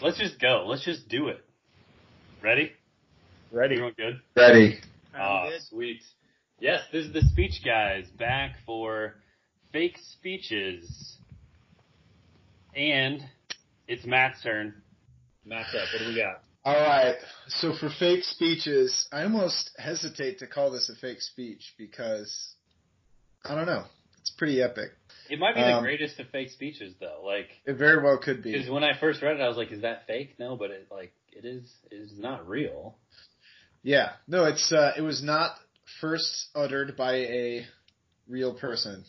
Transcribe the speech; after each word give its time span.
Let's 0.00 0.18
just 0.18 0.40
go. 0.40 0.64
Let's 0.66 0.84
just 0.84 1.08
do 1.08 1.28
it. 1.28 1.44
Ready? 2.42 2.72
Ready. 3.50 3.74
Everyone 3.74 3.94
good? 3.96 4.20
Ready. 4.36 4.78
Ah, 5.16 5.48
good. 5.48 5.62
sweet. 5.62 6.02
Yes, 6.60 6.82
this 6.92 7.06
is 7.06 7.12
the 7.12 7.22
speech 7.22 7.62
guys 7.64 8.06
back 8.18 8.56
for 8.64 9.14
fake 9.72 9.96
speeches. 10.12 11.16
And 12.76 13.22
it's 13.88 14.04
Matt's 14.04 14.42
turn. 14.42 14.74
Matt's 15.44 15.74
up. 15.74 15.88
What 15.92 16.00
do 16.00 16.08
we 16.08 16.16
got? 16.16 16.42
All 16.64 16.74
right. 16.74 17.16
So 17.48 17.72
for 17.74 17.88
fake 17.98 18.22
speeches, 18.22 19.08
I 19.12 19.22
almost 19.22 19.70
hesitate 19.78 20.38
to 20.40 20.46
call 20.46 20.70
this 20.70 20.90
a 20.90 21.00
fake 21.00 21.22
speech 21.22 21.74
because 21.78 22.54
I 23.44 23.54
don't 23.54 23.66
know. 23.66 23.84
It's 24.20 24.30
pretty 24.30 24.62
epic. 24.62 24.90
It 25.30 25.38
might 25.38 25.54
be 25.54 25.60
the 25.60 25.76
Um, 25.76 25.82
greatest 25.82 26.18
of 26.20 26.28
fake 26.30 26.50
speeches 26.50 26.94
though. 27.00 27.22
Like, 27.24 27.48
It 27.66 27.74
very 27.74 28.02
well 28.02 28.18
could 28.18 28.42
be. 28.42 28.52
because 28.52 28.68
when 28.70 28.84
I 28.84 28.98
first 28.98 29.22
read 29.22 29.36
it, 29.36 29.42
I 29.42 29.48
was 29.48 29.56
like, 29.56 29.70
"Is 29.72 29.82
that 29.82 30.06
fake?" 30.06 30.38
No, 30.38 30.56
but 30.56 30.70
it 30.70 30.88
like 30.90 31.12
it 31.32 31.44
is. 31.44 31.72
It 31.90 31.96
is 31.96 32.18
not 32.18 32.48
real. 32.48 32.96
Yeah. 33.82 34.12
No, 34.26 34.44
it's 34.44 34.72
uh, 34.72 34.92
it 34.96 35.02
was 35.02 35.22
not 35.22 35.56
first 36.00 36.48
uttered 36.54 36.96
by 36.96 37.14
a 37.16 37.66
real 38.28 38.54
person, 38.54 39.04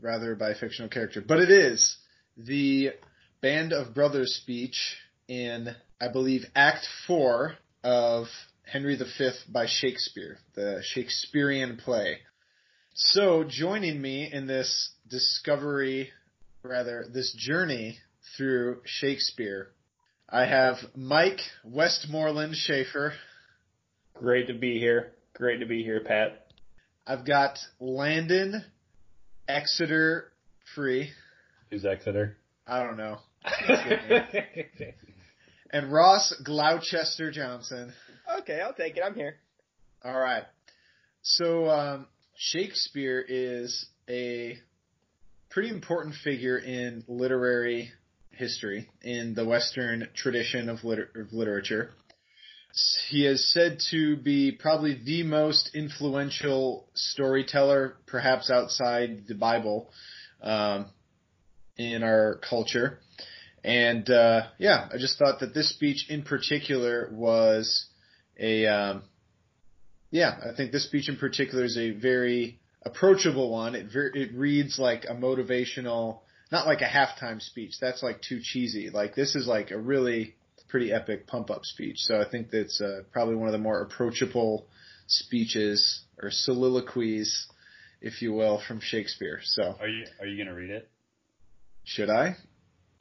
rather 0.00 0.34
by 0.34 0.50
a 0.50 0.54
fictional 0.54 0.88
character. 0.88 1.20
But 1.20 1.40
it 1.40 1.50
is 1.50 1.96
the 2.36 2.92
Band 3.40 3.72
of 3.72 3.94
Brothers 3.94 4.34
speech 4.36 4.96
in, 5.28 5.74
I 6.00 6.08
believe, 6.08 6.46
Act 6.54 6.86
Four 7.06 7.56
of 7.82 8.28
Henry 8.64 8.96
V 8.96 9.30
by 9.48 9.66
Shakespeare, 9.66 10.38
the 10.54 10.82
Shakespearean 10.84 11.76
play. 11.76 12.20
So 12.94 13.42
joining 13.44 14.00
me 14.00 14.30
in 14.32 14.46
this 14.46 14.91
discovery, 15.08 16.10
rather 16.62 17.04
this 17.12 17.34
journey 17.36 17.98
through 18.36 18.80
Shakespeare, 18.84 19.72
I 20.28 20.46
have 20.46 20.76
Mike 20.96 21.40
Westmoreland 21.64 22.56
Schaefer. 22.56 23.14
Great 24.14 24.46
to 24.48 24.54
be 24.54 24.78
here. 24.78 25.12
Great 25.34 25.58
to 25.58 25.66
be 25.66 25.82
here, 25.82 26.00
Pat. 26.00 26.46
I've 27.06 27.26
got 27.26 27.58
Landon 27.80 28.64
Exeter 29.48 30.32
Free. 30.74 31.10
Who's 31.70 31.84
Exeter? 31.84 32.36
I 32.66 32.82
don't 32.82 32.96
know. 32.96 33.18
And 35.72 35.90
Ross 35.90 36.34
Gloucester 36.44 37.30
Johnson. 37.30 37.94
Okay, 38.40 38.60
I'll 38.60 38.74
take 38.74 38.98
it. 38.98 39.02
I'm 39.02 39.14
here. 39.14 39.36
All 40.04 40.18
right. 40.18 40.44
So 41.22 41.66
um, 41.70 42.06
Shakespeare 42.36 43.24
is 43.26 43.86
a 44.06 44.58
pretty 45.52 45.68
important 45.68 46.14
figure 46.24 46.58
in 46.58 47.04
literary 47.06 47.90
history 48.30 48.88
in 49.02 49.34
the 49.34 49.44
Western 49.44 50.08
tradition 50.14 50.70
of, 50.70 50.82
liter- 50.82 51.10
of 51.14 51.32
literature. 51.32 51.90
He 53.10 53.26
is 53.26 53.52
said 53.52 53.78
to 53.90 54.16
be 54.16 54.52
probably 54.52 54.98
the 55.04 55.24
most 55.24 55.72
influential 55.74 56.88
storyteller, 56.94 57.96
perhaps 58.06 58.50
outside 58.50 59.24
the 59.28 59.34
Bible, 59.34 59.90
um, 60.42 60.86
in 61.76 62.02
our 62.02 62.40
culture. 62.48 62.98
And 63.62 64.08
uh, 64.08 64.46
yeah, 64.58 64.88
I 64.90 64.96
just 64.96 65.18
thought 65.18 65.40
that 65.40 65.52
this 65.52 65.68
speech 65.68 66.06
in 66.08 66.22
particular 66.22 67.10
was 67.12 67.86
a 68.40 68.66
um, 68.66 69.02
yeah, 70.10 70.34
I 70.50 70.56
think 70.56 70.72
this 70.72 70.86
speech 70.86 71.10
in 71.10 71.16
particular 71.16 71.64
is 71.64 71.76
a 71.76 71.90
very 71.90 72.58
approachable 72.84 73.50
one. 73.50 73.74
It 73.74 73.86
ver- 73.92 74.12
it 74.14 74.32
reads 74.34 74.78
like 74.78 75.04
a 75.08 75.14
motivational, 75.14 76.20
not 76.50 76.66
like 76.66 76.80
a 76.80 76.86
halftime 76.86 77.40
speech. 77.40 77.74
That's 77.80 78.02
like 78.02 78.22
too 78.22 78.40
cheesy. 78.42 78.90
Like 78.90 79.14
this 79.14 79.34
is 79.34 79.46
like 79.46 79.70
a 79.70 79.78
really 79.78 80.34
pretty 80.68 80.92
epic 80.92 81.26
pump 81.26 81.50
up 81.50 81.64
speech. 81.64 81.96
So 81.98 82.20
I 82.20 82.28
think 82.28 82.50
that's 82.50 82.80
uh, 82.80 83.02
probably 83.12 83.36
one 83.36 83.48
of 83.48 83.52
the 83.52 83.58
more 83.58 83.82
approachable 83.82 84.66
speeches 85.06 86.02
or 86.20 86.30
soliloquies, 86.30 87.46
if 88.00 88.22
you 88.22 88.32
will, 88.32 88.60
from 88.66 88.80
Shakespeare. 88.80 89.40
So 89.42 89.76
Are 89.78 89.88
you 89.88 90.06
Are 90.20 90.26
you 90.26 90.42
gonna 90.42 90.56
read 90.56 90.70
it? 90.70 90.88
should 91.84 92.10
I? 92.10 92.36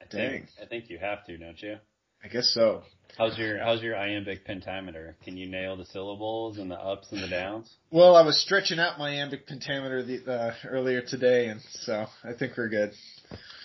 I 0.01 0.05
think, 0.05 0.11
Dang. 0.11 0.47
I 0.61 0.65
think 0.65 0.89
you 0.89 0.97
have 0.97 1.25
to, 1.25 1.37
don't 1.37 1.61
you? 1.61 1.77
I 2.23 2.27
guess 2.27 2.51
so. 2.53 2.83
How's 3.17 3.37
your 3.37 3.59
How's 3.59 3.81
your 3.81 3.95
iambic 3.95 4.45
pentameter? 4.45 5.15
Can 5.23 5.37
you 5.37 5.47
nail 5.47 5.75
the 5.75 5.85
syllables 5.85 6.57
and 6.57 6.69
the 6.69 6.75
ups 6.75 7.11
and 7.11 7.21
the 7.21 7.27
downs? 7.27 7.71
Well, 7.91 8.15
I 8.15 8.21
was 8.21 8.39
stretching 8.39 8.79
out 8.79 8.99
my 8.99 9.09
iambic 9.09 9.47
pentameter 9.47 10.03
the, 10.03 10.31
uh, 10.31 10.53
earlier 10.67 11.01
today, 11.01 11.47
and 11.47 11.61
so 11.71 12.05
I 12.23 12.33
think 12.33 12.53
we're 12.57 12.69
good. 12.69 12.91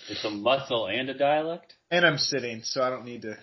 It's 0.09 0.25
a 0.25 0.29
muscle 0.29 0.87
and 0.87 1.09
a 1.09 1.17
dialect. 1.17 1.73
And 1.91 2.05
I'm 2.05 2.17
sitting, 2.17 2.61
so 2.63 2.81
I 2.81 2.89
don't 2.89 3.05
need 3.05 3.21
to. 3.23 3.37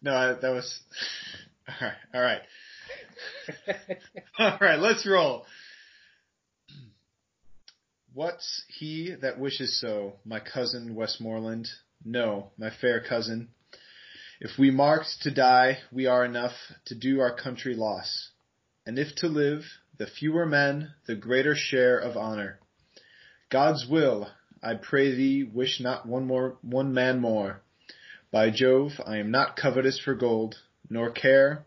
No, 0.00 0.14
I, 0.14 0.32
that 0.34 0.50
was. 0.50 0.80
All 1.68 1.74
right, 1.80 1.96
all 2.12 2.20
right, 2.20 2.42
all 4.38 4.58
right. 4.60 4.78
Let's 4.80 5.06
roll. 5.06 5.46
What's 8.12 8.64
he 8.66 9.14
that 9.22 9.38
wishes 9.38 9.80
so, 9.80 10.14
my 10.24 10.40
cousin 10.40 10.96
Westmoreland? 10.96 11.68
No, 12.04 12.50
my 12.58 12.70
fair 12.80 13.00
cousin. 13.00 13.48
If 14.44 14.58
we 14.58 14.72
marked 14.72 15.22
to 15.22 15.30
die, 15.30 15.78
we 15.92 16.06
are 16.06 16.24
enough 16.24 16.54
to 16.86 16.96
do 16.96 17.20
our 17.20 17.32
country 17.32 17.76
loss. 17.76 18.30
And 18.84 18.98
if 18.98 19.14
to 19.18 19.28
live, 19.28 19.62
the 19.98 20.08
fewer 20.08 20.44
men, 20.46 20.94
the 21.06 21.14
greater 21.14 21.54
share 21.54 21.96
of 21.96 22.16
honor. 22.16 22.58
God's 23.50 23.86
will, 23.86 24.32
I 24.60 24.74
pray 24.74 25.14
thee, 25.14 25.44
wish 25.44 25.78
not 25.78 26.06
one 26.06 26.26
more, 26.26 26.58
one 26.60 26.92
man 26.92 27.20
more. 27.20 27.62
By 28.32 28.50
Jove, 28.50 29.00
I 29.06 29.18
am 29.18 29.30
not 29.30 29.54
covetous 29.54 30.00
for 30.00 30.16
gold, 30.16 30.56
nor 30.90 31.12
care 31.12 31.64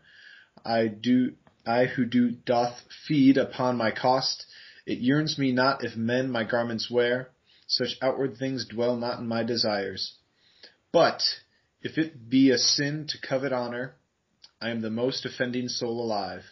I 0.62 0.88
do, 0.88 1.32
I 1.64 1.86
who 1.86 2.04
do 2.04 2.30
doth 2.30 2.78
feed 3.08 3.38
upon 3.38 3.78
my 3.78 3.90
cost. 3.90 4.44
It 4.84 4.98
yearns 4.98 5.38
me 5.38 5.50
not 5.50 5.82
if 5.82 5.96
men 5.96 6.30
my 6.30 6.44
garments 6.44 6.90
wear, 6.90 7.30
such 7.66 7.96
outward 8.02 8.36
things 8.36 8.66
dwell 8.66 8.96
not 8.96 9.18
in 9.20 9.26
my 9.26 9.44
desires. 9.44 10.12
But, 10.92 11.22
if 11.86 11.98
it 11.98 12.28
be 12.28 12.50
a 12.50 12.58
sin 12.58 13.06
to 13.08 13.28
covet 13.28 13.52
honor, 13.52 13.94
I 14.60 14.70
am 14.70 14.82
the 14.82 14.90
most 14.90 15.24
offending 15.24 15.68
soul 15.68 16.02
alive. 16.02 16.42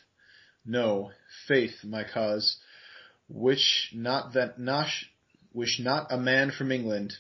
No, 0.65 1.11
faith, 1.49 1.83
my 1.83 2.05
cause, 2.05 2.57
wish 3.29 3.91
not 3.93 4.35
that 4.35 4.61
Nosh, 4.61 5.07
wish 5.53 5.81
not 5.81 6.13
a 6.13 6.17
man 6.17 6.53
from 6.53 6.71
England. 6.71 7.15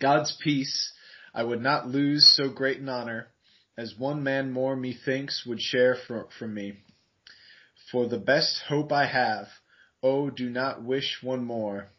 God's 0.00 0.36
peace, 0.42 0.92
I 1.32 1.44
would 1.44 1.62
not 1.62 1.86
lose 1.86 2.26
so 2.36 2.50
great 2.50 2.80
an 2.80 2.88
honor, 2.88 3.28
as 3.76 3.96
one 3.96 4.24
man 4.24 4.50
more 4.50 4.74
methinks 4.74 5.46
would 5.46 5.60
share 5.60 5.94
fro- 5.94 6.28
from 6.40 6.54
me. 6.54 6.78
For 7.92 8.08
the 8.08 8.18
best 8.18 8.62
hope 8.68 8.90
I 8.90 9.06
have, 9.06 9.46
oh, 10.02 10.28
do 10.28 10.50
not 10.50 10.82
wish 10.82 11.18
one 11.22 11.44
more. 11.44 11.90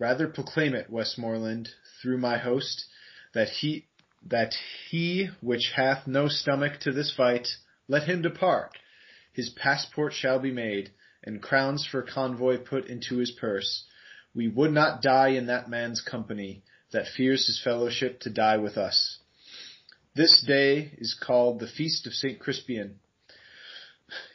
Rather 0.00 0.26
proclaim 0.26 0.74
it, 0.74 0.90
Westmoreland, 0.90 1.68
through 2.02 2.18
my 2.18 2.38
host, 2.38 2.86
that 3.34 3.48
he 3.48 3.86
that 4.26 4.54
he 4.90 5.28
which 5.40 5.72
hath 5.74 6.06
no 6.06 6.28
stomach 6.28 6.80
to 6.80 6.92
this 6.92 7.12
fight, 7.14 7.48
let 7.88 8.04
him 8.04 8.22
depart. 8.22 8.72
His 9.32 9.50
passport 9.50 10.12
shall 10.12 10.38
be 10.38 10.52
made, 10.52 10.90
and 11.24 11.42
crowns 11.42 11.86
for 11.86 12.02
convoy 12.02 12.58
put 12.58 12.86
into 12.86 13.18
his 13.18 13.30
purse. 13.30 13.84
We 14.34 14.48
would 14.48 14.72
not 14.72 15.02
die 15.02 15.28
in 15.28 15.46
that 15.46 15.70
man's 15.70 16.00
company, 16.00 16.62
that 16.92 17.08
fears 17.08 17.46
his 17.46 17.60
fellowship 17.62 18.20
to 18.20 18.30
die 18.30 18.56
with 18.56 18.76
us. 18.76 19.18
This 20.14 20.42
day 20.46 20.92
is 20.98 21.14
called 21.14 21.60
the 21.60 21.68
Feast 21.68 22.06
of 22.06 22.12
St. 22.12 22.38
Crispian. 22.38 22.94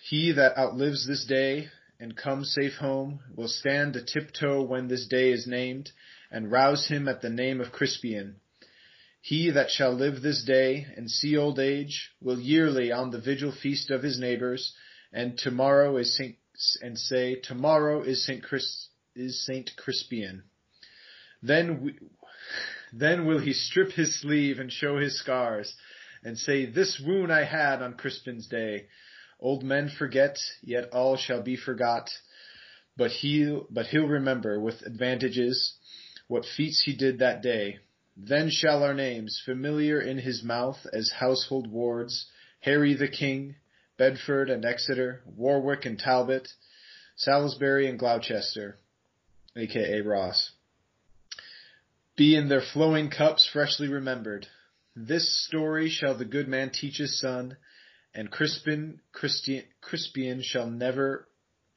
He 0.02 0.32
that 0.32 0.58
outlives 0.58 1.06
this 1.06 1.26
day 1.26 1.70
and 2.00 2.16
comes 2.16 2.54
safe 2.54 2.76
home 2.76 3.20
will 3.36 3.48
stand 3.48 3.96
a 3.96 4.04
tiptoe 4.04 4.64
when 4.64 4.88
this 4.88 5.08
day 5.08 5.32
is 5.32 5.48
named, 5.48 5.92
and 6.32 6.52
rouse 6.52 6.88
him 6.88 7.08
at 7.08 7.22
the 7.22 7.30
name 7.30 7.62
of 7.62 7.72
Crispian. 7.72 8.36
He 9.26 9.50
that 9.50 9.72
shall 9.72 9.92
live 9.92 10.22
this 10.22 10.44
day 10.44 10.86
and 10.96 11.10
see 11.10 11.36
old 11.36 11.58
age 11.58 12.12
will 12.22 12.40
yearly 12.40 12.92
on 12.92 13.10
the 13.10 13.20
vigil 13.20 13.52
feast 13.52 13.90
of 13.90 14.04
his 14.04 14.20
neighbors, 14.20 14.72
and 15.12 15.36
tomorrow 15.36 15.98
is 15.98 16.16
Saint 16.16 16.36
and 16.84 16.96
say, 16.96 17.34
Tomorrow 17.34 18.04
is 18.04 18.24
Saint 18.24 18.44
Chris 18.44 18.90
is 19.16 19.44
Saint 19.44 19.72
Crispian. 19.78 20.44
Then 21.42 21.82
we, 21.82 21.98
then 22.94 23.26
will 23.26 23.40
he 23.40 23.54
strip 23.54 23.94
his 23.94 24.22
sleeve 24.22 24.60
and 24.60 24.72
show 24.72 25.00
his 25.00 25.18
scars, 25.18 25.74
and 26.24 26.38
say, 26.38 26.68
This 26.68 27.02
wound 27.04 27.34
I 27.34 27.46
had 27.46 27.82
on 27.82 27.96
Crispin's 27.96 28.46
day. 28.48 28.86
Old 29.40 29.64
men 29.64 29.90
forget, 29.90 30.38
yet 30.62 30.90
all 30.92 31.18
shall 31.18 31.42
be 31.42 31.56
forgot. 31.56 32.12
But 32.96 33.10
he'll, 33.10 33.66
but 33.72 33.88
he'll 33.88 34.08
remember 34.08 34.60
with 34.60 34.84
advantages 34.84 35.80
what 36.28 36.46
feats 36.46 36.84
he 36.86 36.96
did 36.96 37.18
that 37.18 37.42
day. 37.42 37.80
Then 38.18 38.50
shall 38.50 38.82
our 38.82 38.94
names, 38.94 39.42
familiar 39.44 40.00
in 40.00 40.18
his 40.20 40.42
mouth 40.42 40.88
as 40.94 41.12
household 41.12 41.68
wards, 41.68 42.28
Harry 42.62 42.94
the 42.94 43.10
King, 43.10 43.56
Bedford 43.98 44.50
and 44.50 44.64
Exeter, 44.64 45.22
Warwick 45.26 45.86
and 45.86 46.00
Talbot, 46.00 46.48
Salisbury 47.18 47.88
and 47.88 48.00
Gloucester, 48.00 48.78
aka 49.58 50.00
Ross, 50.02 50.52
be 52.16 52.36
in 52.36 52.48
their 52.48 52.62
flowing 52.62 53.10
cups 53.10 53.46
freshly 53.52 53.90
remembered. 53.90 54.48
This 54.96 55.46
story 55.46 55.90
shall 55.90 56.18
the 56.18 56.24
good 56.24 56.48
man 56.48 56.70
teach 56.70 56.98
his 56.98 57.20
son, 57.20 57.58
and 58.14 58.32
Crispin 58.32 59.02
Christian, 59.12 59.64
Crispian 59.82 60.42
shall 60.42 60.70
never 60.70 61.28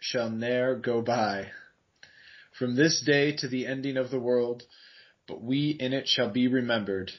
shall 0.00 0.30
ne'er 0.30 0.76
go 0.76 1.02
by. 1.02 1.50
From 2.56 2.76
this 2.76 3.00
day 3.00 3.32
to 3.32 3.48
the 3.48 3.66
ending 3.66 3.96
of 3.96 4.10
the 4.10 4.20
world, 4.20 4.62
but 5.28 5.42
we 5.42 5.76
in 5.78 5.92
it 5.92 6.08
shall 6.08 6.30
be 6.30 6.48
remembered. 6.48 7.12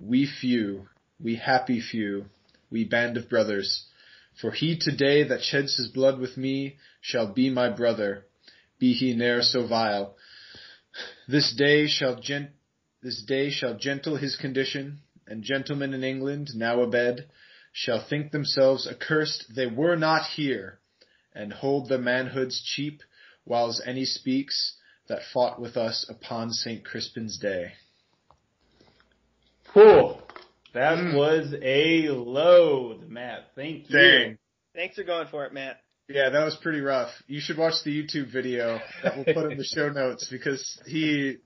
We 0.00 0.26
few, 0.26 0.88
we 1.22 1.36
happy 1.36 1.80
few, 1.80 2.26
we 2.68 2.84
band 2.84 3.16
of 3.16 3.30
brothers. 3.30 3.86
For 4.40 4.50
he 4.50 4.76
today 4.76 5.22
that 5.22 5.42
sheds 5.42 5.76
his 5.76 5.86
blood 5.88 6.18
with 6.18 6.36
me 6.36 6.76
shall 7.00 7.32
be 7.32 7.48
my 7.48 7.68
brother, 7.70 8.26
be 8.80 8.92
he 8.92 9.14
ne'er 9.14 9.42
so 9.42 9.66
vile. 9.66 10.16
This 11.28 11.54
day 11.54 11.86
shall 11.86 12.20
gent, 12.20 12.50
this 13.00 13.22
day 13.22 13.50
shall 13.50 13.78
gentle 13.78 14.16
his 14.16 14.34
condition, 14.34 14.98
and 15.26 15.44
gentlemen 15.44 15.94
in 15.94 16.02
England, 16.02 16.50
now 16.56 16.82
abed, 16.82 17.26
shall 17.72 18.04
think 18.04 18.32
themselves 18.32 18.86
accursed 18.88 19.54
they 19.54 19.66
were 19.66 19.96
not 19.96 20.26
here, 20.34 20.80
and 21.32 21.52
hold 21.52 21.88
their 21.88 21.98
manhoods 21.98 22.60
cheap, 22.64 23.02
whiles 23.44 23.80
any 23.84 24.04
speaks 24.04 24.74
that 25.08 25.20
fought 25.32 25.60
with 25.60 25.76
us 25.76 26.06
upon 26.08 26.50
St. 26.50 26.84
Crispin's 26.84 27.38
day. 27.38 27.72
Whew. 29.72 30.14
That 30.72 30.98
mm. 30.98 31.16
was 31.16 31.54
a 31.62 32.08
load, 32.08 33.08
Matt. 33.08 33.50
Thank 33.54 33.90
you. 33.90 33.98
Dang. 33.98 34.38
Thanks 34.74 34.96
for 34.96 35.04
going 35.04 35.28
for 35.28 35.44
it, 35.44 35.52
Matt. 35.52 35.80
Yeah, 36.08 36.30
that 36.30 36.44
was 36.44 36.56
pretty 36.56 36.80
rough. 36.80 37.10
You 37.26 37.40
should 37.40 37.56
watch 37.56 37.74
the 37.84 37.90
YouTube 37.90 38.30
video 38.30 38.80
that 39.02 39.16
we'll 39.16 39.24
put 39.24 39.52
in 39.52 39.58
the 39.58 39.64
show 39.64 39.88
notes 39.94 40.28
because 40.30 40.78
he 40.86 41.38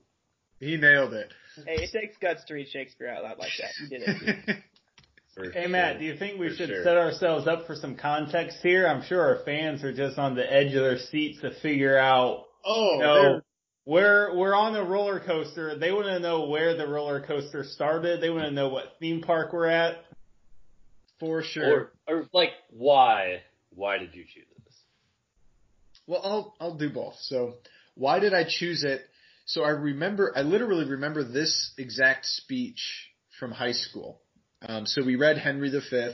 he 0.59 0.77
nailed 0.77 1.13
it. 1.13 1.31
Hey, 1.65 1.83
it 1.83 1.91
takes 1.91 2.17
guts 2.17 2.43
to 2.45 2.53
read 2.53 2.67
Shakespeare 2.69 3.09
out 3.09 3.23
loud 3.23 3.37
like 3.39 3.51
that. 3.59 3.71
You 3.81 3.89
did 3.89 4.01
it. 4.07 4.57
hey 5.53 5.67
Matt, 5.67 5.99
do 5.99 6.05
you 6.05 6.17
think 6.17 6.39
we 6.39 6.53
should 6.53 6.69
sure. 6.69 6.83
set 6.83 6.97
ourselves 6.97 7.47
up 7.47 7.67
for 7.67 7.75
some 7.75 7.95
context 7.95 8.57
here? 8.61 8.87
I'm 8.87 9.03
sure 9.03 9.21
our 9.21 9.43
fans 9.45 9.83
are 9.83 9.93
just 9.93 10.17
on 10.17 10.35
the 10.35 10.51
edge 10.51 10.73
of 10.73 10.83
their 10.83 10.97
seats 10.97 11.39
to 11.41 11.51
figure 11.61 11.97
out. 11.97 12.45
Oh, 12.65 12.93
you 12.93 12.99
know, 12.99 13.41
we're 13.89 14.35
we're 14.37 14.53
on 14.53 14.75
a 14.75 14.83
roller 14.83 15.19
coaster. 15.19 15.75
They 15.75 15.91
want 15.91 16.05
to 16.05 16.19
know 16.19 16.45
where 16.45 16.77
the 16.77 16.87
roller 16.87 17.21
coaster 17.25 17.63
started. 17.63 18.21
They 18.21 18.29
want 18.29 18.43
to 18.43 18.51
know 18.51 18.69
what 18.69 18.93
theme 18.99 19.21
park 19.21 19.51
we're 19.51 19.65
at. 19.65 20.05
For 21.19 21.41
sure. 21.41 21.91
Or, 22.07 22.15
or 22.15 22.25
like 22.31 22.51
why? 22.69 23.41
Why 23.71 23.97
did 23.97 24.13
you 24.13 24.23
choose 24.23 24.45
this? 24.63 24.75
Well, 26.05 26.21
I'll 26.23 26.55
I'll 26.59 26.77
do 26.77 26.91
both. 26.91 27.15
So, 27.21 27.55
why 27.95 28.19
did 28.19 28.31
I 28.31 28.45
choose 28.47 28.83
it? 28.83 29.01
So 29.45 29.63
I 29.63 29.69
remember, 29.69 30.31
I 30.35 30.43
literally 30.43 30.85
remember 30.85 31.23
this 31.23 31.73
exact 31.79 32.27
speech 32.27 33.09
from 33.39 33.49
high 33.49 33.71
school. 33.71 34.21
Um, 34.61 34.85
so 34.85 35.03
we 35.03 35.15
read 35.15 35.39
Henry 35.39 35.71
V, 35.71 36.11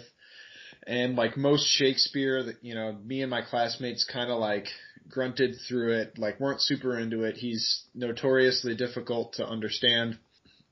and 0.88 1.18
like 1.18 1.36
most 1.36 1.68
Shakespeare, 1.68 2.54
you 2.62 2.76
know, 2.76 2.94
me 2.94 3.22
and 3.22 3.30
my 3.30 3.42
classmates 3.42 4.10
kind 4.10 4.32
of 4.32 4.40
like 4.40 4.68
grunted 5.10 5.56
through 5.68 5.94
it, 6.00 6.18
like 6.18 6.40
weren't 6.40 6.62
super 6.62 6.98
into 6.98 7.24
it. 7.24 7.36
He's 7.38 7.84
notoriously 7.94 8.76
difficult 8.76 9.34
to 9.34 9.48
understand. 9.48 10.18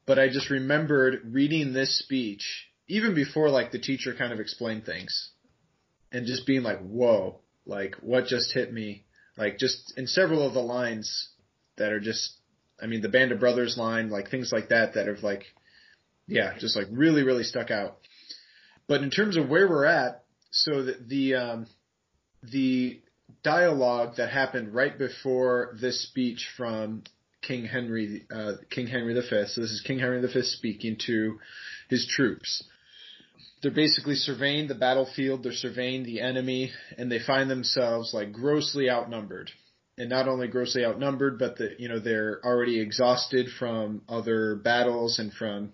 But 0.05 0.19
I 0.19 0.27
just 0.27 0.49
remembered 0.49 1.21
reading 1.25 1.73
this 1.73 1.99
speech, 1.99 2.67
even 2.87 3.15
before 3.15 3.49
like 3.49 3.71
the 3.71 3.79
teacher 3.79 4.13
kind 4.13 4.33
of 4.33 4.39
explained 4.39 4.85
things, 4.85 5.31
and 6.11 6.25
just 6.25 6.45
being 6.45 6.63
like, 6.63 6.79
whoa, 6.79 7.39
like 7.65 7.95
what 8.01 8.25
just 8.25 8.53
hit 8.53 8.73
me? 8.73 9.05
Like 9.37 9.57
just 9.57 9.93
in 9.97 10.07
several 10.07 10.45
of 10.45 10.53
the 10.53 10.61
lines 10.61 11.29
that 11.77 11.91
are 11.91 11.99
just, 11.99 12.37
I 12.81 12.85
mean, 12.85 13.01
the 13.01 13.09
Band 13.09 13.31
of 13.31 13.39
Brothers 13.39 13.77
line, 13.77 14.09
like 14.09 14.29
things 14.29 14.51
like 14.51 14.69
that 14.69 14.95
that 14.95 15.07
have 15.07 15.23
like, 15.23 15.45
yeah, 16.27 16.57
just 16.59 16.75
like 16.75 16.87
really, 16.91 17.23
really 17.23 17.43
stuck 17.43 17.71
out. 17.71 17.97
But 18.87 19.01
in 19.01 19.09
terms 19.09 19.37
of 19.37 19.49
where 19.49 19.67
we're 19.67 19.85
at, 19.85 20.23
so 20.51 20.83
the, 20.83 20.97
the, 21.07 21.35
um, 21.35 21.67
the 22.43 22.99
dialogue 23.43 24.15
that 24.17 24.29
happened 24.29 24.73
right 24.73 24.97
before 24.97 25.75
this 25.79 26.03
speech 26.03 26.47
from 26.55 27.03
King 27.41 27.65
Henry, 27.65 28.25
uh, 28.33 28.53
King 28.69 28.87
Henry 28.87 29.13
V. 29.13 29.21
So 29.47 29.61
this 29.61 29.71
is 29.71 29.83
King 29.85 29.99
Henry 29.99 30.21
V 30.21 30.41
speaking 30.43 30.97
to 31.07 31.39
his 31.89 32.07
troops. 32.07 32.63
They're 33.61 33.71
basically 33.71 34.15
surveying 34.15 34.67
the 34.67 34.75
battlefield, 34.75 35.43
they're 35.43 35.53
surveying 35.53 36.03
the 36.03 36.19
enemy, 36.19 36.71
and 36.97 37.11
they 37.11 37.19
find 37.19 37.49
themselves 37.49 38.13
like 38.13 38.33
grossly 38.33 38.89
outnumbered. 38.89 39.51
And 39.97 40.09
not 40.09 40.27
only 40.27 40.47
grossly 40.47 40.83
outnumbered, 40.83 41.37
but 41.37 41.57
that, 41.59 41.79
you 41.79 41.87
know, 41.87 41.99
they're 41.99 42.41
already 42.43 42.79
exhausted 42.79 43.47
from 43.59 44.01
other 44.09 44.55
battles 44.55 45.19
and 45.19 45.31
from, 45.31 45.71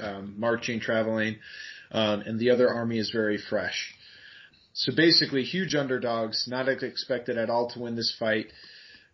um, 0.00 0.34
marching, 0.36 0.80
traveling, 0.80 1.36
um, 1.90 2.20
and 2.20 2.38
the 2.38 2.50
other 2.50 2.68
army 2.68 2.98
is 2.98 3.10
very 3.10 3.38
fresh. 3.38 3.94
So 4.74 4.92
basically, 4.94 5.44
huge 5.44 5.74
underdogs, 5.74 6.46
not 6.48 6.68
expected 6.68 7.36
at 7.36 7.50
all 7.50 7.68
to 7.70 7.78
win 7.78 7.94
this 7.94 8.14
fight. 8.18 8.46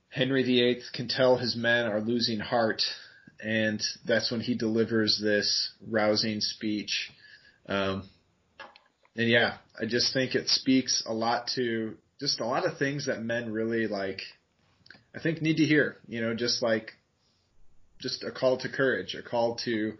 Henry 0.08 0.43
VIII 0.43 0.82
can 0.94 1.08
tell 1.08 1.37
his 1.37 1.56
men 1.56 1.87
are 1.87 2.00
losing 2.00 2.38
heart, 2.38 2.82
and 3.43 3.82
that's 4.06 4.31
when 4.31 4.40
he 4.40 4.55
delivers 4.55 5.20
this 5.22 5.72
rousing 5.87 6.40
speech. 6.40 7.10
Um, 7.69 8.08
and 9.16 9.28
yeah, 9.28 9.58
I 9.81 9.87
just 9.87 10.12
think 10.12 10.34
it 10.34 10.49
speaks 10.49 11.02
a 11.06 11.12
lot 11.12 11.49
to 11.56 11.96
just 12.20 12.40
a 12.40 12.46
lot 12.46 12.64
of 12.64 12.78
things 12.78 13.06
that 13.06 13.22
men 13.22 13.52
really 13.52 13.88
like. 13.88 14.22
I 15.14 15.20
think 15.20 15.43
need 15.43 15.56
to 15.56 15.64
hear. 15.64 15.96
You 16.06 16.20
know, 16.20 16.34
just 16.34 16.62
like 16.62 16.93
just 17.99 18.22
a 18.22 18.31
call 18.31 18.58
to 18.58 18.69
courage, 18.69 19.16
a 19.16 19.22
call 19.22 19.56
to 19.64 19.94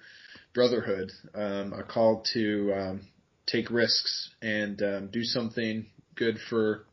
brotherhood, 0.54 1.11
um, 1.34 1.72
a 1.72 1.82
call 1.82 2.25
to 2.32 2.72
um, 2.75 3.00
take 3.48 3.70
risks 3.70 4.30
and 4.40 4.80
um, 4.82 5.08
do 5.10 5.24
something 5.24 5.86
good 6.14 6.38
for 6.48 6.84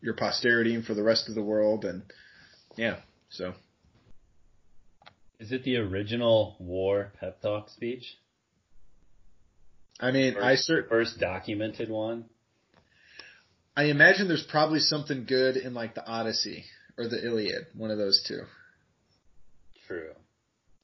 your 0.00 0.14
posterity 0.14 0.74
and 0.74 0.84
for 0.84 0.94
the 0.94 1.02
rest 1.02 1.28
of 1.28 1.34
the 1.34 1.42
world. 1.42 1.84
And 1.84 2.02
yeah, 2.76 2.96
so. 3.30 3.54
Is 5.40 5.52
it 5.52 5.62
the 5.62 5.76
original 5.76 6.56
war 6.58 7.12
pep 7.20 7.40
talk 7.40 7.70
speech? 7.70 8.04
I 10.00 10.10
mean, 10.10 10.34
first, 10.34 10.44
I 10.44 10.72
cert- 10.72 10.88
first 10.88 11.18
documented 11.20 11.88
one. 11.88 12.26
I 13.76 13.84
imagine 13.84 14.26
there's 14.26 14.46
probably 14.48 14.80
something 14.80 15.24
good 15.24 15.56
in 15.56 15.74
like 15.74 15.94
the 15.94 16.04
Odyssey 16.04 16.64
or 16.96 17.08
the 17.08 17.24
Iliad, 17.24 17.66
one 17.76 17.90
of 17.90 17.98
those 17.98 18.24
two. 18.26 18.40
True. 19.86 20.10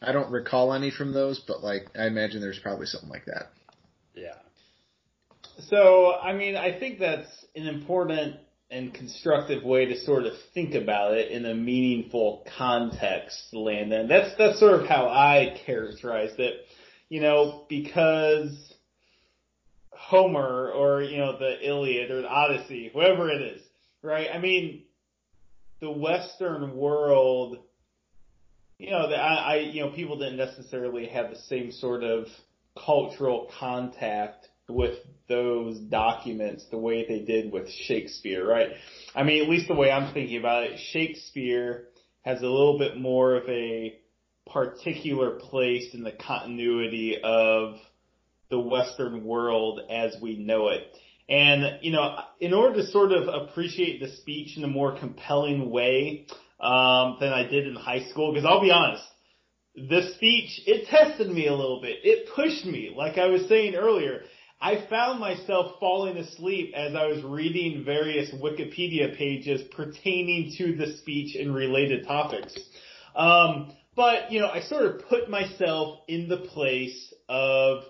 I 0.00 0.12
don't 0.12 0.30
recall 0.30 0.72
any 0.72 0.90
from 0.90 1.12
those, 1.12 1.40
but 1.46 1.62
like 1.62 1.88
I 1.98 2.06
imagine 2.06 2.40
there's 2.40 2.58
probably 2.58 2.86
something 2.86 3.08
like 3.08 3.24
that. 3.26 3.50
Yeah. 4.14 4.34
So, 5.58 6.14
I 6.14 6.32
mean, 6.32 6.56
I 6.56 6.78
think 6.78 6.98
that's 6.98 7.28
an 7.54 7.66
important 7.66 8.36
and 8.70 8.92
constructive 8.92 9.62
way 9.62 9.86
to 9.86 9.98
sort 10.00 10.24
of 10.24 10.32
think 10.52 10.74
about 10.74 11.14
it 11.14 11.30
in 11.30 11.46
a 11.46 11.54
meaningful 11.54 12.46
context, 12.58 13.52
Landon. 13.52 14.08
That's 14.08 14.36
that's 14.36 14.58
sort 14.58 14.80
of 14.80 14.88
how 14.88 15.08
I 15.08 15.60
characterized 15.64 16.40
it. 16.40 16.66
You 17.08 17.20
know, 17.20 17.66
because 17.68 18.74
Homer 19.90 20.70
or 20.72 21.02
you 21.02 21.18
know 21.18 21.38
the 21.38 21.66
Iliad 21.66 22.10
or 22.10 22.22
the 22.22 22.28
Odyssey, 22.28 22.90
whoever 22.92 23.30
it 23.30 23.42
is, 23.42 23.62
right? 24.02 24.28
I 24.32 24.38
mean, 24.38 24.84
the 25.80 25.90
Western 25.90 26.76
world, 26.76 27.58
you 28.78 28.90
know, 28.90 29.08
the, 29.08 29.16
I, 29.16 29.34
I 29.34 29.56
you 29.58 29.82
know 29.82 29.90
people 29.90 30.18
didn't 30.18 30.36
necessarily 30.36 31.06
have 31.06 31.30
the 31.30 31.38
same 31.48 31.70
sort 31.70 32.02
of 32.02 32.26
cultural 32.76 33.50
contact 33.60 34.48
with 34.68 34.98
those 35.28 35.78
documents 35.78 36.64
the 36.70 36.78
way 36.78 37.06
they 37.06 37.20
did 37.20 37.52
with 37.52 37.68
Shakespeare, 37.70 38.46
right? 38.46 38.70
I 39.14 39.22
mean, 39.22 39.42
at 39.42 39.48
least 39.48 39.68
the 39.68 39.74
way 39.74 39.90
I'm 39.90 40.12
thinking 40.12 40.38
about 40.38 40.64
it, 40.64 40.78
Shakespeare 40.92 41.86
has 42.22 42.40
a 42.40 42.46
little 42.46 42.78
bit 42.78 42.96
more 42.98 43.36
of 43.36 43.48
a 43.48 43.98
particular 44.50 45.32
place 45.32 45.94
in 45.94 46.02
the 46.02 46.12
continuity 46.12 47.18
of 47.22 47.76
the 48.50 48.58
Western 48.58 49.24
world 49.24 49.80
as 49.90 50.16
we 50.20 50.38
know 50.38 50.68
it. 50.68 50.82
And, 51.28 51.78
you 51.80 51.92
know, 51.92 52.18
in 52.40 52.52
order 52.52 52.76
to 52.76 52.86
sort 52.88 53.12
of 53.12 53.28
appreciate 53.28 54.00
the 54.00 54.14
speech 54.16 54.58
in 54.58 54.64
a 54.64 54.68
more 54.68 54.98
compelling 54.98 55.70
way, 55.70 56.26
um, 56.60 57.18
than 57.20 57.32
I 57.32 57.44
did 57.44 57.66
in 57.66 57.74
high 57.74 58.04
school, 58.10 58.32
because 58.32 58.46
I'll 58.46 58.60
be 58.60 58.70
honest, 58.70 59.04
the 59.74 60.12
speech, 60.14 60.62
it 60.66 60.86
tested 60.88 61.30
me 61.30 61.46
a 61.46 61.54
little 61.54 61.80
bit. 61.80 61.98
It 62.04 62.28
pushed 62.34 62.64
me, 62.64 62.92
like 62.96 63.18
I 63.18 63.26
was 63.26 63.46
saying 63.48 63.74
earlier. 63.74 64.22
I 64.64 64.86
found 64.88 65.20
myself 65.20 65.78
falling 65.78 66.16
asleep 66.16 66.72
as 66.74 66.94
I 66.94 67.04
was 67.04 67.22
reading 67.22 67.84
various 67.84 68.30
Wikipedia 68.30 69.14
pages 69.14 69.60
pertaining 69.76 70.54
to 70.56 70.74
the 70.74 70.96
speech 70.96 71.36
and 71.36 71.54
related 71.54 72.06
topics. 72.06 72.58
Um, 73.14 73.74
but, 73.94 74.32
you 74.32 74.40
know, 74.40 74.48
I 74.48 74.62
sort 74.62 74.86
of 74.86 75.02
put 75.06 75.28
myself 75.28 75.98
in 76.08 76.30
the 76.30 76.38
place 76.38 77.12
of 77.28 77.82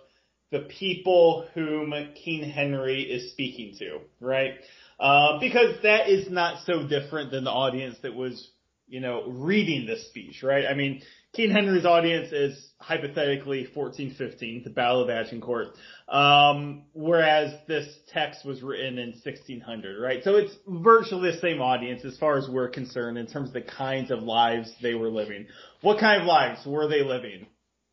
the 0.50 0.66
people 0.81 1.47
whom 1.54 1.95
King 2.16 2.50
Henry 2.50 3.02
is 3.02 3.31
speaking 3.31 3.76
to, 3.78 4.00
right? 4.19 4.54
Uh, 4.99 5.38
because 5.38 5.76
that 5.85 6.09
is 6.09 6.28
not 6.28 6.66
so 6.66 6.88
different 6.88 7.31
than 7.31 7.45
the 7.45 7.52
audience 7.52 7.99
that 8.02 8.16
was, 8.16 8.50
you 8.88 8.99
know, 8.99 9.28
reading 9.28 9.87
the 9.87 10.00
speech, 10.09 10.43
right? 10.43 10.64
I 10.69 10.75
mean, 10.75 11.02
King 11.35 11.50
Henry's 11.50 11.85
audience 11.85 12.33
is 12.33 12.71
hypothetically 12.79 13.67
1415, 13.75 14.62
the 14.62 14.71
Battle 14.71 15.03
of 15.03 15.11
Agincourt, 15.11 15.69
um, 16.09 16.85
whereas 16.93 17.53
this 17.67 17.88
text 18.12 18.45
was 18.45 18.62
written 18.62 18.99
in 18.99 19.09
1600, 19.25 20.00
right? 20.00 20.23
So 20.23 20.37
it's 20.37 20.55
virtually 20.67 21.33
the 21.33 21.38
same 21.38 21.61
audience 21.61 22.05
as 22.05 22.17
far 22.19 22.38
as 22.38 22.49
we're 22.49 22.69
concerned 22.69 23.19
in 23.19 23.26
terms 23.26 23.49
of 23.49 23.55
the 23.55 23.62
kinds 23.62 24.12
of 24.12 24.23
lives 24.23 24.73
they 24.81 24.95
were 24.95 25.09
living. 25.09 25.47
What 25.81 25.99
kind 25.99 26.21
of 26.21 26.26
lives 26.29 26.61
were 26.64 26.88
they 26.88 27.03
living? 27.03 27.47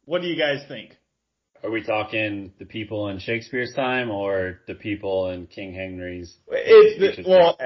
What 0.05 0.21
do 0.21 0.27
you 0.27 0.37
guys 0.37 0.63
think? 0.67 0.95
Are 1.63 1.71
we 1.71 1.83
talking 1.83 2.53
the 2.59 2.65
people 2.65 3.09
in 3.09 3.19
Shakespeare's 3.19 3.73
time 3.75 4.09
or 4.09 4.61
the 4.67 4.75
people 4.75 5.29
in 5.29 5.47
King 5.47 5.73
Henry's? 5.73 6.35
It's 6.47 7.17
the, 7.17 7.29
well, 7.29 7.57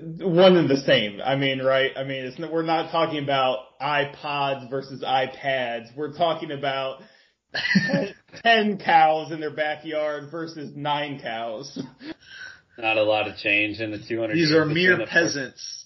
one 0.00 0.56
and 0.56 0.68
the 0.68 0.78
same. 0.78 1.20
I 1.22 1.36
mean, 1.36 1.60
right? 1.60 1.90
I 1.96 2.04
mean, 2.04 2.24
it's 2.24 2.38
we're 2.38 2.62
not 2.62 2.90
talking 2.90 3.22
about 3.22 3.78
iPods 3.80 4.70
versus 4.70 5.02
iPads. 5.02 5.96
We're 5.96 6.16
talking 6.16 6.50
about 6.50 7.02
ten 8.42 8.78
cows 8.78 9.32
in 9.32 9.40
their 9.40 9.54
backyard 9.54 10.30
versus 10.30 10.72
nine 10.74 11.20
cows. 11.20 11.80
Not 12.78 12.96
a 12.96 13.02
lot 13.02 13.28
of 13.28 13.36
change 13.36 13.80
in 13.80 13.90
the 13.90 13.98
200. 13.98 14.34
These 14.34 14.52
are 14.52 14.64
mere 14.64 15.06
peasants. 15.06 15.81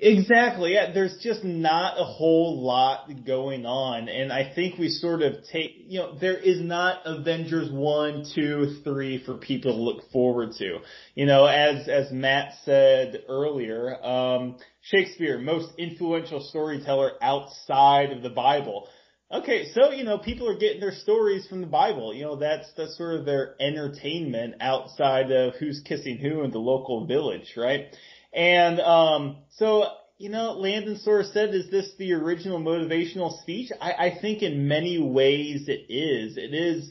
Exactly. 0.00 0.74
Yeah, 0.74 0.92
there's 0.92 1.18
just 1.20 1.44
not 1.44 1.98
a 1.98 2.04
whole 2.04 2.62
lot 2.62 3.08
going 3.24 3.66
on. 3.66 4.08
And 4.08 4.32
I 4.32 4.52
think 4.54 4.78
we 4.78 4.88
sort 4.88 5.22
of 5.22 5.44
take, 5.52 5.72
you 5.86 5.98
know, 6.00 6.18
there 6.18 6.36
is 6.36 6.60
not 6.60 7.00
Avengers 7.04 7.70
1, 7.70 8.24
2, 8.34 8.80
3 8.84 9.24
for 9.24 9.34
people 9.34 9.72
to 9.72 9.78
look 9.78 10.10
forward 10.10 10.52
to. 10.58 10.78
You 11.14 11.26
know, 11.26 11.46
as, 11.46 11.88
as 11.88 12.10
Matt 12.12 12.54
said 12.64 13.22
earlier, 13.28 14.02
um, 14.04 14.56
Shakespeare, 14.80 15.38
most 15.38 15.70
influential 15.78 16.40
storyteller 16.48 17.12
outside 17.20 18.12
of 18.12 18.22
the 18.22 18.30
Bible. 18.30 18.88
Okay, 19.30 19.66
so, 19.74 19.90
you 19.90 20.04
know, 20.04 20.16
people 20.18 20.48
are 20.48 20.56
getting 20.56 20.80
their 20.80 20.94
stories 20.94 21.46
from 21.48 21.60
the 21.60 21.66
Bible. 21.66 22.14
You 22.14 22.24
know, 22.24 22.36
that's, 22.36 22.66
that's 22.78 22.96
sort 22.96 23.16
of 23.16 23.26
their 23.26 23.56
entertainment 23.60 24.54
outside 24.60 25.30
of 25.30 25.54
who's 25.56 25.82
kissing 25.84 26.16
who 26.16 26.44
in 26.44 26.50
the 26.50 26.58
local 26.58 27.06
village, 27.06 27.52
right? 27.54 27.94
And 28.32 28.80
um, 28.80 29.38
so, 29.56 29.84
you 30.18 30.28
know, 30.28 30.52
Landon 30.52 30.98
sort 30.98 31.22
of 31.22 31.26
said, 31.28 31.54
is 31.54 31.70
this 31.70 31.90
the 31.98 32.12
original 32.12 32.60
motivational 32.60 33.40
speech? 33.40 33.70
I, 33.80 33.92
I 33.92 34.18
think 34.20 34.42
in 34.42 34.68
many 34.68 35.00
ways 35.00 35.68
it 35.68 35.86
is. 35.88 36.36
It 36.36 36.54
is 36.54 36.90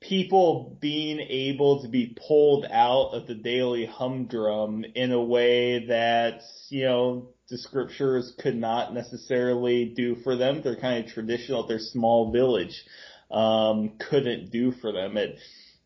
people 0.00 0.78
being 0.80 1.20
able 1.20 1.82
to 1.82 1.88
be 1.88 2.16
pulled 2.26 2.64
out 2.64 3.10
of 3.12 3.26
the 3.26 3.34
daily 3.34 3.84
humdrum 3.84 4.84
in 4.94 5.12
a 5.12 5.22
way 5.22 5.86
that, 5.86 6.40
you 6.70 6.84
know, 6.84 7.28
the 7.50 7.58
scriptures 7.58 8.32
could 8.38 8.56
not 8.56 8.94
necessarily 8.94 9.92
do 9.96 10.14
for 10.22 10.36
them. 10.36 10.62
They're 10.62 10.76
kind 10.76 11.04
of 11.04 11.12
traditional, 11.12 11.66
their 11.66 11.80
small 11.80 12.32
village, 12.32 12.84
um, 13.30 13.92
couldn't 13.98 14.50
do 14.50 14.72
for 14.72 14.92
them. 14.92 15.16
It, 15.16 15.38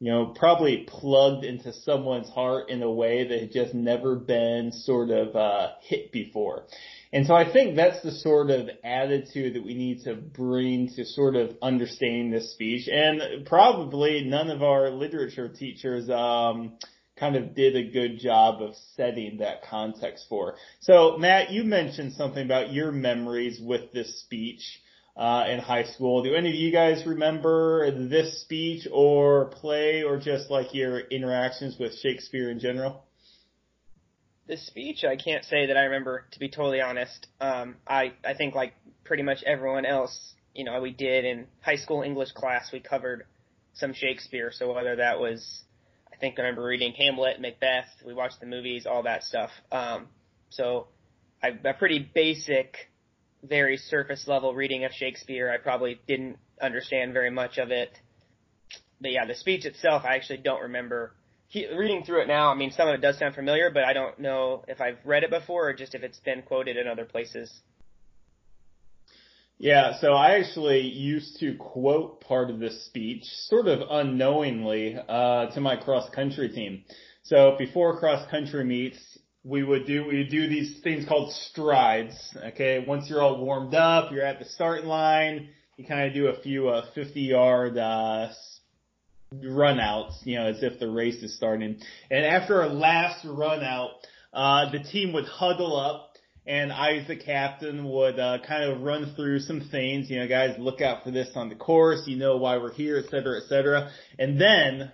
you 0.04 0.12
know, 0.12 0.34
probably 0.38 0.86
plugged 0.86 1.46
into 1.46 1.72
someone's 1.72 2.28
heart 2.28 2.68
in 2.68 2.82
a 2.82 2.90
way 2.92 3.26
that 3.26 3.40
had 3.40 3.52
just 3.52 3.72
never 3.72 4.16
been 4.16 4.70
sort 4.70 5.08
of 5.08 5.34
uh, 5.34 5.68
hit 5.80 6.12
before. 6.12 6.64
And 7.10 7.26
so 7.26 7.34
I 7.34 7.50
think 7.50 7.74
that's 7.74 8.02
the 8.02 8.10
sort 8.10 8.50
of 8.50 8.68
attitude 8.84 9.54
that 9.54 9.64
we 9.64 9.72
need 9.72 10.02
to 10.02 10.14
bring 10.14 10.90
to 10.96 11.06
sort 11.06 11.36
of 11.36 11.56
understanding 11.62 12.30
this 12.30 12.52
speech. 12.52 12.86
And 12.86 13.46
probably 13.46 14.24
none 14.26 14.50
of 14.50 14.62
our 14.62 14.90
literature 14.90 15.48
teachers 15.48 16.10
um, 16.10 16.74
kind 17.18 17.36
of 17.36 17.54
did 17.54 17.74
a 17.74 17.90
good 17.90 18.18
job 18.18 18.60
of 18.60 18.74
setting 18.96 19.38
that 19.38 19.62
context 19.62 20.26
for. 20.28 20.56
So 20.80 21.16
Matt, 21.16 21.50
you 21.50 21.64
mentioned 21.64 22.12
something 22.12 22.44
about 22.44 22.74
your 22.74 22.92
memories 22.92 23.58
with 23.58 23.90
this 23.92 24.20
speech 24.20 24.60
uh, 25.16 25.44
in 25.48 25.60
high 25.60 25.84
school. 25.84 26.22
Do 26.22 26.34
any 26.34 26.48
of 26.48 26.54
you 26.54 26.72
guys 26.72 27.06
remember 27.06 27.90
this 28.08 28.40
speech 28.42 28.86
or 28.90 29.46
play 29.46 30.02
or 30.02 30.18
just 30.18 30.50
like 30.50 30.74
your 30.74 31.00
interactions 31.00 31.78
with 31.78 31.94
Shakespeare 31.98 32.50
in 32.50 32.58
general? 32.58 33.04
This 34.46 34.66
speech, 34.66 35.04
I 35.04 35.16
can't 35.16 35.44
say 35.44 35.66
that 35.66 35.76
I 35.76 35.84
remember, 35.84 36.24
to 36.32 36.38
be 36.38 36.48
totally 36.48 36.80
honest. 36.80 37.28
Um, 37.40 37.76
I, 37.86 38.12
I 38.24 38.34
think 38.34 38.54
like 38.54 38.74
pretty 39.04 39.22
much 39.22 39.42
everyone 39.44 39.86
else, 39.86 40.34
you 40.54 40.64
know, 40.64 40.80
we 40.80 40.90
did 40.90 41.24
in 41.24 41.46
high 41.60 41.76
school 41.76 42.02
English 42.02 42.32
class, 42.32 42.70
we 42.72 42.80
covered 42.80 43.24
some 43.74 43.94
Shakespeare. 43.94 44.50
So 44.52 44.72
whether 44.72 44.96
that 44.96 45.18
was, 45.18 45.62
I 46.12 46.16
think 46.16 46.38
I 46.38 46.42
remember 46.42 46.64
reading 46.64 46.92
Hamlet, 46.92 47.40
Macbeth, 47.40 47.88
we 48.04 48.12
watched 48.12 48.40
the 48.40 48.46
movies, 48.46 48.84
all 48.86 49.04
that 49.04 49.22
stuff. 49.22 49.50
Um, 49.72 50.08
so 50.50 50.88
I, 51.42 51.48
a 51.64 51.74
pretty 51.74 52.10
basic 52.14 52.90
very 53.48 53.76
surface 53.76 54.26
level 54.26 54.54
reading 54.54 54.84
of 54.84 54.92
Shakespeare. 54.92 55.50
I 55.50 55.58
probably 55.58 56.00
didn't 56.06 56.38
understand 56.60 57.12
very 57.12 57.30
much 57.30 57.58
of 57.58 57.70
it. 57.70 57.90
But 59.00 59.12
yeah, 59.12 59.26
the 59.26 59.34
speech 59.34 59.64
itself, 59.64 60.02
I 60.04 60.14
actually 60.16 60.38
don't 60.38 60.62
remember. 60.62 61.14
He, 61.48 61.66
reading 61.66 62.04
through 62.04 62.22
it 62.22 62.28
now, 62.28 62.50
I 62.50 62.54
mean, 62.54 62.70
some 62.70 62.88
of 62.88 62.94
it 62.94 63.00
does 63.00 63.18
sound 63.18 63.34
familiar, 63.34 63.70
but 63.70 63.84
I 63.84 63.92
don't 63.92 64.18
know 64.18 64.64
if 64.66 64.80
I've 64.80 64.98
read 65.04 65.24
it 65.24 65.30
before 65.30 65.68
or 65.68 65.74
just 65.74 65.94
if 65.94 66.02
it's 66.02 66.18
been 66.20 66.42
quoted 66.42 66.76
in 66.76 66.88
other 66.88 67.04
places. 67.04 67.52
Yeah, 69.58 69.98
so 70.00 70.14
I 70.14 70.38
actually 70.38 70.80
used 70.80 71.38
to 71.40 71.54
quote 71.56 72.20
part 72.20 72.50
of 72.50 72.58
this 72.58 72.86
speech, 72.86 73.22
sort 73.24 73.68
of 73.68 73.80
unknowingly, 73.88 74.96
uh, 75.08 75.46
to 75.46 75.60
my 75.60 75.76
cross 75.76 76.10
country 76.10 76.48
team. 76.48 76.84
So 77.22 77.54
before 77.56 77.98
cross 77.98 78.28
country 78.30 78.64
meets, 78.64 78.98
we 79.44 79.62
would 79.62 79.86
do 79.86 80.06
we 80.06 80.24
do 80.24 80.48
these 80.48 80.80
things 80.82 81.06
called 81.06 81.32
strides. 81.32 82.16
Okay, 82.52 82.84
once 82.86 83.08
you're 83.08 83.22
all 83.22 83.44
warmed 83.44 83.74
up, 83.74 84.10
you're 84.10 84.24
at 84.24 84.38
the 84.38 84.46
starting 84.46 84.86
line. 84.86 85.50
You 85.76 85.84
kind 85.84 86.08
of 86.08 86.14
do 86.14 86.28
a 86.28 86.40
few 86.40 86.68
uh, 86.68 86.86
50 86.94 87.20
yard 87.20 87.76
uh, 87.76 88.28
you 89.32 90.36
know, 90.36 90.46
as 90.46 90.62
if 90.62 90.78
the 90.78 90.88
race 90.88 91.22
is 91.22 91.36
starting. 91.36 91.80
And 92.10 92.24
after 92.24 92.62
our 92.62 92.68
last 92.68 93.24
run 93.24 93.62
out, 93.62 93.90
uh, 94.32 94.70
the 94.70 94.78
team 94.78 95.12
would 95.12 95.26
huddle 95.26 95.76
up. 95.76 96.12
And 96.46 96.70
I, 96.72 96.96
as 96.96 97.08
the 97.08 97.16
captain, 97.16 97.88
would 97.90 98.18
uh, 98.18 98.38
kind 98.46 98.70
of 98.70 98.82
run 98.82 99.14
through 99.16 99.40
some 99.40 99.62
things. 99.70 100.10
You 100.10 100.20
know, 100.20 100.28
guys, 100.28 100.56
look 100.58 100.82
out 100.82 101.02
for 101.02 101.10
this 101.10 101.30
on 101.34 101.48
the 101.48 101.54
course. 101.54 102.02
You 102.06 102.16
know 102.16 102.36
why 102.36 102.58
we're 102.58 102.72
here, 102.72 102.98
et 102.98 103.10
cetera, 103.10 103.38
et 103.38 103.48
cetera. 103.48 103.90
And 104.18 104.38
then 104.38 104.92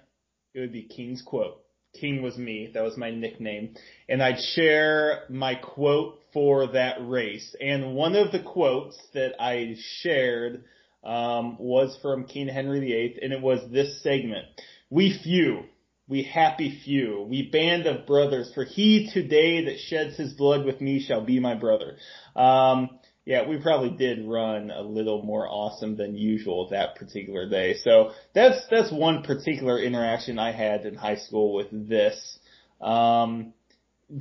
it 0.55 0.61
would 0.61 0.73
be 0.73 0.85
King's 0.85 1.23
quote. 1.23 1.60
King 1.99 2.23
was 2.23 2.37
me. 2.37 2.71
That 2.73 2.83
was 2.83 2.97
my 2.97 3.11
nickname. 3.11 3.75
And 4.09 4.23
I'd 4.23 4.41
share 4.41 5.25
my 5.29 5.55
quote 5.55 6.21
for 6.33 6.69
that 6.69 6.97
race. 7.01 7.55
And 7.61 7.95
one 7.95 8.17
of 8.17 8.33
the 8.33 8.43
quotes 8.43 8.97
that 9.15 9.41
I 9.41 9.77
shared 10.01 10.65
um, 11.03 11.57
was 11.59 11.99
from 12.03 12.25
King 12.25 12.49
Henry 12.49 12.81
VIII, 12.81 13.19
and 13.23 13.33
it 13.33 13.41
was 13.41 13.61
this 13.71 14.03
segment. 14.03 14.47
We 14.91 15.19
few, 15.23 15.65
we 16.09 16.23
happy 16.23 16.81
few, 16.85 17.27
we 17.29 17.49
band 17.51 17.87
of 17.87 18.07
brothers, 18.07 18.53
for 18.55 18.65
he 18.65 19.11
today 19.13 19.65
that 19.67 19.79
sheds 19.79 20.17
his 20.17 20.33
blood 20.35 20.65
with 20.65 20.81
me 20.81 21.01
shall 21.01 21.25
be 21.25 21.41
my 21.41 21.55
brother. 21.55 21.97
Um, 22.37 23.00
yeah, 23.25 23.47
we 23.47 23.59
probably 23.59 23.91
did 23.91 24.27
run 24.27 24.71
a 24.71 24.83
little 24.83 25.23
more 25.23 25.47
awesome 25.47 25.97
than 25.97 26.17
usual 26.17 26.69
that 26.71 26.97
particular 26.97 27.49
day. 27.49 27.75
So 27.75 28.13
that's 28.35 28.67
that's 28.71 28.91
one 28.91 29.23
particular 29.23 29.79
interaction 29.81 30.39
I 30.39 30.53
had 30.53 30.87
in 30.87 30.95
high 30.95 31.17
school 31.17 31.55
with 31.55 31.89
this. 31.89 32.39
Um, 32.81 33.53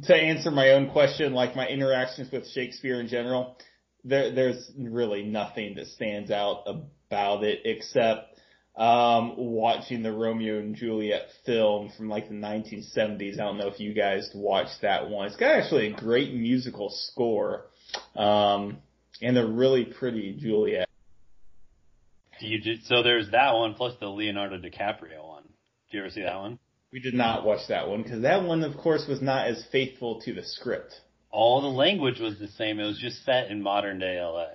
to 0.04 0.16
answer 0.16 0.52
my 0.52 0.72
own 0.72 0.92
question, 0.92 1.34
like 1.34 1.56
my 1.56 1.68
interactions 1.68 2.32
with 2.32 2.48
Shakespeare 2.50 3.00
in 3.00 3.08
general, 3.08 3.58
there 4.04 4.32
there's 4.34 4.70
really 4.78 5.24
nothing 5.24 5.76
that 5.76 5.88
stands 5.88 6.30
out 6.30 6.68
about 6.68 7.44
it 7.44 7.62
except 7.66 8.36
um, 8.76 9.34
watching 9.38 10.04
the 10.04 10.12
Romeo 10.12 10.60
and 10.60 10.76
Juliet 10.76 11.28
film 11.46 11.92
from 11.98 12.10
like 12.10 12.30
the 12.30 12.36
1970s. 12.36 13.34
I 13.34 13.44
don't 13.44 13.58
know 13.58 13.68
if 13.68 13.80
you 13.80 13.94
guys 13.94 14.30
watched 14.36 14.82
that 14.82 15.10
one. 15.10 15.28
It's 15.28 15.36
got 15.36 15.52
actually 15.52 15.88
a 15.88 15.96
great 15.96 16.34
musical 16.34 16.90
score. 16.90 17.66
Um, 18.16 18.78
and 19.22 19.38
a 19.38 19.46
really 19.46 19.86
pretty 19.86 20.34
Juliet. 20.34 20.88
You 22.40 22.60
did, 22.60 22.84
so 22.86 23.04
there's 23.04 23.30
that 23.32 23.54
one 23.54 23.74
plus 23.74 23.96
the 24.00 24.08
Leonardo 24.08 24.58
DiCaprio 24.58 25.28
one. 25.28 25.44
Did 25.92 25.98
you 25.98 26.00
ever 26.00 26.10
see 26.10 26.22
that 26.22 26.38
one? 26.38 26.60
We 26.92 27.00
did 27.00 27.14
not 27.14 27.46
watch 27.46 27.68
that 27.70 27.88
one 27.88 28.02
because 28.02 28.22
that 28.24 28.44
one, 28.44 28.64
of 28.64 28.76
course, 28.78 29.06
was 29.08 29.22
not 29.22 29.48
as 29.48 29.64
faithful 29.72 30.22
to 30.22 30.34
the 30.34 30.44
script. 30.44 30.94
All 31.32 31.62
the 31.62 31.68
language 31.68 32.20
was 32.20 32.40
the 32.40 32.48
same. 32.48 32.80
It 32.80 32.86
was 32.86 33.00
just 33.00 33.24
set 33.26 33.52
in 33.52 33.62
modern 33.62 34.00
day 34.00 34.20
LA. 34.20 34.48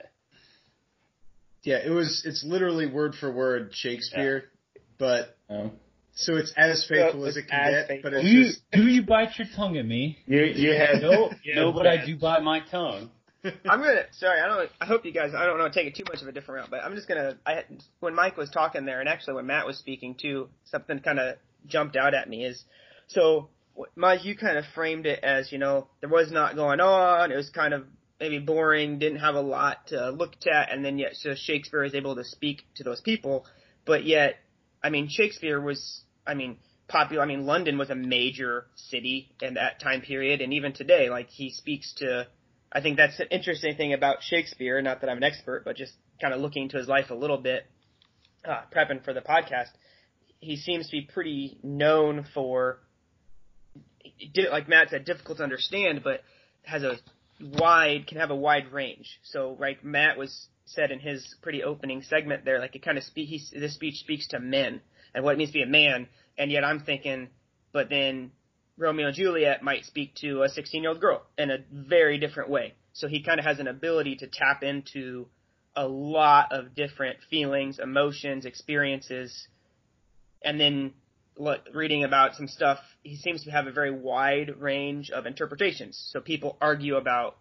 Yeah, 1.62 1.76
it 1.76 1.90
was. 1.90 2.23
It's 2.26 2.44
literally 2.44 2.87
word 2.87 3.14
for 3.14 3.33
word 3.33 3.71
Shakespeare, 3.73 4.44
yeah. 4.75 4.83
but 4.99 5.37
oh. 5.49 5.71
so 6.14 6.37
it's 6.37 6.52
as 6.56 6.85
faithful 6.88 7.23
so 7.23 7.26
as 7.28 7.37
it 7.37 7.49
can 7.49 7.71
get. 7.71 7.88
Faithful. 7.88 8.11
But 8.11 8.21
do 8.23 8.26
you, 8.26 8.50
do 8.73 8.83
you 8.83 9.02
bite 9.02 9.38
your 9.38 9.47
tongue 9.54 9.76
at 9.76 9.87
me? 9.87 10.18
You 10.26 10.44
you 10.44 10.73
had 10.73 11.00
no 11.00 11.30
no, 11.54 11.73
but 11.73 11.87
I 11.87 12.04
do 12.04 12.16
bite 12.16 12.42
my 12.42 12.61
tongue. 12.71 13.11
I'm 13.69 13.81
gonna. 13.81 14.05
Sorry, 14.13 14.41
I 14.41 14.47
don't. 14.47 14.71
I 14.81 14.87
hope 14.87 15.05
you 15.05 15.13
guys. 15.13 15.33
I 15.37 15.45
don't 15.45 15.59
want 15.59 15.73
to 15.73 15.79
take 15.79 15.89
it 15.89 15.97
too 15.97 16.05
much 16.09 16.23
of 16.23 16.29
a 16.29 16.33
different 16.33 16.63
route, 16.63 16.71
but 16.71 16.85
I'm 16.85 16.95
just 16.95 17.07
gonna. 17.07 17.37
I 17.45 17.65
when 18.01 18.15
Mike 18.15 18.37
was 18.37 18.51
talking 18.51 18.87
there, 18.87 19.01
and 19.01 19.09
actually 19.09 19.35
when 19.35 19.47
Matt 19.47 19.67
was 19.67 19.77
speaking 19.77 20.15
too, 20.15 20.49
something 20.65 20.99
kind 21.01 21.19
of 21.19 21.37
jumped 21.67 21.97
out 21.97 22.15
at 22.15 22.29
me 22.29 22.45
is 22.45 22.65
so. 23.09 23.49
Mike, 23.97 24.25
you 24.25 24.37
kind 24.37 24.57
of 24.57 24.65
framed 24.73 25.05
it 25.05 25.25
as 25.25 25.51
you 25.51 25.59
know 25.59 25.89
there 26.01 26.09
was 26.09 26.31
not 26.31 26.55
going 26.55 26.81
on. 26.81 27.33
It 27.33 27.37
was 27.37 27.51
kind 27.51 27.75
of 27.75 27.85
maybe 28.21 28.39
boring, 28.39 28.99
didn't 28.99 29.19
have 29.19 29.35
a 29.35 29.41
lot 29.41 29.89
to 29.89 30.11
look 30.11 30.35
at, 30.47 30.73
and 30.73 30.85
then 30.85 30.99
yet 30.99 31.17
so 31.17 31.35
Shakespeare 31.35 31.83
is 31.83 31.95
able 31.95 32.15
to 32.15 32.25
speak 32.25 32.63
to 32.77 32.85
those 32.85 33.01
people, 33.01 33.45
but 33.85 34.05
yet, 34.05 34.37
I 34.83 34.91
mean, 34.91 35.09
Shakespeare 35.11 35.61
was, 35.61 36.03
I 36.27 36.35
mean, 36.35 36.59
popular. 36.89 37.23
I 37.23 37.27
mean, 37.27 37.47
London 37.47 37.77
was 37.77 37.91
a 37.91 37.95
major 37.95 38.67
city 38.77 39.33
in 39.43 39.55
that 39.55 39.81
time 39.81 40.01
period, 40.01 40.41
and 40.41 40.55
even 40.55 40.73
today, 40.73 41.11
like 41.11 41.29
he 41.29 41.51
speaks 41.51 41.93
to. 41.99 42.27
I 42.75 42.81
think 42.81 42.97
that's 42.97 43.19
an 43.21 43.28
interesting 43.31 43.76
thing 43.76 43.93
about 43.93 44.23
Shakespeare. 44.23 44.81
Not 44.83 45.00
that 45.00 45.11
I'm 45.11 45.19
an 45.19 45.25
expert, 45.25 45.64
but 45.64 45.76
just 45.76 45.93
kind 46.21 46.35
of 46.35 46.40
looking 46.40 46.64
into 46.64 46.76
his 46.76 46.88
life 46.88 47.11
a 47.11 47.14
little 47.14 47.38
bit, 47.38 47.66
uh, 48.45 48.62
prepping 48.75 49.04
for 49.04 49.14
the 49.14 49.21
podcast. 49.21 49.69
He 50.40 50.57
seems 50.57 50.87
to 50.87 50.93
be 50.93 51.02
pretty 51.02 51.59
known 51.62 52.26
for, 52.35 52.81
like 54.50 54.69
Matt 54.69 54.90
said, 54.90 55.04
difficult 55.04 55.38
to 55.38 55.45
understand, 55.45 56.02
but 56.02 56.23
has 56.64 56.83
a 56.83 56.97
wide 57.40 58.07
can 58.07 58.19
have 58.19 58.31
a 58.31 58.37
wide 58.37 58.73
range. 58.73 59.19
So, 59.23 59.57
right, 59.59 59.83
Matt 59.85 60.19
was 60.19 60.49
said 60.66 60.90
in 60.90 60.99
his 60.99 61.37
pretty 61.43 61.62
opening 61.62 62.02
segment 62.02 62.45
there, 62.45 62.59
like 62.59 62.75
it 62.75 62.83
kind 62.83 62.99
of 62.99 63.04
speak. 63.04 63.31
This 63.52 63.75
speech 63.75 63.97
speaks 63.97 64.28
to 64.28 64.40
men 64.40 64.81
and 65.14 65.25
what 65.25 65.35
it 65.35 65.38
means 65.38 65.50
to 65.50 65.54
be 65.54 65.62
a 65.62 65.66
man 65.66 66.09
and 66.37 66.50
yet 66.50 66.64
I'm 66.64 66.81
thinking, 66.81 67.28
but 67.73 67.88
then 67.88 68.33
Romeo 68.76 69.07
and 69.07 69.16
Juliet 69.16 69.62
might 69.62 69.85
speak 69.85 70.14
to 70.16 70.43
a 70.43 70.49
16 70.49 70.83
year 70.83 70.90
old 70.90 71.00
girl 71.00 71.23
in 71.38 71.50
a 71.50 71.59
very 71.71 72.19
different 72.19 72.50
way. 72.50 72.75
So 72.93 73.09
he 73.09 73.23
kind 73.23 73.38
of 73.38 73.47
has 73.47 73.59
an 73.59 73.69
ability 73.69 74.16
to 74.16 74.26
tap 74.26 74.62
into 74.62 75.26
a 75.76 75.87
lot 75.87 76.52
of 76.52 76.75
different 76.75 77.19
feelings, 77.31 77.78
emotions, 77.78 78.45
experiences, 78.45 79.49
and 80.43 80.61
then 80.61 80.93
reading 81.73 82.04
about 82.04 82.37
some 82.37 82.47
stuff, 82.47 82.78
he 83.02 83.16
seems 83.16 83.43
to 83.45 83.50
have 83.50 83.66
a 83.66 83.73
very 83.73 83.90
wide 83.90 84.54
range 84.59 85.11
of 85.11 85.26
interpretations. 85.26 86.00
So 86.12 86.21
people 86.21 86.57
argue 86.61 86.95
about 86.95 87.37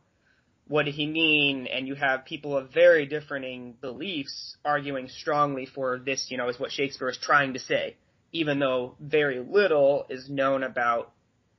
what 0.67 0.85
did 0.85 0.95
he 0.95 1.05
mean, 1.05 1.67
and 1.67 1.87
you 1.87 1.93
have 1.93 2.25
people 2.25 2.57
of 2.57 2.71
very 2.71 3.05
differing 3.05 3.75
beliefs 3.81 4.55
arguing 4.65 5.09
strongly 5.09 5.67
for 5.67 5.99
this, 5.99 6.27
you 6.29 6.37
know, 6.37 6.49
is 6.49 6.59
what 6.59 6.71
Shakespeare 6.71 7.09
is 7.09 7.19
trying 7.21 7.53
to 7.53 7.59
say 7.59 7.97
even 8.33 8.59
though 8.59 8.95
very 8.99 9.39
little 9.39 10.05
is 10.09 10.27
known 10.29 10.63
about 10.63 11.12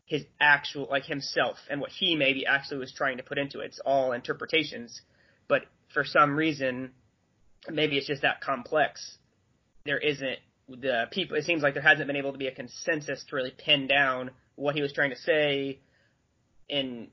his 0.06 0.24
actual, 0.40 0.86
like 0.90 1.04
himself 1.04 1.56
and 1.70 1.80
what 1.80 1.90
he 1.90 2.16
maybe 2.16 2.46
actually 2.46 2.78
was 2.78 2.92
trying 2.92 3.16
to 3.16 3.22
put 3.22 3.38
into 3.38 3.60
it. 3.60 3.66
It's 3.66 3.80
all 3.84 4.12
interpretations, 4.12 5.00
but 5.48 5.62
for 5.92 6.04
some 6.04 6.36
reason, 6.36 6.90
maybe 7.70 7.96
it's 7.96 8.06
just 8.06 8.22
that 8.22 8.40
complex. 8.40 9.18
There 9.86 9.98
isn't 9.98 10.38
the 10.68 11.06
people, 11.10 11.36
it 11.36 11.44
seems 11.44 11.62
like 11.62 11.74
there 11.74 11.82
hasn't 11.82 12.06
been 12.06 12.16
able 12.16 12.32
to 12.32 12.38
be 12.38 12.46
a 12.46 12.54
consensus 12.54 13.24
to 13.28 13.36
really 13.36 13.52
pin 13.56 13.86
down 13.86 14.30
what 14.56 14.74
he 14.74 14.82
was 14.82 14.92
trying 14.92 15.10
to 15.10 15.16
say 15.16 15.78
in 16.68 17.08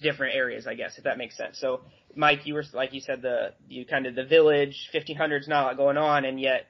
different 0.00 0.34
areas, 0.34 0.66
I 0.66 0.74
guess, 0.74 0.98
if 0.98 1.04
that 1.04 1.18
makes 1.18 1.36
sense. 1.36 1.58
So, 1.60 1.82
Mike, 2.14 2.40
you 2.46 2.54
were, 2.54 2.64
like 2.72 2.92
you 2.92 3.00
said, 3.00 3.22
the, 3.22 3.54
you 3.68 3.86
kind 3.86 4.06
of 4.06 4.14
the 4.14 4.24
village, 4.24 4.88
1500s, 4.94 5.48
not 5.48 5.76
going 5.76 5.96
on, 5.96 6.24
and 6.24 6.40
yet 6.40 6.66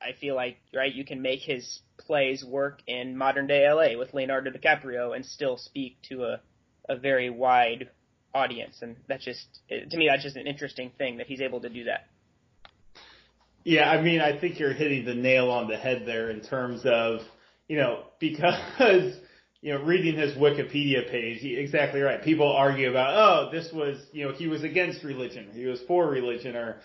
I 0.00 0.12
feel 0.20 0.34
like, 0.34 0.58
right, 0.74 0.94
you 0.94 1.04
can 1.04 1.22
make 1.22 1.40
his 1.40 1.80
plays 1.98 2.44
work 2.44 2.80
in 2.86 3.16
modern 3.16 3.46
day 3.46 3.68
LA 3.68 3.98
with 3.98 4.14
Leonardo 4.14 4.50
DiCaprio 4.50 5.14
and 5.14 5.24
still 5.24 5.56
speak 5.56 5.96
to 6.08 6.24
a, 6.24 6.40
a 6.88 6.96
very 6.96 7.30
wide 7.30 7.90
audience. 8.34 8.78
And 8.80 8.96
that's 9.08 9.24
just, 9.24 9.46
to 9.68 9.96
me, 9.96 10.08
that's 10.08 10.22
just 10.22 10.36
an 10.36 10.46
interesting 10.46 10.92
thing 10.98 11.18
that 11.18 11.26
he's 11.26 11.40
able 11.40 11.60
to 11.62 11.68
do 11.68 11.84
that. 11.84 12.06
Yeah, 13.64 13.90
I 13.90 14.00
mean, 14.00 14.20
I 14.20 14.38
think 14.38 14.58
you're 14.58 14.72
hitting 14.72 15.04
the 15.04 15.14
nail 15.14 15.50
on 15.50 15.68
the 15.68 15.76
head 15.76 16.04
there 16.06 16.30
in 16.30 16.40
terms 16.40 16.82
of, 16.84 17.20
you 17.66 17.76
know, 17.76 18.04
because, 18.20 19.16
you 19.60 19.74
know, 19.74 19.82
reading 19.82 20.16
his 20.16 20.34
Wikipedia 20.34 21.10
page, 21.10 21.42
exactly 21.42 22.00
right. 22.00 22.22
People 22.22 22.50
argue 22.50 22.88
about, 22.88 23.14
oh, 23.14 23.50
this 23.50 23.70
was, 23.72 23.98
you 24.12 24.24
know, 24.24 24.32
he 24.32 24.46
was 24.46 24.62
against 24.62 25.02
religion, 25.02 25.48
he 25.52 25.66
was 25.66 25.80
for 25.86 26.08
religion, 26.08 26.56
or, 26.56 26.76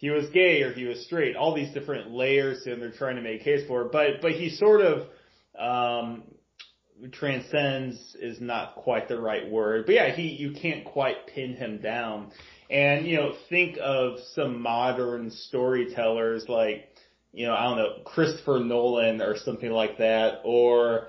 he 0.00 0.08
was 0.08 0.30
gay 0.30 0.62
or 0.62 0.72
he 0.72 0.84
was 0.84 1.04
straight, 1.04 1.36
all 1.36 1.54
these 1.54 1.72
different 1.74 2.10
layers 2.10 2.64
and 2.64 2.80
they're 2.80 2.90
trying 2.90 3.16
to 3.16 3.22
make 3.22 3.44
case 3.44 3.68
for. 3.68 3.84
But, 3.84 4.22
but 4.22 4.32
he 4.32 4.48
sort 4.48 4.80
of, 4.80 5.06
um, 5.58 6.22
transcends 7.12 8.16
is 8.18 8.40
not 8.40 8.76
quite 8.76 9.08
the 9.08 9.20
right 9.20 9.50
word. 9.50 9.84
But 9.84 9.94
yeah, 9.96 10.14
he, 10.14 10.22
you 10.22 10.52
can't 10.52 10.86
quite 10.86 11.26
pin 11.26 11.54
him 11.54 11.82
down. 11.82 12.32
And, 12.70 13.06
you 13.06 13.16
know, 13.16 13.34
think 13.50 13.76
of 13.78 14.18
some 14.34 14.62
modern 14.62 15.30
storytellers 15.30 16.46
like, 16.48 16.88
you 17.32 17.46
know, 17.46 17.54
I 17.54 17.64
don't 17.64 17.76
know, 17.76 18.02
Christopher 18.06 18.60
Nolan 18.60 19.20
or 19.20 19.36
something 19.36 19.70
like 19.70 19.98
that, 19.98 20.40
or 20.44 21.08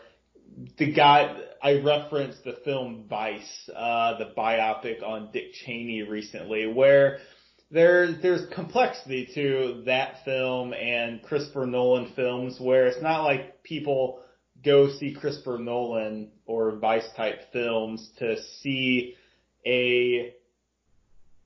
the 0.77 0.91
guy, 0.91 1.39
I 1.63 1.79
referenced 1.79 2.43
the 2.43 2.57
film 2.65 3.05
Vice, 3.09 3.69
uh, 3.73 4.17
the 4.17 4.33
biopic 4.37 5.01
on 5.01 5.29
Dick 5.31 5.53
Cheney 5.53 6.01
recently, 6.03 6.67
where 6.67 7.19
there, 7.71 8.11
there's 8.21 8.47
complexity 8.53 9.29
to 9.33 9.83
that 9.85 10.25
film 10.25 10.73
and 10.73 11.23
Christopher 11.23 11.65
Nolan 11.65 12.11
films 12.15 12.57
where 12.59 12.87
it's 12.87 13.01
not 13.01 13.23
like 13.23 13.63
people 13.63 14.19
go 14.63 14.89
see 14.91 15.13
Christopher 15.13 15.57
Nolan 15.57 16.31
or 16.45 16.75
Vice 16.75 17.07
type 17.15 17.39
films 17.53 18.09
to 18.19 18.35
see 18.61 19.15
a 19.65 20.33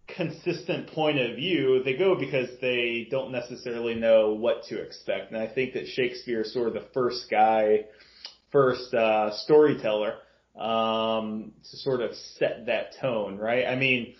consistent 0.07 0.88
point 0.88 1.19
of 1.19 1.35
view. 1.35 1.83
They 1.83 1.95
go 1.95 2.15
because 2.15 2.49
they 2.59 3.07
don't 3.11 3.31
necessarily 3.31 3.93
know 3.95 4.33
what 4.33 4.63
to 4.65 4.81
expect. 4.81 5.31
And 5.31 5.39
I 5.39 5.47
think 5.47 5.73
that 5.73 5.88
Shakespeare 5.88 6.41
is 6.41 6.53
sort 6.53 6.67
of 6.67 6.73
the 6.73 6.88
first 6.93 7.29
guy, 7.29 7.85
first 8.51 8.93
uh, 8.93 9.31
storyteller 9.43 10.15
um, 10.59 11.51
to 11.69 11.77
sort 11.77 12.01
of 12.01 12.15
set 12.38 12.65
that 12.65 12.95
tone, 12.99 13.38
right? 13.38 13.65
I 13.65 13.75
mean, 13.75 14.15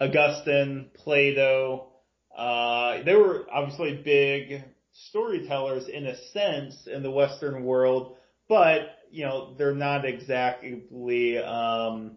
Augustine, 0.00 0.90
Plato, 0.94 1.88
uh, 2.36 3.02
they 3.02 3.14
were 3.14 3.46
obviously 3.50 3.94
big 4.04 4.62
storytellers 4.92 5.88
in 5.88 6.06
a 6.06 6.16
sense 6.32 6.86
in 6.86 7.02
the 7.02 7.10
Western 7.10 7.64
world, 7.64 8.16
but 8.48 8.98
you 9.10 9.24
know 9.24 9.54
they're 9.56 9.74
not 9.74 10.04
exactly 10.04 11.38
um, 11.38 12.16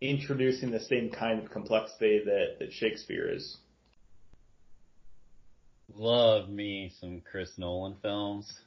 introducing 0.00 0.70
the 0.70 0.80
same 0.80 1.10
kind 1.10 1.42
of 1.42 1.50
complexity 1.50 2.22
that 2.24 2.58
that 2.58 2.72
Shakespeare 2.72 3.30
is. 3.30 3.58
Love 5.94 6.48
me 6.48 6.92
some 7.00 7.20
Chris 7.30 7.50
Nolan 7.58 7.96
films. 8.00 8.60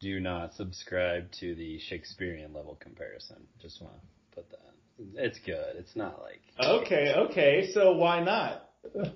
Do 0.00 0.20
not 0.20 0.54
subscribe 0.54 1.30
to 1.40 1.54
the 1.54 1.78
Shakespearean 1.80 2.52
level 2.52 2.76
comparison. 2.80 3.46
Just 3.60 3.82
want 3.82 3.94
to 3.94 4.36
put 4.36 4.50
that 4.50 4.67
it's 5.14 5.38
good. 5.44 5.76
It's 5.76 5.96
not 5.96 6.20
like 6.22 6.40
okay, 6.60 7.14
okay. 7.16 7.70
So 7.72 7.92
why 7.92 8.22
not? 8.22 8.68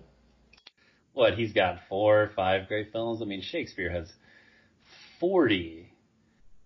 what 1.13 1.35
he's 1.35 1.53
got 1.53 1.79
four 1.89 2.23
or 2.23 2.31
five 2.35 2.69
great 2.69 2.93
films. 2.93 3.21
I 3.23 3.25
mean, 3.25 3.43
Shakespeare 3.43 3.91
has 3.91 4.13
forty 5.21 5.93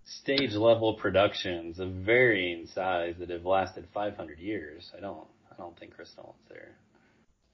stage 0.06 0.52
level 0.52 0.94
productions 0.94 1.78
of 1.78 1.90
varying 1.90 2.66
size 2.66 3.14
that 3.18 3.30
have 3.30 3.44
lasted 3.44 3.86
500 3.92 4.38
years. 4.38 4.90
I 4.96 5.00
don't, 5.00 5.26
I 5.50 5.56
don't 5.56 5.78
think 5.78 5.94
Chris 5.94 6.12
Nolan's 6.16 6.36
there. 6.48 6.76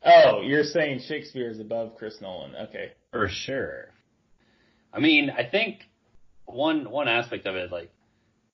Oh, 0.05 0.43
you're 0.43 0.65
saying 0.65 1.01
Shakespeare 1.07 1.49
is 1.49 1.61
above 1.61 1.97
Chris 1.97 2.21
Nolan? 2.21 2.55
Okay, 2.69 2.93
for 3.13 3.29
sure. 3.29 3.91
I 4.93 5.01
mean, 5.01 5.31
I 5.31 5.49
think 5.49 5.79
one 6.45 6.91
one 6.91 7.09
aspect 7.09 7.47
of 7.47 7.55
it, 7.55 7.71
like 7.71 7.91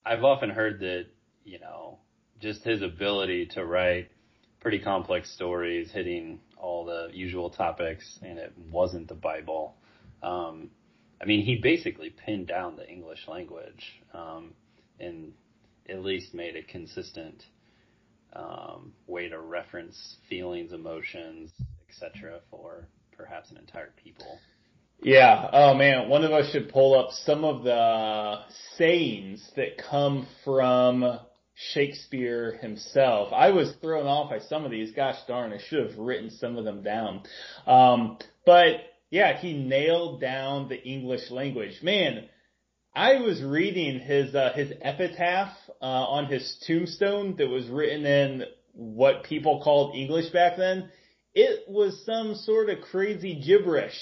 I've 0.04 0.24
often 0.24 0.50
heard 0.50 0.80
that 0.80 1.06
you 1.44 1.58
know 1.58 1.98
just 2.40 2.62
his 2.64 2.82
ability 2.82 3.46
to 3.54 3.64
write 3.64 4.10
pretty 4.60 4.78
complex 4.78 5.32
stories, 5.32 5.90
hitting 5.92 6.40
all 6.56 6.84
the 6.84 7.08
usual 7.12 7.50
topics, 7.50 8.18
and 8.22 8.38
it 8.38 8.52
wasn't 8.70 9.08
the 9.08 9.14
Bible. 9.14 9.76
Um, 10.22 10.70
I 11.20 11.24
mean, 11.24 11.44
he 11.44 11.56
basically 11.56 12.10
pinned 12.10 12.48
down 12.48 12.76
the 12.76 12.88
English 12.88 13.26
language, 13.28 13.84
um, 14.12 14.54
and 14.98 15.32
at 15.88 16.02
least 16.02 16.34
made 16.34 16.56
a 16.56 16.62
consistent 16.62 17.44
um, 18.34 18.92
way 19.06 19.28
to 19.28 19.38
reference 19.38 20.16
feelings, 20.28 20.72
emotions, 20.72 21.50
etc. 21.88 22.40
for 22.50 22.88
perhaps 23.16 23.50
an 23.50 23.56
entire 23.56 23.92
people. 24.02 24.38
Yeah. 25.00 25.48
Oh 25.52 25.74
man, 25.74 26.08
one 26.08 26.24
of 26.24 26.32
us 26.32 26.50
should 26.50 26.70
pull 26.70 26.98
up 26.98 27.12
some 27.12 27.44
of 27.44 27.62
the 27.62 28.40
sayings 28.76 29.48
that 29.56 29.78
come 29.78 30.26
from 30.44 31.18
Shakespeare 31.72 32.56
himself. 32.62 33.32
I 33.32 33.50
was 33.50 33.72
thrown 33.80 34.06
off 34.06 34.30
by 34.30 34.38
some 34.38 34.64
of 34.64 34.70
these. 34.70 34.92
Gosh 34.92 35.18
darn, 35.26 35.52
I 35.52 35.58
should 35.58 35.88
have 35.88 35.98
written 35.98 36.30
some 36.30 36.56
of 36.56 36.64
them 36.64 36.82
down. 36.82 37.22
Um, 37.66 38.18
but 38.46 38.76
yeah, 39.10 39.36
he 39.36 39.54
nailed 39.54 40.20
down 40.20 40.68
the 40.68 40.80
English 40.80 41.30
language. 41.30 41.82
Man, 41.82 42.28
I 42.94 43.16
was 43.16 43.42
reading 43.42 43.98
his 43.98 44.34
uh, 44.36 44.52
his 44.54 44.72
epitaph 44.80 45.52
uh, 45.82 45.84
on 45.84 46.26
his 46.26 46.62
tombstone 46.66 47.34
that 47.38 47.48
was 47.48 47.66
written 47.66 48.06
in 48.06 48.44
what 48.72 49.24
people 49.24 49.60
called 49.62 49.96
English 49.96 50.30
back 50.30 50.56
then. 50.56 50.90
It 51.34 51.68
was 51.68 52.04
some 52.06 52.36
sort 52.36 52.70
of 52.70 52.82
crazy 52.82 53.42
gibberish 53.44 53.98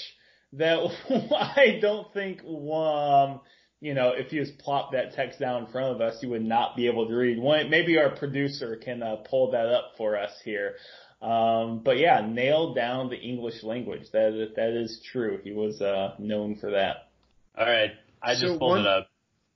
that 0.53 0.77
I 1.33 1.79
don't 1.81 2.13
think 2.13 2.41
um, 2.43 3.41
you 3.79 3.93
know, 3.93 4.09
if 4.15 4.31
you 4.33 4.43
just 4.43 4.57
plop 4.59 4.91
that 4.93 5.13
text 5.13 5.39
down 5.39 5.65
in 5.65 5.71
front 5.71 5.93
of 5.95 6.01
us, 6.01 6.17
you 6.21 6.29
would 6.29 6.43
not 6.43 6.75
be 6.75 6.87
able 6.87 7.07
to 7.07 7.13
read. 7.15 7.37
One, 7.39 7.69
maybe 7.69 7.97
our 7.97 8.09
producer 8.15 8.75
can 8.75 9.03
uh, 9.03 9.17
pull 9.29 9.51
that 9.51 9.67
up 9.67 9.91
for 9.97 10.17
us 10.17 10.31
here. 10.43 10.75
Um, 11.21 11.81
but 11.83 11.97
yeah, 11.97 12.25
nailed 12.27 12.75
down 12.75 13.09
the 13.09 13.17
English 13.17 13.63
language. 13.63 14.03
That 14.13 14.51
that 14.55 14.69
is 14.69 15.01
true. 15.11 15.39
He 15.43 15.51
was 15.51 15.81
uh, 15.81 16.13
known 16.19 16.55
for 16.57 16.71
that. 16.71 17.09
All 17.57 17.65
right, 17.65 17.91
I 18.21 18.33
just 18.33 18.59
pulled 18.59 18.61
one- 18.61 18.81
it 18.81 18.87
up. 18.87 19.09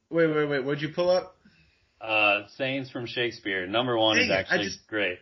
Wait, 0.09 0.27
wait, 0.27 0.49
wait. 0.49 0.65
What'd 0.65 0.81
you 0.81 0.89
pull 0.93 1.09
up? 1.09 1.37
Uh, 2.01 2.47
sayings 2.57 2.89
from 2.89 3.05
Shakespeare. 3.05 3.67
Number 3.67 3.95
one 3.97 4.17
Dang 4.17 4.25
is 4.25 4.29
it, 4.31 4.33
I 4.33 4.39
actually 4.39 4.63
just- 4.65 4.87
great. 4.87 5.19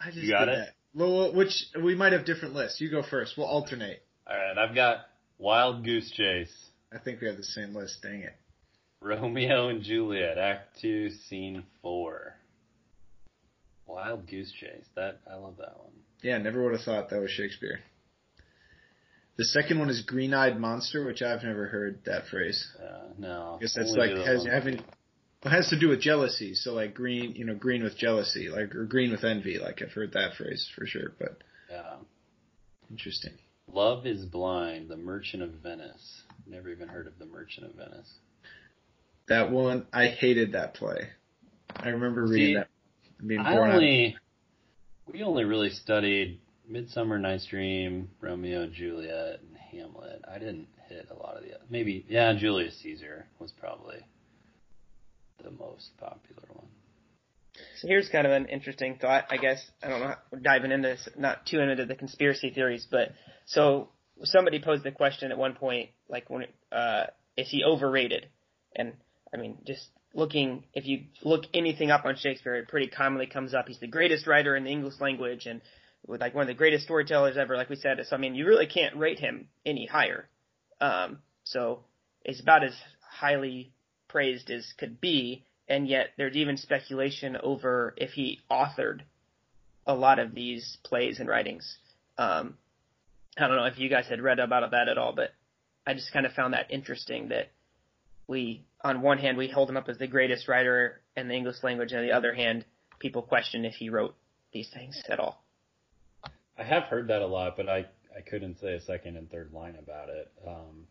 I 0.00 0.06
just 0.10 0.18
You 0.18 0.30
got 0.30 0.44
did 0.44 0.54
it? 0.54 0.56
that. 0.58 0.74
Well, 0.94 1.34
which 1.34 1.52
we 1.82 1.94
might 1.94 2.12
have 2.12 2.24
different 2.24 2.54
lists. 2.54 2.80
You 2.80 2.90
go 2.90 3.02
first. 3.02 3.34
We'll 3.36 3.46
alternate. 3.48 4.02
All 4.28 4.36
right, 4.36 4.56
I've 4.56 4.74
got 4.74 4.98
Wild 5.38 5.84
Goose 5.84 6.10
Chase, 6.12 6.65
I 6.92 6.98
think 6.98 7.20
we 7.20 7.26
have 7.26 7.36
the 7.36 7.42
same 7.42 7.74
list. 7.74 7.98
Dang 8.02 8.20
it. 8.22 8.34
Romeo 9.00 9.68
and 9.68 9.82
Juliet, 9.82 10.38
Act 10.38 10.80
Two, 10.80 11.10
Scene 11.28 11.64
Four. 11.82 12.34
Wild 13.86 14.28
Goose 14.28 14.52
Chase. 14.52 14.84
That 14.94 15.20
I 15.30 15.36
love 15.36 15.56
that 15.58 15.78
one. 15.78 15.92
Yeah, 16.22 16.38
never 16.38 16.62
would 16.64 16.72
have 16.72 16.82
thought 16.82 17.10
that 17.10 17.20
was 17.20 17.30
Shakespeare. 17.30 17.80
The 19.36 19.44
second 19.44 19.78
one 19.78 19.90
is 19.90 20.00
Green-Eyed 20.00 20.58
Monster, 20.58 21.04
which 21.04 21.20
I've 21.20 21.42
never 21.42 21.66
heard 21.66 22.00
that 22.06 22.26
phrase. 22.28 22.66
Uh, 22.82 23.08
no, 23.18 23.56
I 23.56 23.60
guess 23.60 23.74
that's 23.74 23.92
like 23.92 24.16
has 24.16 24.46
having 24.46 24.76
it 24.78 24.84
has 25.50 25.68
to 25.68 25.78
do 25.78 25.88
with 25.88 26.00
jealousy. 26.00 26.54
So 26.54 26.72
like 26.72 26.94
green, 26.94 27.34
you 27.36 27.44
know, 27.44 27.54
green 27.54 27.82
with 27.82 27.96
jealousy, 27.96 28.48
like 28.48 28.74
or 28.74 28.84
green 28.84 29.10
with 29.10 29.24
envy. 29.24 29.58
Like 29.58 29.82
I've 29.82 29.92
heard 29.92 30.12
that 30.12 30.34
phrase 30.36 30.68
for 30.74 30.86
sure. 30.86 31.12
But 31.18 31.42
Yeah. 31.70 31.96
interesting. 32.90 33.32
Love 33.72 34.06
is 34.06 34.24
Blind, 34.24 34.88
The 34.88 34.96
Merchant 34.96 35.42
of 35.42 35.50
Venice. 35.62 36.22
Never 36.46 36.68
even 36.70 36.88
heard 36.88 37.06
of 37.06 37.18
The 37.18 37.26
Merchant 37.26 37.66
of 37.66 37.74
Venice. 37.74 38.12
That 39.28 39.50
one, 39.50 39.86
I 39.92 40.06
hated 40.06 40.52
that 40.52 40.74
play. 40.74 41.08
I 41.74 41.88
remember 41.88 42.22
reading 42.24 42.46
See, 42.46 42.54
that. 42.54 42.68
and 43.18 43.28
Being 43.28 43.40
I 43.40 43.54
born 43.54 43.70
out. 43.70 43.76
only, 43.76 44.16
we 45.12 45.22
only 45.22 45.44
really 45.44 45.70
studied 45.70 46.40
Midsummer 46.68 47.18
Night's 47.18 47.46
Dream, 47.46 48.08
Romeo 48.20 48.62
and 48.62 48.72
Juliet, 48.72 49.40
and 49.40 49.56
Hamlet. 49.72 50.22
I 50.32 50.38
didn't 50.38 50.68
hit 50.88 51.08
a 51.10 51.14
lot 51.14 51.36
of 51.36 51.42
the 51.42 51.54
other. 51.54 51.64
maybe 51.68 52.04
yeah, 52.08 52.32
Julius 52.38 52.78
Caesar 52.82 53.26
was 53.40 53.50
probably 53.52 53.98
the 55.42 55.50
most 55.50 55.90
popular 55.98 56.42
one. 56.52 56.66
So 57.80 57.88
here's 57.88 58.08
kind 58.08 58.26
of 58.26 58.32
an 58.32 58.46
interesting 58.46 58.98
thought, 59.00 59.24
I 59.30 59.38
guess. 59.38 59.64
I 59.82 59.88
don't 59.88 60.00
know, 60.00 60.06
how, 60.08 60.16
we're 60.30 60.40
diving 60.40 60.70
into 60.72 60.88
this, 60.88 61.08
not 61.18 61.46
too 61.46 61.58
into 61.60 61.84
the 61.86 61.94
conspiracy 61.94 62.50
theories, 62.50 62.86
but 62.88 63.12
so 63.46 63.88
somebody 64.24 64.60
posed 64.60 64.82
the 64.82 64.92
question 64.92 65.30
at 65.30 65.38
one 65.38 65.54
point, 65.54 65.90
like 66.08 66.28
when, 66.30 66.44
uh, 66.72 67.04
is 67.36 67.48
he 67.50 67.64
overrated? 67.64 68.26
And 68.74 68.94
I 69.32 69.36
mean, 69.36 69.58
just 69.66 69.86
looking, 70.14 70.64
if 70.74 70.86
you 70.86 71.04
look 71.22 71.44
anything 71.52 71.90
up 71.90 72.04
on 72.04 72.16
Shakespeare, 72.16 72.54
it 72.54 72.68
pretty 72.68 72.88
commonly 72.88 73.26
comes 73.26 73.54
up. 73.54 73.68
He's 73.68 73.80
the 73.80 73.86
greatest 73.86 74.26
writer 74.26 74.56
in 74.56 74.64
the 74.64 74.70
English 74.70 75.00
language 75.00 75.46
and 75.46 75.60
like 76.08 76.34
one 76.34 76.42
of 76.42 76.48
the 76.48 76.54
greatest 76.54 76.84
storytellers 76.84 77.36
ever, 77.36 77.56
like 77.56 77.68
we 77.68 77.76
said. 77.76 77.98
So 78.08 78.16
I 78.16 78.18
mean, 78.18 78.34
you 78.34 78.46
really 78.46 78.66
can't 78.66 78.96
rate 78.96 79.18
him 79.18 79.48
any 79.64 79.86
higher. 79.86 80.28
Um, 80.80 81.18
so 81.44 81.80
it's 82.24 82.40
about 82.40 82.64
as 82.64 82.74
highly 83.00 83.72
praised 84.08 84.50
as 84.50 84.66
could 84.78 85.00
be, 85.00 85.44
and 85.68 85.88
yet 85.88 86.08
there's 86.16 86.36
even 86.36 86.56
speculation 86.56 87.36
over 87.42 87.94
if 87.96 88.10
he 88.10 88.40
authored 88.50 89.00
a 89.86 89.94
lot 89.94 90.18
of 90.18 90.34
these 90.34 90.78
plays 90.84 91.20
and 91.20 91.28
writings. 91.28 91.76
Um, 92.18 92.56
I 93.38 93.48
don't 93.48 93.56
know 93.56 93.66
if 93.66 93.78
you 93.78 93.88
guys 93.88 94.06
had 94.08 94.20
read 94.20 94.38
about 94.38 94.70
that 94.70 94.88
at 94.88 94.98
all, 94.98 95.12
but 95.14 95.30
I 95.86 95.94
just 95.94 96.12
kind 96.12 96.26
of 96.26 96.32
found 96.32 96.54
that 96.54 96.70
interesting 96.70 97.28
that 97.28 97.50
we, 98.26 98.64
on 98.82 99.02
one 99.02 99.18
hand, 99.18 99.36
we 99.36 99.48
hold 99.48 99.68
him 99.68 99.76
up 99.76 99.88
as 99.88 99.98
the 99.98 100.06
greatest 100.06 100.48
writer 100.48 101.00
in 101.16 101.28
the 101.28 101.34
English 101.34 101.62
language, 101.62 101.92
and 101.92 102.00
on 102.00 102.06
the 102.06 102.12
other 102.12 102.34
hand, 102.34 102.64
people 102.98 103.22
question 103.22 103.64
if 103.64 103.74
he 103.74 103.90
wrote 103.90 104.14
these 104.52 104.70
things 104.72 105.00
at 105.08 105.20
all. 105.20 105.44
I 106.58 106.64
have 106.64 106.84
heard 106.84 107.08
that 107.08 107.22
a 107.22 107.26
lot, 107.26 107.56
but 107.56 107.68
I 107.68 107.86
I 108.16 108.22
couldn't 108.22 108.58
say 108.60 108.74
a 108.74 108.80
second 108.80 109.16
and 109.16 109.30
third 109.30 109.52
line 109.52 109.76
about 109.78 110.08
it. 110.08 110.32
Um, 110.46 110.86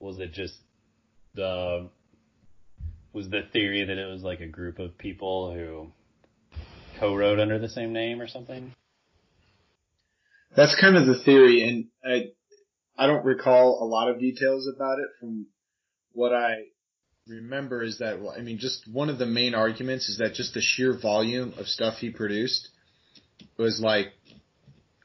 was 0.00 0.18
it 0.18 0.32
just 0.32 0.54
the 1.34 1.88
was 3.12 3.28
the 3.28 3.42
theory 3.52 3.84
that 3.84 3.96
it 3.96 4.10
was 4.10 4.22
like 4.22 4.40
a 4.40 4.46
group 4.46 4.80
of 4.80 4.98
people 4.98 5.54
who 5.54 5.92
co-wrote 6.98 7.38
under 7.38 7.58
the 7.58 7.68
same 7.68 7.92
name 7.92 8.20
or 8.20 8.26
something? 8.26 8.72
That's 10.54 10.78
kind 10.78 10.96
of 10.96 11.06
the 11.06 11.18
theory, 11.24 11.62
and 11.62 11.86
I 12.04 12.32
I 12.96 13.06
don't 13.06 13.24
recall 13.24 13.82
a 13.82 13.86
lot 13.86 14.10
of 14.10 14.20
details 14.20 14.68
about 14.74 14.98
it. 14.98 15.06
From 15.18 15.46
what 16.12 16.34
I 16.34 16.64
remember, 17.26 17.82
is 17.82 17.98
that 17.98 18.20
well, 18.20 18.34
I 18.36 18.42
mean, 18.42 18.58
just 18.58 18.86
one 18.90 19.08
of 19.08 19.18
the 19.18 19.26
main 19.26 19.54
arguments 19.54 20.08
is 20.08 20.18
that 20.18 20.34
just 20.34 20.52
the 20.52 20.60
sheer 20.60 20.98
volume 20.98 21.54
of 21.56 21.66
stuff 21.66 21.98
he 21.98 22.10
produced 22.10 22.68
was 23.56 23.80
like 23.80 24.12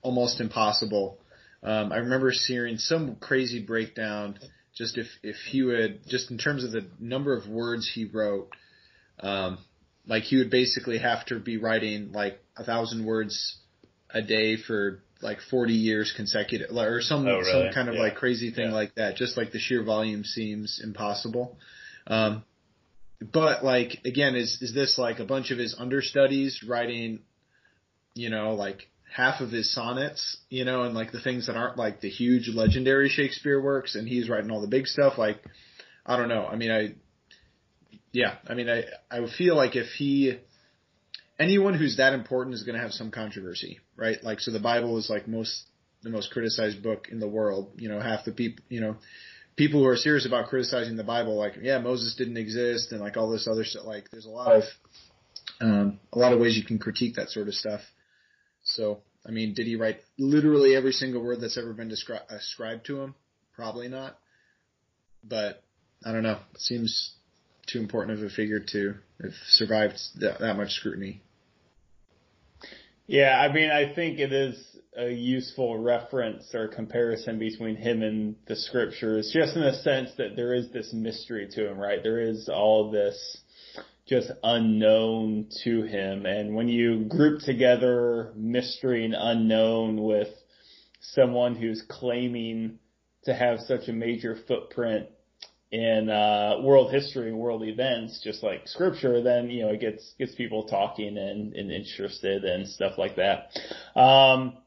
almost 0.01 0.41
impossible. 0.41 1.19
Um, 1.63 1.91
I 1.91 1.97
remember 1.97 2.33
seeing 2.33 2.77
some 2.77 3.15
crazy 3.15 3.63
breakdown. 3.63 4.39
Just 4.75 4.97
if 4.97 5.07
if 5.23 5.37
he 5.49 5.63
would 5.63 6.01
just 6.07 6.29
in 6.29 6.37
terms 6.37 6.65
of 6.65 6.71
the 6.71 6.87
number 6.99 7.35
of 7.35 7.47
words 7.47 7.89
he 7.93 8.05
wrote, 8.05 8.49
um, 9.21 9.59
like 10.05 10.23
he 10.23 10.37
would 10.37 10.51
basically 10.51 10.97
have 10.97 11.25
to 11.27 11.39
be 11.39 11.57
writing 11.57 12.11
like 12.11 12.43
a 12.57 12.65
thousand 12.65 13.05
words 13.05 13.57
a 14.09 14.21
day 14.21 14.57
for 14.57 15.03
like 15.21 15.39
40 15.41 15.73
years 15.73 16.13
consecutive 16.15 16.69
or 16.75 17.01
some 17.01 17.27
Oh, 17.27 17.37
really? 17.39 17.43
some 17.51 17.73
kind 17.73 17.89
of 17.89 17.95
Yeah. 17.95 18.01
like 18.01 18.15
crazy 18.15 18.51
thing 18.51 18.69
Yeah. 18.69 18.75
like 18.75 18.95
that 18.95 19.15
just 19.15 19.37
like 19.37 19.51
the 19.51 19.59
sheer 19.59 19.83
volume 19.83 20.23
seems 20.23 20.79
impossible 20.83 21.57
um 22.07 22.43
but 23.33 23.63
like 23.63 23.99
again 24.05 24.35
is 24.35 24.61
is 24.61 24.73
this 24.73 24.97
like 24.97 25.19
a 25.19 25.25
bunch 25.25 25.51
of 25.51 25.57
his 25.57 25.75
understudies 25.77 26.61
writing 26.63 27.19
you 28.13 28.29
know 28.29 28.53
like 28.53 28.89
half 29.11 29.41
of 29.41 29.49
his 29.51 29.73
sonnets 29.73 30.37
you 30.49 30.65
know 30.65 30.83
and 30.83 30.93
like 30.93 31.11
the 31.11 31.19
things 31.21 31.47
that 31.47 31.55
aren't 31.55 31.77
like 31.77 32.01
the 32.01 32.09
huge 32.09 32.49
legendary 32.49 33.09
Shakespeare 33.09 33.59
works 33.59 33.95
and 33.95 34.07
he's 34.07 34.29
writing 34.29 34.51
all 34.51 34.61
the 34.61 34.67
big 34.67 34.85
stuff 34.85 35.17
like 35.17 35.39
I 36.05 36.15
don't 36.17 36.29
know 36.29 36.45
I 36.45 36.55
mean 36.55 36.71
I 36.71 36.93
yeah 38.11 38.35
I 38.47 38.53
mean 38.53 38.69
I 38.69 38.83
I 39.09 39.19
would 39.19 39.31
feel 39.31 39.55
like 39.55 39.75
if 39.75 39.87
he 39.97 40.37
anyone 41.39 41.73
who's 41.73 41.97
that 41.97 42.13
important 42.13 42.55
is 42.55 42.63
going 42.63 42.75
to 42.75 42.81
have 42.81 42.91
some 42.91 43.11
controversy, 43.11 43.79
right? 43.95 44.17
Like, 44.23 44.39
so 44.39 44.51
the 44.51 44.59
Bible 44.59 44.97
is 44.97 45.09
like 45.09 45.27
most, 45.27 45.63
the 46.03 46.09
most 46.09 46.31
criticized 46.31 46.81
book 46.81 47.07
in 47.11 47.19
the 47.19 47.27
world. 47.27 47.73
You 47.77 47.89
know, 47.89 47.99
half 47.99 48.25
the 48.25 48.31
people, 48.31 48.63
you 48.69 48.81
know, 48.81 48.97
people 49.55 49.81
who 49.81 49.87
are 49.87 49.97
serious 49.97 50.25
about 50.25 50.47
criticizing 50.47 50.95
the 50.95 51.03
Bible, 51.03 51.35
like, 51.35 51.53
yeah, 51.61 51.79
Moses 51.79 52.15
didn't 52.15 52.37
exist 52.37 52.91
and 52.91 53.01
like 53.01 53.17
all 53.17 53.29
this 53.29 53.47
other 53.47 53.63
stuff. 53.63 53.85
Like, 53.85 54.09
there's 54.11 54.25
a 54.25 54.29
lot 54.29 54.55
of, 54.55 54.63
um, 55.61 55.99
a 56.13 56.19
lot 56.19 56.33
of 56.33 56.39
ways 56.39 56.57
you 56.57 56.63
can 56.63 56.79
critique 56.79 57.15
that 57.15 57.29
sort 57.29 57.47
of 57.47 57.53
stuff. 57.53 57.81
So, 58.63 59.01
I 59.25 59.31
mean, 59.31 59.53
did 59.53 59.67
he 59.67 59.75
write 59.75 59.99
literally 60.17 60.75
every 60.75 60.91
single 60.91 61.23
word 61.23 61.41
that's 61.41 61.57
ever 61.57 61.73
been 61.73 61.89
descri- 61.89 62.29
ascribed 62.29 62.85
to 62.87 63.01
him? 63.01 63.15
Probably 63.55 63.87
not. 63.87 64.17
But 65.23 65.63
I 66.05 66.11
don't 66.11 66.23
know. 66.23 66.39
It 66.53 66.61
seems 66.61 67.13
too 67.65 67.79
important 67.79 68.17
of 68.17 68.23
a 68.23 68.29
figure 68.29 68.59
to 68.59 68.95
have 69.21 69.33
survived 69.47 69.97
that, 70.19 70.39
that 70.39 70.55
much 70.55 70.71
scrutiny. 70.71 71.21
Yeah, 73.07 73.39
I 73.39 73.53
mean, 73.53 73.71
I 73.71 73.93
think 73.95 74.19
it 74.19 74.33
is 74.33 74.61
a 74.97 75.09
useful 75.09 75.77
reference 75.79 76.53
or 76.53 76.67
comparison 76.67 77.39
between 77.39 77.77
him 77.77 78.01
and 78.01 78.35
the 78.47 78.55
scriptures, 78.57 79.31
just 79.33 79.55
in 79.55 79.61
the 79.61 79.75
sense 79.75 80.09
that 80.17 80.35
there 80.35 80.53
is 80.53 80.71
this 80.71 80.91
mystery 80.91 81.47
to 81.51 81.69
him, 81.69 81.77
right? 81.77 82.03
There 82.03 82.19
is 82.19 82.49
all 82.49 82.91
this 82.91 83.37
just 84.07 84.29
unknown 84.43 85.47
to 85.63 85.83
him. 85.83 86.25
And 86.25 86.53
when 86.53 86.67
you 86.67 87.05
group 87.05 87.41
together 87.41 88.33
mystery 88.35 89.05
and 89.05 89.15
unknown 89.17 90.01
with 90.01 90.29
someone 90.99 91.55
who's 91.55 91.83
claiming 91.87 92.79
to 93.23 93.33
have 93.33 93.59
such 93.61 93.87
a 93.87 93.93
major 93.93 94.37
footprint 94.47 95.07
in 95.71 96.09
uh, 96.09 96.61
world 96.61 96.93
history 96.93 97.29
and 97.29 97.37
world 97.37 97.63
events, 97.63 98.21
just 98.23 98.41
like 98.41 98.67
scripture, 98.67 99.21
then 99.21 99.49
you 99.49 99.63
know 99.63 99.69
it 99.69 99.81
gets 99.81 100.13
gets 100.17 100.33
people 100.35 100.63
talking 100.63 101.17
and, 101.17 101.53
and 101.53 101.71
interested 101.71 102.45
and 102.45 102.67
stuff 102.67 102.97
like 102.97 103.17
that. 103.17 103.49
Um, 103.99 104.57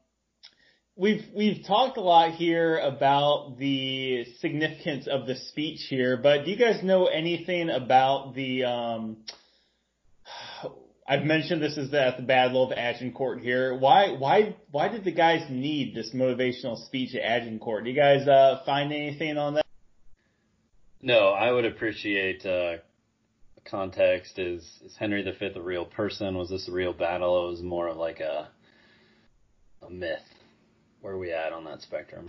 we've 0.95 1.25
we've 1.35 1.65
talked 1.65 1.97
a 1.97 2.01
lot 2.01 2.33
here 2.33 2.77
about 2.77 3.57
the 3.57 4.25
significance 4.39 5.07
of 5.07 5.25
the 5.25 5.35
speech 5.35 5.87
here, 5.89 6.17
but 6.17 6.45
do 6.45 6.51
you 6.51 6.57
guys 6.57 6.83
know 6.83 7.07
anything 7.07 7.69
about 7.69 8.35
the? 8.35 8.65
Um, 8.65 9.17
I've 11.07 11.23
mentioned 11.23 11.61
this 11.61 11.77
is 11.77 11.91
the, 11.91 12.01
at 12.01 12.17
the 12.17 12.23
Battle 12.23 12.63
of 12.63 12.71
Agincourt 12.71 13.41
here. 13.41 13.75
Why 13.75 14.11
why 14.11 14.55
why 14.69 14.87
did 14.87 15.03
the 15.03 15.11
guys 15.11 15.45
need 15.49 15.95
this 15.95 16.11
motivational 16.13 16.85
speech 16.85 17.15
at 17.15 17.23
Agincourt? 17.23 17.85
Do 17.85 17.89
you 17.89 17.95
guys 17.95 18.27
uh, 18.27 18.61
find 18.65 18.93
anything 18.93 19.37
on 19.37 19.55
that? 19.55 19.65
No, 21.01 21.29
I 21.29 21.51
would 21.51 21.65
appreciate 21.65 22.45
uh, 22.45 22.77
context. 23.65 24.37
Is 24.37 24.63
is 24.85 24.95
Henry 24.97 25.23
V 25.23 25.45
a 25.55 25.61
real 25.61 25.85
person? 25.85 26.37
Was 26.37 26.49
this 26.49 26.67
a 26.67 26.71
real 26.71 26.93
battle? 26.93 27.47
It 27.47 27.51
was 27.51 27.61
more 27.61 27.87
of 27.87 27.97
like 27.97 28.19
a 28.19 28.49
a 29.81 29.89
myth. 29.89 30.19
Where 31.01 31.13
are 31.13 31.17
we 31.17 31.31
at 31.31 31.53
on 31.53 31.65
that 31.65 31.81
spectrum? 31.81 32.27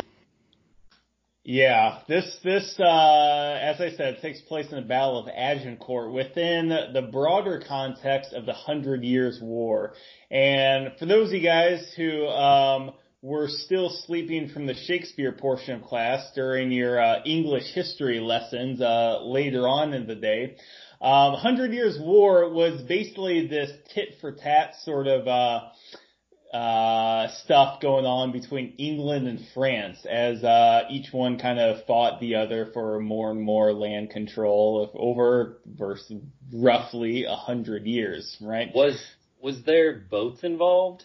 Yeah, 1.44 1.98
this 2.08 2.38
this 2.44 2.76
uh, 2.78 3.58
as 3.60 3.80
I 3.80 3.90
said 3.96 4.20
takes 4.22 4.40
place 4.40 4.70
in 4.70 4.76
the 4.76 4.82
Battle 4.86 5.18
of 5.18 5.28
Agincourt 5.28 6.12
within 6.12 6.68
the 6.68 7.02
broader 7.02 7.62
context 7.66 8.32
of 8.32 8.46
the 8.46 8.52
Hundred 8.54 9.04
Years' 9.04 9.40
War. 9.42 9.92
And 10.30 10.92
for 10.98 11.04
those 11.04 11.28
of 11.28 11.34
you 11.34 11.42
guys 11.42 11.92
who 11.96 12.26
um, 12.28 12.92
were 13.22 13.46
still 13.48 13.88
sleeping 14.04 14.48
from 14.48 14.66
the 14.66 14.74
Shakespeare 14.74 15.30
portion 15.30 15.76
of 15.76 15.82
class 15.84 16.28
during 16.34 16.72
your 16.72 17.00
uh, 17.00 17.22
English 17.24 17.72
history 17.72 18.18
lessons 18.18 18.80
uh, 18.80 19.20
later 19.22 19.68
on 19.68 19.94
in 19.94 20.08
the 20.08 20.16
day, 20.16 20.56
um, 21.00 21.34
Hundred 21.34 21.72
Years' 21.72 21.98
War 22.00 22.50
was 22.52 22.82
basically 22.82 23.46
this 23.46 23.70
tit 23.94 24.16
for 24.20 24.32
tat 24.32 24.74
sort 24.82 25.06
of 25.06 25.28
uh, 25.28 26.56
uh, 26.56 27.28
stuff 27.44 27.80
going 27.80 28.04
on 28.04 28.32
between 28.32 28.74
England 28.78 29.28
and 29.28 29.40
France 29.54 30.04
as 30.04 30.42
uh, 30.42 30.82
each 30.90 31.12
one 31.12 31.38
kind 31.38 31.60
of 31.60 31.86
fought 31.86 32.20
the 32.20 32.34
other 32.34 32.70
for 32.74 33.00
more 33.00 33.30
and 33.30 33.40
more 33.40 33.72
land 33.72 34.10
control 34.10 34.90
over 34.94 35.58
versus 35.64 36.20
roughly 36.52 37.24
a 37.24 37.36
hundred 37.36 37.86
years, 37.86 38.36
right? 38.40 38.68
Was 38.74 39.00
was 39.40 39.62
there 39.64 39.98
boats 40.10 40.42
involved? 40.42 41.04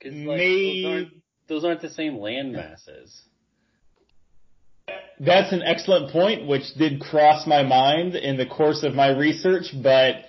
'Cause, 0.00 0.12
like, 0.12 0.38
those, 0.38 0.84
aren't, 0.84 1.08
those 1.48 1.64
aren't 1.64 1.80
the 1.80 1.90
same 1.90 2.18
land 2.18 2.52
masses. 2.52 3.22
That's 5.20 5.52
an 5.52 5.62
excellent 5.62 6.12
point, 6.12 6.46
which 6.46 6.62
did 6.76 7.00
cross 7.00 7.46
my 7.46 7.62
mind 7.64 8.14
in 8.14 8.36
the 8.36 8.46
course 8.46 8.84
of 8.84 8.94
my 8.94 9.08
research, 9.08 9.74
but 9.82 10.24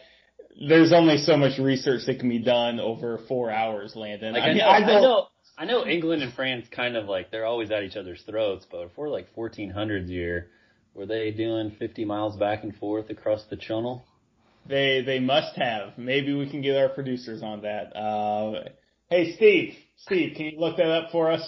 there's 0.67 0.91
only 0.91 1.17
so 1.17 1.37
much 1.37 1.59
research 1.59 2.01
that 2.07 2.19
can 2.19 2.29
be 2.29 2.39
done 2.39 2.79
over 2.79 3.19
four 3.27 3.51
hours, 3.51 3.95
Landon. 3.95 4.33
Like 4.33 4.43
I 4.43 4.49
I, 4.49 4.53
know, 4.53 4.67
I 4.67 4.79
know, 4.79 5.27
I 5.59 5.65
know 5.65 5.85
England 5.85 6.23
and 6.23 6.33
France 6.33 6.65
kind 6.71 6.97
of 6.97 7.05
like 7.05 7.29
they're 7.31 7.45
always 7.45 7.69
at 7.69 7.83
each 7.83 7.95
other's 7.95 8.21
throats, 8.23 8.65
but 8.69 8.81
if 8.81 8.97
we're 8.97 9.09
like 9.09 9.27
1400s 9.35 10.09
year, 10.09 10.47
were 10.95 11.05
they 11.05 11.31
doing 11.31 11.71
50 11.77 12.05
miles 12.05 12.35
back 12.37 12.63
and 12.63 12.75
forth 12.75 13.09
across 13.09 13.45
the 13.49 13.57
channel? 13.57 14.03
They 14.67 15.01
they 15.01 15.19
must 15.19 15.55
have. 15.55 15.97
Maybe 15.97 16.33
we 16.33 16.49
can 16.49 16.61
get 16.61 16.75
our 16.77 16.89
producers 16.89 17.41
on 17.41 17.61
that. 17.61 17.95
Uh, 17.95 18.69
hey, 19.09 19.35
Steve, 19.35 19.73
Steve, 19.97 20.35
can 20.35 20.45
you 20.45 20.59
look 20.59 20.77
that 20.77 20.89
up 20.89 21.11
for 21.11 21.31
us? 21.31 21.41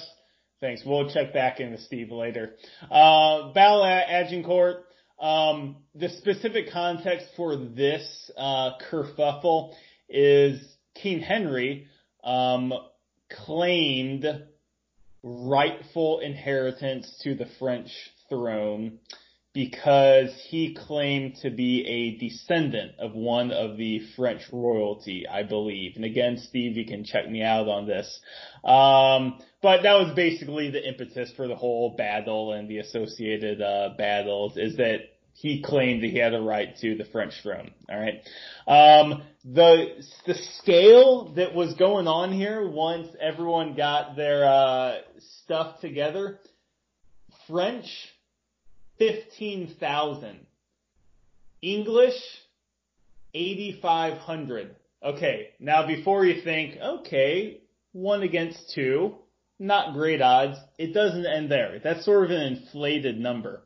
Thanks. 0.62 0.82
We'll 0.84 1.12
check 1.12 1.32
back 1.32 1.60
in 1.60 1.72
with 1.72 1.82
Steve 1.82 2.12
later. 2.12 2.56
Uh, 2.90 3.52
Battle 3.54 3.84
at 3.84 4.10
Agincourt. 4.10 4.86
Um, 5.20 5.78
the 5.94 6.10
specific 6.10 6.72
context 6.72 7.28
for 7.38 7.56
this 7.56 8.32
uh, 8.36 8.72
kerfuffle 8.90 9.74
is 10.10 10.60
King 10.96 11.20
Henry 11.20 11.88
um, 12.24 12.74
claimed 13.30 14.26
rightful 15.22 16.20
inheritance 16.20 17.20
to 17.24 17.36
the 17.36 17.46
French 17.60 17.92
throne 18.28 18.98
because 19.54 20.34
he 20.50 20.74
claimed 20.74 21.36
to 21.42 21.50
be 21.50 21.86
a 21.86 22.18
descendant 22.18 22.94
of 23.00 23.14
one 23.14 23.52
of 23.52 23.76
the 23.78 24.00
French 24.16 24.42
royalty, 24.52 25.28
I 25.28 25.44
believe. 25.44 25.98
And 25.98 26.06
again, 26.06 26.38
Steve, 26.38 26.78
you 26.78 26.86
can 26.86 27.04
check 27.04 27.30
me 27.30 27.44
out 27.44 27.68
on 27.68 27.86
this. 27.86 28.20
Um, 28.64 29.40
but 29.62 29.84
that 29.84 29.96
was 29.96 30.14
basically 30.16 30.72
the 30.72 30.88
impetus 30.88 31.32
for 31.36 31.48
the 31.48 31.56
whole 31.56 31.96
battle 31.98 32.54
and 32.54 32.70
the 32.70 32.80
associated 32.80 33.62
uh, 33.62 33.90
battles 33.98 34.56
is 34.56 34.78
that 34.78 35.00
he 35.34 35.62
claimed 35.62 36.04
that 36.04 36.12
he 36.12 36.18
had 36.18 36.34
a 36.34 36.42
right 36.42 36.76
to 36.78 36.96
the 36.96 37.06
French 37.06 37.34
throne. 37.44 37.72
All 37.90 38.00
right. 38.00 38.22
Um, 38.68 39.24
the 39.44 40.04
the 40.28 40.36
scale 40.60 41.34
that 41.36 41.54
was 41.54 41.74
going 41.74 42.08
on 42.08 42.32
here 42.32 42.70
once 42.70 43.08
everyone 43.20 43.76
got 43.76 44.16
their 44.16 44.46
uh, 44.48 45.00
stuff 45.44 45.82
together, 45.82 46.40
French 47.48 47.88
15,000. 49.02 50.46
English, 51.64 52.14
8,500. 53.34 54.76
Okay, 55.04 55.48
now 55.60 55.88
before 55.88 56.24
you 56.24 56.44
think, 56.44 56.78
okay, 56.80 57.62
one 57.94 58.22
against 58.22 58.60
two, 58.76 59.16
not 59.58 59.96
great 59.96 60.22
odds, 60.22 60.60
it 60.78 60.94
doesn't 60.94 61.26
end 61.26 61.50
there. 61.50 61.80
That's 61.84 62.06
sort 62.06 62.26
of 62.26 62.30
an 62.30 62.42
inflated 62.42 63.20
number. 63.20 63.64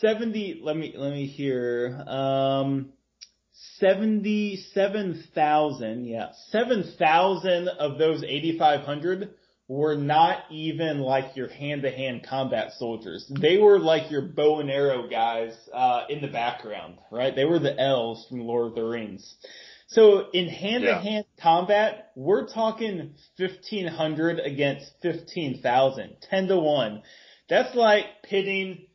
70, 0.00 0.60
let 0.62 0.76
me, 0.76 0.92
let 0.94 1.12
me 1.12 1.24
hear, 1.24 2.04
um, 2.06 2.90
77,000, 3.78 6.04
yeah, 6.04 6.26
7,000 6.50 7.68
of 7.68 7.96
those 7.96 8.22
8,500 8.22 9.30
were 9.72 9.96
not 9.96 10.44
even 10.50 11.00
like 11.00 11.34
your 11.34 11.48
hand-to-hand 11.48 12.26
combat 12.28 12.72
soldiers. 12.76 13.32
They 13.40 13.56
were 13.56 13.78
like 13.78 14.10
your 14.10 14.20
bow 14.20 14.60
and 14.60 14.70
arrow 14.70 15.08
guys 15.08 15.56
uh, 15.72 16.02
in 16.10 16.20
the 16.20 16.28
background, 16.28 16.98
right? 17.10 17.34
They 17.34 17.46
were 17.46 17.58
the 17.58 17.80
elves 17.80 18.26
from 18.28 18.40
Lord 18.40 18.66
of 18.68 18.74
the 18.74 18.84
Rings. 18.84 19.34
So 19.86 20.28
in 20.34 20.48
hand-to-hand 20.48 21.24
combat, 21.40 22.10
we're 22.14 22.48
talking 22.48 23.14
1,500 23.38 24.40
against 24.40 24.92
15,000, 25.00 26.16
10 26.20 26.48
to 26.48 26.58
1. 26.58 27.02
That's 27.48 27.74
like 27.74 28.04
pitting 28.24 28.88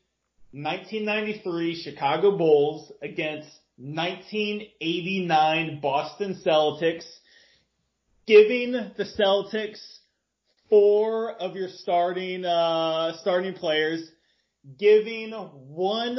1993 0.51 1.81
Chicago 1.81 2.37
Bulls 2.37 2.91
against 3.01 3.49
1989 3.77 5.79
Boston 5.81 6.39
Celtics, 6.45 7.05
giving 8.27 8.73
the 8.73 9.05
Celtics 9.19 9.96
four 10.69 11.31
of 11.33 11.55
your 11.55 11.69
starting 11.69 12.45
uh, 12.45 13.17
starting 13.17 13.53
players, 13.53 14.09
giving 14.77 15.31
one 15.31 16.17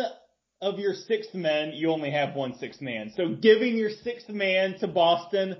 of 0.60 0.78
your 0.78 0.94
sixth 0.94 1.34
men. 1.34 1.72
You 1.74 1.90
only 1.90 2.10
have 2.10 2.34
one 2.34 2.56
sixth 2.58 2.80
man, 2.80 3.12
so 3.16 3.34
giving 3.34 3.76
your 3.76 3.90
sixth 3.90 4.28
man 4.28 4.78
to 4.80 4.88
Boston, 4.88 5.56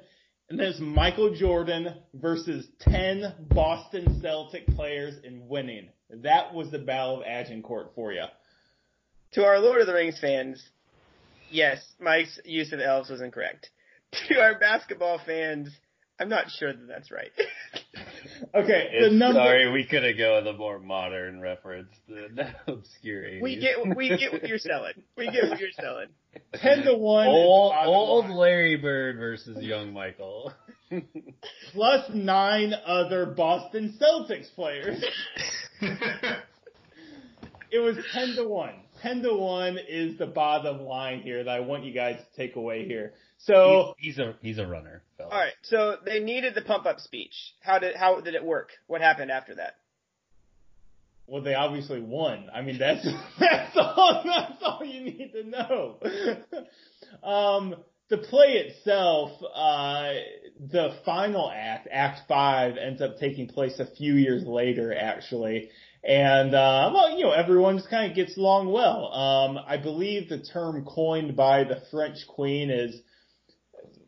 and 0.48 0.58
there's 0.58 0.80
Michael 0.80 1.34
Jordan 1.34 1.94
versus 2.14 2.66
ten 2.80 3.34
Boston 3.50 4.20
Celtic 4.22 4.66
players 4.68 5.14
and 5.24 5.48
winning. 5.48 5.88
That 6.10 6.54
was 6.54 6.70
the 6.70 6.78
Battle 6.78 7.20
of 7.20 7.26
Agincourt 7.26 7.92
for 7.94 8.12
you. 8.12 8.24
To 9.32 9.44
our 9.44 9.58
Lord 9.58 9.82
of 9.82 9.86
the 9.86 9.92
Rings 9.92 10.18
fans, 10.18 10.62
yes, 11.50 11.84
Mike's 12.00 12.40
use 12.44 12.72
of 12.72 12.80
elves 12.80 13.10
was 13.10 13.20
incorrect. 13.20 13.70
To 14.28 14.40
our 14.40 14.58
basketball 14.58 15.20
fans, 15.26 15.68
I'm 16.20 16.28
not 16.28 16.50
sure 16.50 16.72
that 16.72 16.88
that's 16.88 17.10
right. 17.10 17.30
Okay, 18.54 18.90
the 19.00 19.10
number. 19.10 19.40
sorry, 19.40 19.70
we 19.70 19.84
could 19.84 20.04
have 20.04 20.16
go 20.16 20.36
with 20.36 20.54
a 20.54 20.56
more 20.56 20.78
modern 20.78 21.40
reference 21.40 21.92
than 22.08 22.38
obscure 22.66 23.22
80s. 23.24 23.42
we 23.42 23.58
get 23.58 23.96
we 23.96 24.08
get 24.16 24.32
what 24.32 24.46
you're 24.46 24.58
selling. 24.58 24.92
We 25.16 25.30
get 25.30 25.48
what 25.48 25.58
you're 25.58 25.70
selling. 25.72 26.06
Ten 26.54 26.84
to 26.84 26.94
one. 26.96 27.26
Old, 27.26 27.74
old 27.84 28.26
line. 28.26 28.36
Larry 28.36 28.76
Bird 28.76 29.18
versus 29.18 29.62
young 29.62 29.92
Michael. 29.92 30.52
plus 31.72 32.10
nine 32.14 32.74
other 32.86 33.26
Boston 33.26 33.98
Celtics 34.00 34.54
players. 34.54 35.04
it 37.70 37.78
was 37.78 37.96
10 38.12 38.36
to 38.36 38.44
1. 38.44 38.70
10 39.02 39.22
to 39.22 39.34
1 39.34 39.78
is 39.88 40.18
the 40.18 40.26
bottom 40.26 40.82
line 40.82 41.20
here 41.20 41.44
that 41.44 41.54
I 41.54 41.60
want 41.60 41.84
you 41.84 41.92
guys 41.92 42.16
to 42.18 42.36
take 42.36 42.56
away 42.56 42.86
here. 42.86 43.12
So, 43.38 43.94
he's, 43.98 44.16
he's 44.16 44.24
a 44.24 44.34
he's 44.42 44.58
a 44.58 44.66
runner. 44.66 45.02
All 45.20 45.28
right, 45.30 45.52
so 45.62 45.96
they 46.04 46.20
needed 46.20 46.54
the 46.54 46.62
pump 46.62 46.86
up 46.86 47.00
speech. 47.00 47.34
How 47.60 47.78
did 47.78 47.96
how 47.96 48.20
did 48.20 48.34
it 48.34 48.44
work? 48.44 48.70
What 48.86 49.00
happened 49.00 49.30
after 49.30 49.54
that? 49.56 49.74
well, 51.28 51.42
they 51.42 51.54
obviously 51.54 52.00
won. 52.00 52.50
I 52.52 52.62
mean, 52.62 52.78
that's, 52.78 53.06
that's 53.40 53.76
all, 53.76 54.22
that's 54.24 54.62
all 54.62 54.82
you 54.84 55.02
need 55.02 55.32
to 55.32 55.44
know. 55.44 55.96
um, 57.22 57.76
the 58.08 58.18
play 58.18 58.54
itself, 58.54 59.30
uh, 59.54 60.12
the 60.58 60.96
final 61.04 61.50
act, 61.54 61.86
Act 61.92 62.20
5, 62.26 62.76
ends 62.78 63.02
up 63.02 63.18
taking 63.18 63.46
place 63.46 63.78
a 63.78 63.86
few 63.96 64.14
years 64.14 64.44
later, 64.46 64.94
actually. 64.94 65.68
And, 66.02 66.54
uh, 66.54 66.90
well, 66.94 67.18
you 67.18 67.24
know, 67.24 67.32
everyone 67.32 67.76
just 67.76 67.90
kind 67.90 68.10
of 68.10 68.16
gets 68.16 68.38
along 68.38 68.72
well. 68.72 69.12
Um, 69.12 69.58
I 69.58 69.76
believe 69.76 70.30
the 70.30 70.38
term 70.38 70.86
coined 70.86 71.36
by 71.36 71.64
the 71.64 71.82
French 71.90 72.26
queen 72.26 72.70
is, 72.70 72.98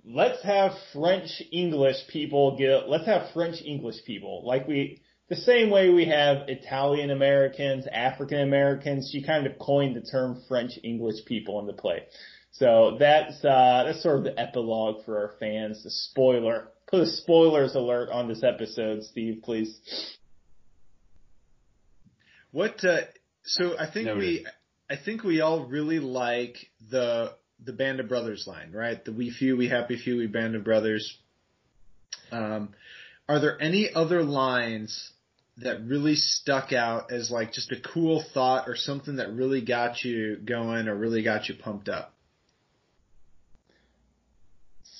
let's 0.04 0.42
have 0.42 0.72
French 0.92 1.42
English 1.52 1.96
people 2.08 2.56
get, 2.56 2.88
let's 2.88 3.06
have 3.06 3.32
French 3.32 3.56
English 3.64 3.96
people. 4.06 4.42
Like 4.46 4.66
we, 4.66 5.02
the 5.28 5.36
same 5.36 5.70
way 5.70 5.90
we 5.90 6.06
have 6.06 6.48
Italian 6.48 7.10
Americans, 7.10 7.86
African 7.92 8.40
Americans, 8.40 9.10
she 9.12 9.22
kind 9.22 9.46
of 9.46 9.58
coined 9.58 9.96
the 9.96 10.00
term 10.00 10.42
French 10.48 10.72
English 10.82 11.24
people 11.26 11.60
in 11.60 11.66
the 11.66 11.72
play. 11.72 12.04
So 12.52 12.96
that's, 12.98 13.44
uh, 13.44 13.84
that's 13.86 14.02
sort 14.02 14.18
of 14.18 14.24
the 14.24 14.38
epilogue 14.38 15.04
for 15.04 15.18
our 15.18 15.34
fans, 15.38 15.84
the 15.84 15.90
spoiler. 15.90 16.68
Put 16.88 17.02
a 17.02 17.06
spoilers 17.06 17.76
alert 17.76 18.10
on 18.10 18.28
this 18.28 18.42
episode, 18.42 19.04
Steve, 19.04 19.42
please. 19.44 19.78
What? 22.50 22.84
Uh, 22.84 23.02
so 23.44 23.78
I 23.78 23.88
think 23.90 24.06
Noted. 24.06 24.18
we, 24.18 24.46
I 24.90 24.96
think 24.96 25.22
we 25.22 25.40
all 25.40 25.66
really 25.66 26.00
like 26.00 26.56
the 26.90 27.32
the 27.64 27.72
Band 27.72 28.00
of 28.00 28.08
Brothers 28.08 28.46
line, 28.46 28.72
right? 28.72 29.02
The 29.04 29.12
we 29.12 29.30
few, 29.30 29.56
we 29.56 29.68
happy 29.68 29.96
few, 29.96 30.16
we 30.16 30.26
Band 30.26 30.54
of 30.54 30.64
Brothers. 30.64 31.16
Um, 32.32 32.70
are 33.28 33.40
there 33.40 33.60
any 33.60 33.90
other 33.94 34.22
lines 34.22 35.12
that 35.58 35.84
really 35.84 36.14
stuck 36.14 36.72
out 36.72 37.12
as 37.12 37.30
like 37.30 37.52
just 37.52 37.70
a 37.70 37.76
cool 37.92 38.24
thought 38.34 38.68
or 38.68 38.76
something 38.76 39.16
that 39.16 39.32
really 39.32 39.64
got 39.64 40.02
you 40.02 40.36
going 40.36 40.88
or 40.88 40.94
really 40.94 41.22
got 41.22 41.48
you 41.48 41.54
pumped 41.54 41.88
up? 41.88 42.14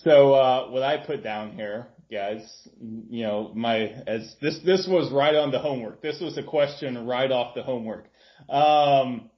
So 0.05 0.33
uh, 0.33 0.70
what 0.70 0.83
I 0.83 0.96
put 0.99 1.23
down 1.23 1.53
here, 1.53 1.87
guys, 2.11 2.40
you 2.81 3.25
know, 3.25 3.53
my 3.55 3.81
as 4.07 4.35
this 4.40 4.59
this 4.64 4.87
was 4.88 5.12
right 5.12 5.35
on 5.35 5.51
the 5.51 5.59
homework. 5.59 6.01
This 6.01 6.20
was 6.20 6.38
a 6.38 6.42
question 6.42 7.07
right 7.07 7.31
off 7.31 7.55
the 7.55 7.62
homework. 7.62 8.07
Um, 8.49 9.31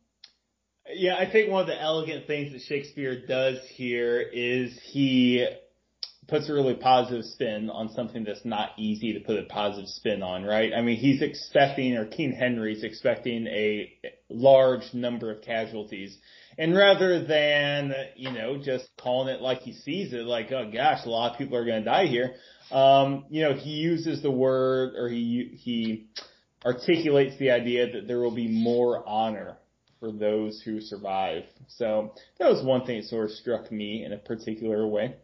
yeah, 0.94 1.16
I 1.16 1.30
think 1.30 1.50
one 1.50 1.62
of 1.62 1.66
the 1.66 1.80
elegant 1.80 2.26
things 2.26 2.52
that 2.52 2.62
Shakespeare 2.62 3.26
does 3.26 3.58
here 3.74 4.20
is 4.20 4.78
he 4.84 5.46
puts 6.28 6.48
a 6.48 6.52
really 6.52 6.74
positive 6.74 7.24
spin 7.24 7.68
on 7.68 7.90
something 7.90 8.24
that's 8.24 8.44
not 8.44 8.70
easy 8.78 9.12
to 9.12 9.20
put 9.20 9.38
a 9.38 9.42
positive 9.44 9.88
spin 9.88 10.22
on, 10.22 10.44
right? 10.44 10.72
I 10.74 10.80
mean, 10.80 10.96
he's 10.96 11.20
expecting, 11.20 11.96
or 11.96 12.06
King 12.06 12.32
Henry's 12.32 12.84
expecting 12.84 13.46
a 13.48 13.92
large 14.30 14.94
number 14.94 15.30
of 15.30 15.42
casualties. 15.42 16.16
And 16.56 16.76
rather 16.76 17.24
than, 17.24 17.92
you 18.16 18.32
know, 18.32 18.56
just 18.62 18.88
calling 18.98 19.34
it 19.34 19.40
like 19.40 19.60
he 19.60 19.72
sees 19.72 20.12
it, 20.12 20.24
like, 20.24 20.52
oh 20.52 20.70
gosh, 20.72 21.04
a 21.04 21.08
lot 21.08 21.32
of 21.32 21.38
people 21.38 21.56
are 21.56 21.64
going 21.64 21.84
to 21.84 21.90
die 21.90 22.06
here, 22.06 22.34
um, 22.70 23.24
you 23.28 23.42
know, 23.42 23.54
he 23.54 23.70
uses 23.70 24.22
the 24.22 24.30
word, 24.30 24.94
or 24.96 25.08
he, 25.08 25.58
he 25.62 26.06
articulates 26.64 27.36
the 27.38 27.50
idea 27.50 27.92
that 27.92 28.06
there 28.06 28.20
will 28.20 28.34
be 28.34 28.48
more 28.48 29.06
honor 29.06 29.58
for 30.02 30.10
those 30.10 30.60
who 30.60 30.80
survive. 30.80 31.44
So 31.68 32.12
that 32.40 32.50
was 32.50 32.60
one 32.64 32.84
thing 32.84 33.00
that 33.00 33.06
sort 33.06 33.26
of 33.26 33.30
struck 33.30 33.70
me 33.70 34.04
in 34.04 34.12
a 34.12 34.18
particular 34.18 34.84
way. 34.84 35.14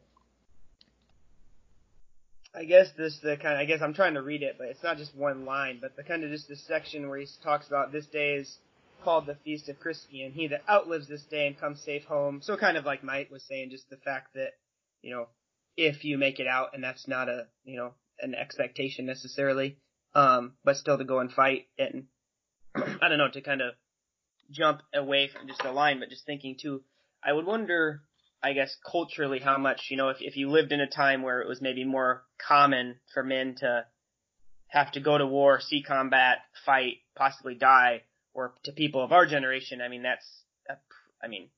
I 2.54 2.64
guess 2.64 2.86
this 2.96 3.18
the 3.20 3.36
kind. 3.36 3.54
Of, 3.54 3.58
I 3.58 3.64
guess 3.64 3.82
I'm 3.82 3.92
trying 3.92 4.14
to 4.14 4.22
read 4.22 4.44
it, 4.44 4.54
but 4.56 4.68
it's 4.68 4.82
not 4.84 4.96
just 4.96 5.16
one 5.16 5.44
line, 5.44 5.78
but 5.80 5.96
the 5.96 6.04
kind 6.04 6.22
of 6.22 6.30
just 6.30 6.48
this 6.48 6.64
section 6.64 7.08
where 7.08 7.18
he 7.18 7.26
talks 7.42 7.66
about 7.66 7.90
this 7.90 8.06
day 8.06 8.34
is 8.34 8.58
called 9.02 9.26
the 9.26 9.34
Feast 9.44 9.68
of 9.68 9.80
Crispian, 9.80 10.26
and 10.26 10.34
he 10.34 10.46
that 10.46 10.62
outlives 10.68 11.08
this 11.08 11.24
day 11.24 11.48
and 11.48 11.58
comes 11.58 11.82
safe 11.82 12.04
home. 12.04 12.40
So 12.40 12.56
kind 12.56 12.76
of 12.76 12.84
like 12.84 13.02
Mike 13.02 13.32
was 13.32 13.42
saying, 13.42 13.70
just 13.70 13.90
the 13.90 13.96
fact 13.96 14.34
that 14.34 14.52
you 15.02 15.12
know 15.12 15.26
if 15.76 16.04
you 16.04 16.18
make 16.18 16.38
it 16.38 16.46
out, 16.46 16.70
and 16.72 16.84
that's 16.84 17.08
not 17.08 17.28
a 17.28 17.48
you 17.64 17.76
know 17.76 17.94
an 18.20 18.36
expectation 18.36 19.06
necessarily, 19.06 19.76
um, 20.14 20.52
but 20.64 20.76
still 20.76 20.98
to 20.98 21.04
go 21.04 21.18
and 21.18 21.32
fight 21.32 21.66
and 21.78 22.04
I 22.76 23.08
don't 23.08 23.18
know 23.18 23.30
to 23.32 23.40
kind 23.40 23.60
of 23.60 23.74
jump 24.50 24.82
away 24.94 25.28
from 25.28 25.46
just 25.46 25.64
a 25.64 25.72
line, 25.72 26.00
but 26.00 26.10
just 26.10 26.26
thinking 26.26 26.56
too. 26.60 26.82
I 27.22 27.32
would 27.32 27.46
wonder 27.46 28.02
I 28.42 28.52
guess 28.52 28.76
culturally 28.88 29.40
how 29.40 29.58
much, 29.58 29.86
you 29.90 29.96
know, 29.96 30.10
if, 30.10 30.18
if 30.20 30.36
you 30.36 30.48
lived 30.48 30.72
in 30.72 30.80
a 30.80 30.86
time 30.86 31.22
where 31.22 31.40
it 31.40 31.48
was 31.48 31.60
maybe 31.60 31.84
more 31.84 32.22
common 32.46 32.96
for 33.12 33.24
men 33.24 33.56
to 33.56 33.84
have 34.68 34.92
to 34.92 35.00
go 35.00 35.18
to 35.18 35.26
war, 35.26 35.60
see 35.60 35.82
combat, 35.82 36.38
fight, 36.64 36.98
possibly 37.16 37.54
die, 37.54 38.02
or 38.34 38.54
to 38.64 38.72
people 38.72 39.02
of 39.02 39.12
our 39.12 39.26
generation, 39.26 39.80
I 39.80 39.88
mean, 39.88 40.02
that's, 40.02 40.26
a, 40.68 40.74
I 41.22 41.26
mean, 41.26 41.48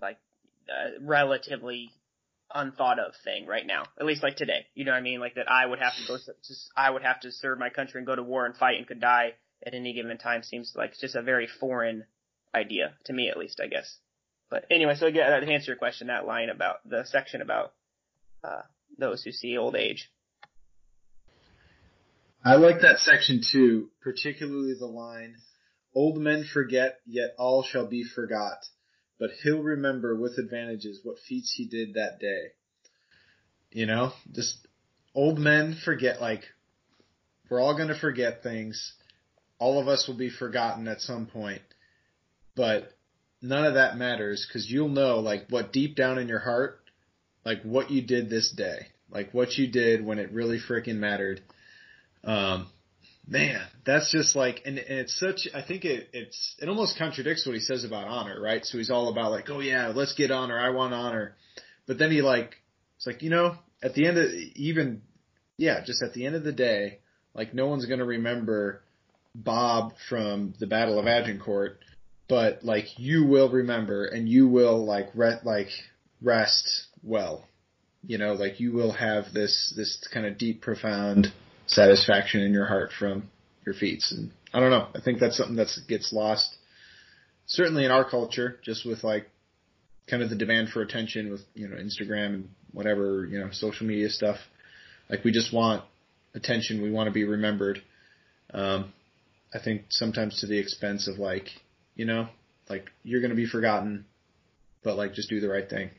like, 0.00 0.18
a 0.68 1.00
relatively 1.00 1.90
unthought 2.52 2.98
of 2.98 3.12
thing 3.22 3.46
right 3.46 3.66
now. 3.66 3.84
At 4.00 4.06
least 4.06 4.22
like 4.22 4.36
today. 4.36 4.66
You 4.74 4.84
know 4.84 4.92
what 4.92 4.98
I 4.98 5.02
mean? 5.02 5.20
Like 5.20 5.34
that 5.34 5.50
I 5.50 5.66
would 5.66 5.78
have 5.78 5.94
to 5.94 6.06
go, 6.08 6.16
I 6.76 6.90
would 6.90 7.02
have 7.02 7.20
to 7.20 7.30
serve 7.30 7.58
my 7.58 7.70
country 7.70 7.98
and 7.98 8.06
go 8.06 8.16
to 8.16 8.22
war 8.22 8.46
and 8.46 8.56
fight 8.56 8.78
and 8.78 8.86
could 8.86 9.00
die 9.00 9.34
at 9.64 9.74
any 9.74 9.92
given 9.92 10.18
time 10.18 10.42
seems 10.42 10.74
like 10.76 10.98
just 10.98 11.14
a 11.14 11.22
very 11.22 11.46
foreign 11.46 12.04
idea 12.54 12.94
to 13.04 13.12
me 13.12 13.28
at 13.28 13.36
least, 13.36 13.60
I 13.60 13.66
guess. 13.66 13.98
But 14.50 14.64
anyway, 14.70 14.94
so 14.94 15.06
again, 15.06 15.40
to 15.40 15.52
answer 15.52 15.72
your 15.72 15.76
question, 15.76 16.06
that 16.06 16.26
line 16.26 16.50
about 16.50 16.88
the 16.88 17.04
section 17.04 17.42
about 17.42 17.72
uh, 18.44 18.62
those 18.98 19.22
who 19.22 19.32
see 19.32 19.56
old 19.56 19.76
age. 19.76 20.10
I 22.44 22.54
like 22.54 22.82
that 22.82 23.00
section 23.00 23.40
too, 23.42 23.90
particularly 24.00 24.74
the 24.78 24.86
line, 24.86 25.36
"Old 25.94 26.18
men 26.18 26.44
forget, 26.44 27.00
yet 27.04 27.34
all 27.38 27.64
shall 27.64 27.88
be 27.88 28.04
forgot, 28.04 28.58
but 29.18 29.30
he'll 29.42 29.62
remember 29.62 30.14
with 30.14 30.38
advantages 30.38 31.00
what 31.02 31.18
feats 31.18 31.52
he 31.56 31.66
did 31.66 31.94
that 31.94 32.20
day." 32.20 32.52
You 33.72 33.86
know, 33.86 34.12
just 34.30 34.68
old 35.12 35.40
men 35.40 35.74
forget. 35.74 36.20
Like 36.20 36.44
we're 37.50 37.60
all 37.60 37.74
going 37.74 37.88
to 37.88 37.98
forget 37.98 38.44
things. 38.44 38.94
All 39.58 39.80
of 39.80 39.88
us 39.88 40.06
will 40.06 40.16
be 40.16 40.30
forgotten 40.30 40.86
at 40.88 41.00
some 41.00 41.26
point, 41.26 41.62
but 42.54 42.92
none 43.40 43.64
of 43.64 43.74
that 43.74 43.96
matters 43.96 44.46
because 44.46 44.70
you'll 44.70 44.88
know 44.88 45.20
like 45.20 45.46
what 45.48 45.72
deep 45.72 45.96
down 45.96 46.18
in 46.18 46.28
your 46.28 46.38
heart, 46.38 46.80
like 47.44 47.62
what 47.62 47.90
you 47.90 48.02
did 48.02 48.28
this 48.28 48.50
day, 48.50 48.88
like 49.10 49.32
what 49.32 49.56
you 49.56 49.66
did 49.66 50.04
when 50.04 50.18
it 50.18 50.32
really 50.32 50.58
freaking 50.58 50.96
mattered. 50.96 51.40
Um, 52.24 52.68
man, 53.26 53.62
that's 53.84 54.10
just 54.10 54.36
like, 54.36 54.62
and, 54.64 54.78
and 54.78 54.98
it's 54.98 55.18
such, 55.18 55.48
I 55.54 55.62
think 55.62 55.84
it, 55.84 56.08
it's, 56.12 56.54
it 56.58 56.68
almost 56.68 56.98
contradicts 56.98 57.46
what 57.46 57.54
he 57.54 57.60
says 57.60 57.84
about 57.84 58.08
honor, 58.08 58.40
right? 58.40 58.64
So 58.64 58.78
he's 58.78 58.90
all 58.90 59.08
about 59.08 59.30
like, 59.30 59.48
oh 59.48 59.60
yeah, 59.60 59.92
let's 59.94 60.14
get 60.14 60.30
honor. 60.30 60.58
I 60.58 60.70
want 60.70 60.94
honor. 60.94 61.34
But 61.86 61.98
then 61.98 62.10
he 62.10 62.22
like, 62.22 62.56
it's 62.96 63.06
like, 63.06 63.22
you 63.22 63.30
know, 63.30 63.56
at 63.82 63.94
the 63.94 64.06
end 64.06 64.18
of, 64.18 64.30
even, 64.54 65.02
yeah, 65.56 65.84
just 65.84 66.02
at 66.02 66.14
the 66.14 66.26
end 66.26 66.34
of 66.34 66.44
the 66.44 66.52
day, 66.52 66.98
like 67.34 67.54
no 67.54 67.66
one's 67.66 67.86
going 67.86 67.98
to 68.00 68.04
remember 68.04 68.82
Bob 69.44 69.92
from 70.08 70.54
the 70.58 70.66
Battle 70.66 70.98
of 70.98 71.06
Agincourt 71.06 71.78
but 72.28 72.64
like 72.64 72.98
you 72.98 73.24
will 73.24 73.50
remember 73.50 74.04
and 74.06 74.28
you 74.28 74.48
will 74.48 74.84
like 74.84 75.08
re- 75.14 75.40
like 75.44 75.68
rest 76.22 76.86
well. 77.02 77.44
You 78.04 78.18
know, 78.18 78.34
like 78.34 78.60
you 78.60 78.72
will 78.72 78.92
have 78.92 79.32
this 79.32 79.72
this 79.76 80.06
kind 80.12 80.26
of 80.26 80.38
deep, 80.38 80.60
profound 80.62 81.32
satisfaction 81.66 82.42
in 82.42 82.52
your 82.52 82.66
heart 82.66 82.90
from 82.96 83.30
your 83.64 83.74
feats. 83.74 84.12
And 84.12 84.30
I 84.52 84.60
don't 84.60 84.70
know. 84.70 84.88
I 84.94 85.00
think 85.00 85.18
that's 85.18 85.36
something 85.36 85.56
that 85.56 85.68
gets 85.88 86.12
lost, 86.12 86.54
certainly 87.46 87.84
in 87.84 87.90
our 87.90 88.08
culture, 88.08 88.58
just 88.62 88.86
with 88.86 89.02
like 89.02 89.28
kind 90.08 90.22
of 90.22 90.30
the 90.30 90.36
demand 90.36 90.68
for 90.68 90.82
attention 90.82 91.30
with 91.30 91.40
you 91.54 91.68
know 91.68 91.76
Instagram 91.76 92.26
and 92.26 92.48
whatever 92.72 93.26
you 93.26 93.40
know 93.40 93.48
social 93.52 93.86
media 93.86 94.08
stuff. 94.08 94.38
Like 95.08 95.24
we 95.24 95.32
just 95.32 95.52
want 95.52 95.84
attention. 96.34 96.82
We 96.82 96.90
want 96.90 97.08
to 97.08 97.12
be 97.12 97.24
remembered. 97.24 97.82
Um, 98.54 98.92
I 99.54 99.58
think 99.58 99.86
sometimes 99.90 100.40
to 100.40 100.46
the 100.46 100.58
expense 100.58 101.08
of 101.08 101.18
like 101.18 101.48
you 101.94 102.04
know, 102.04 102.28
like 102.68 102.90
you're 103.02 103.20
going 103.20 103.30
to 103.30 103.36
be 103.36 103.46
forgotten, 103.46 104.04
but 104.84 104.96
like 104.96 105.14
just 105.14 105.28
do 105.28 105.40
the 105.40 105.48
right 105.48 105.68
thing. 105.68 105.90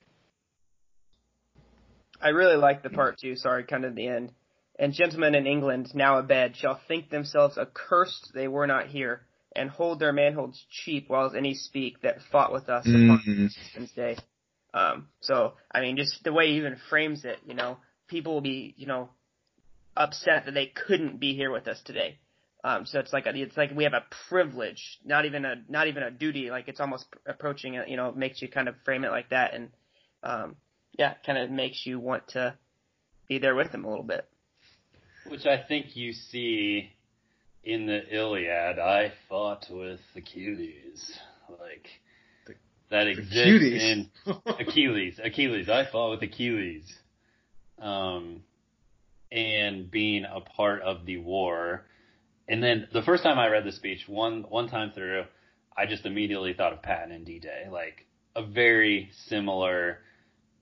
I 2.21 2.29
really 2.29 2.55
like 2.55 2.83
the 2.83 2.89
part 2.89 3.19
too. 3.19 3.35
Sorry, 3.35 3.63
kind 3.63 3.85
of 3.85 3.95
the 3.95 4.07
end. 4.07 4.31
And 4.79 4.93
gentlemen 4.93 5.35
in 5.35 5.47
England, 5.47 5.91
now 5.95 6.19
abed, 6.19 6.55
shall 6.55 6.79
think 6.87 7.09
themselves 7.09 7.57
accursed 7.57 8.31
they 8.33 8.47
were 8.47 8.67
not 8.67 8.87
here, 8.87 9.21
and 9.55 9.69
hold 9.69 9.99
their 9.99 10.13
manholds 10.13 10.63
cheap, 10.69 11.09
whiles 11.09 11.33
any 11.35 11.55
speak 11.55 12.01
that 12.01 12.19
fought 12.31 12.53
with 12.53 12.69
us 12.69 12.85
mm-hmm. 12.85 13.09
upon 13.09 13.49
this 13.77 13.91
day. 13.91 14.17
Um, 14.73 15.07
so, 15.21 15.53
I 15.71 15.81
mean, 15.81 15.97
just 15.97 16.23
the 16.23 16.33
way 16.33 16.49
he 16.49 16.57
even 16.57 16.77
frames 16.89 17.25
it, 17.25 17.39
you 17.47 17.55
know, 17.55 17.77
people 18.07 18.35
will 18.35 18.41
be, 18.41 18.75
you 18.77 18.85
know, 18.85 19.09
upset 19.95 20.45
that 20.45 20.53
they 20.53 20.67
couldn't 20.67 21.19
be 21.19 21.33
here 21.35 21.51
with 21.51 21.67
us 21.67 21.81
today. 21.83 22.19
Um, 22.63 22.85
so 22.85 22.99
it's 22.99 23.13
like 23.13 23.25
a, 23.27 23.35
it's 23.35 23.55
like 23.55 23.71
we 23.75 23.83
have 23.83 23.93
a 23.93 24.03
privilege, 24.29 24.99
not 25.05 25.25
even 25.25 25.45
a 25.45 25.55
not 25.69 25.87
even 25.87 26.03
a 26.03 26.11
duty. 26.11 26.49
Like 26.49 26.67
it's 26.67 26.79
almost 26.79 27.05
approaching 27.25 27.75
it. 27.75 27.87
You 27.87 27.97
know, 27.97 28.11
makes 28.11 28.41
you 28.41 28.49
kind 28.49 28.67
of 28.67 28.75
frame 28.83 29.03
it 29.03 29.11
like 29.11 29.29
that, 29.29 29.53
and 29.53 29.69
um, 30.23 30.55
yeah, 30.97 31.13
kind 31.25 31.37
of 31.37 31.51
makes 31.51 31.85
you 31.85 31.99
want 31.99 32.27
to 32.29 32.55
be 33.27 33.39
there 33.39 33.55
with 33.55 33.71
them 33.71 33.85
a 33.85 33.89
little 33.89 34.03
bit. 34.03 34.27
Which 35.27 35.45
I 35.45 35.63
think 35.67 35.95
you 35.95 36.13
see 36.13 36.91
in 37.63 37.85
the 37.85 38.01
Iliad. 38.15 38.79
I 38.79 39.11
fought 39.29 39.65
with 39.69 39.99
Achilles, 40.15 41.19
like 41.49 41.87
the, 42.47 42.53
that 42.89 43.07
exists 43.07 43.35
Achilles. 43.37 43.83
in 43.83 44.09
Achilles. 44.59 45.19
Achilles. 45.23 45.69
I 45.69 45.85
fought 45.91 46.11
with 46.11 46.23
Achilles. 46.23 46.91
Um, 47.79 48.41
and 49.31 49.91
being 49.91 50.25
a 50.25 50.41
part 50.41 50.81
of 50.81 51.05
the 51.05 51.17
war 51.17 51.85
and 52.47 52.63
then 52.63 52.87
the 52.93 53.01
first 53.01 53.23
time 53.23 53.37
I 53.37 53.47
read 53.47 53.65
the 53.65 53.71
speech, 53.71 54.07
one 54.07 54.45
one 54.49 54.69
time 54.69 54.91
through, 54.93 55.23
I 55.75 55.85
just 55.85 56.05
immediately 56.05 56.53
thought 56.53 56.73
of 56.73 56.81
Patton 56.81 57.11
and 57.11 57.25
D-Day, 57.25 57.67
like 57.71 58.05
a 58.35 58.45
very 58.45 59.09
similar. 59.27 59.99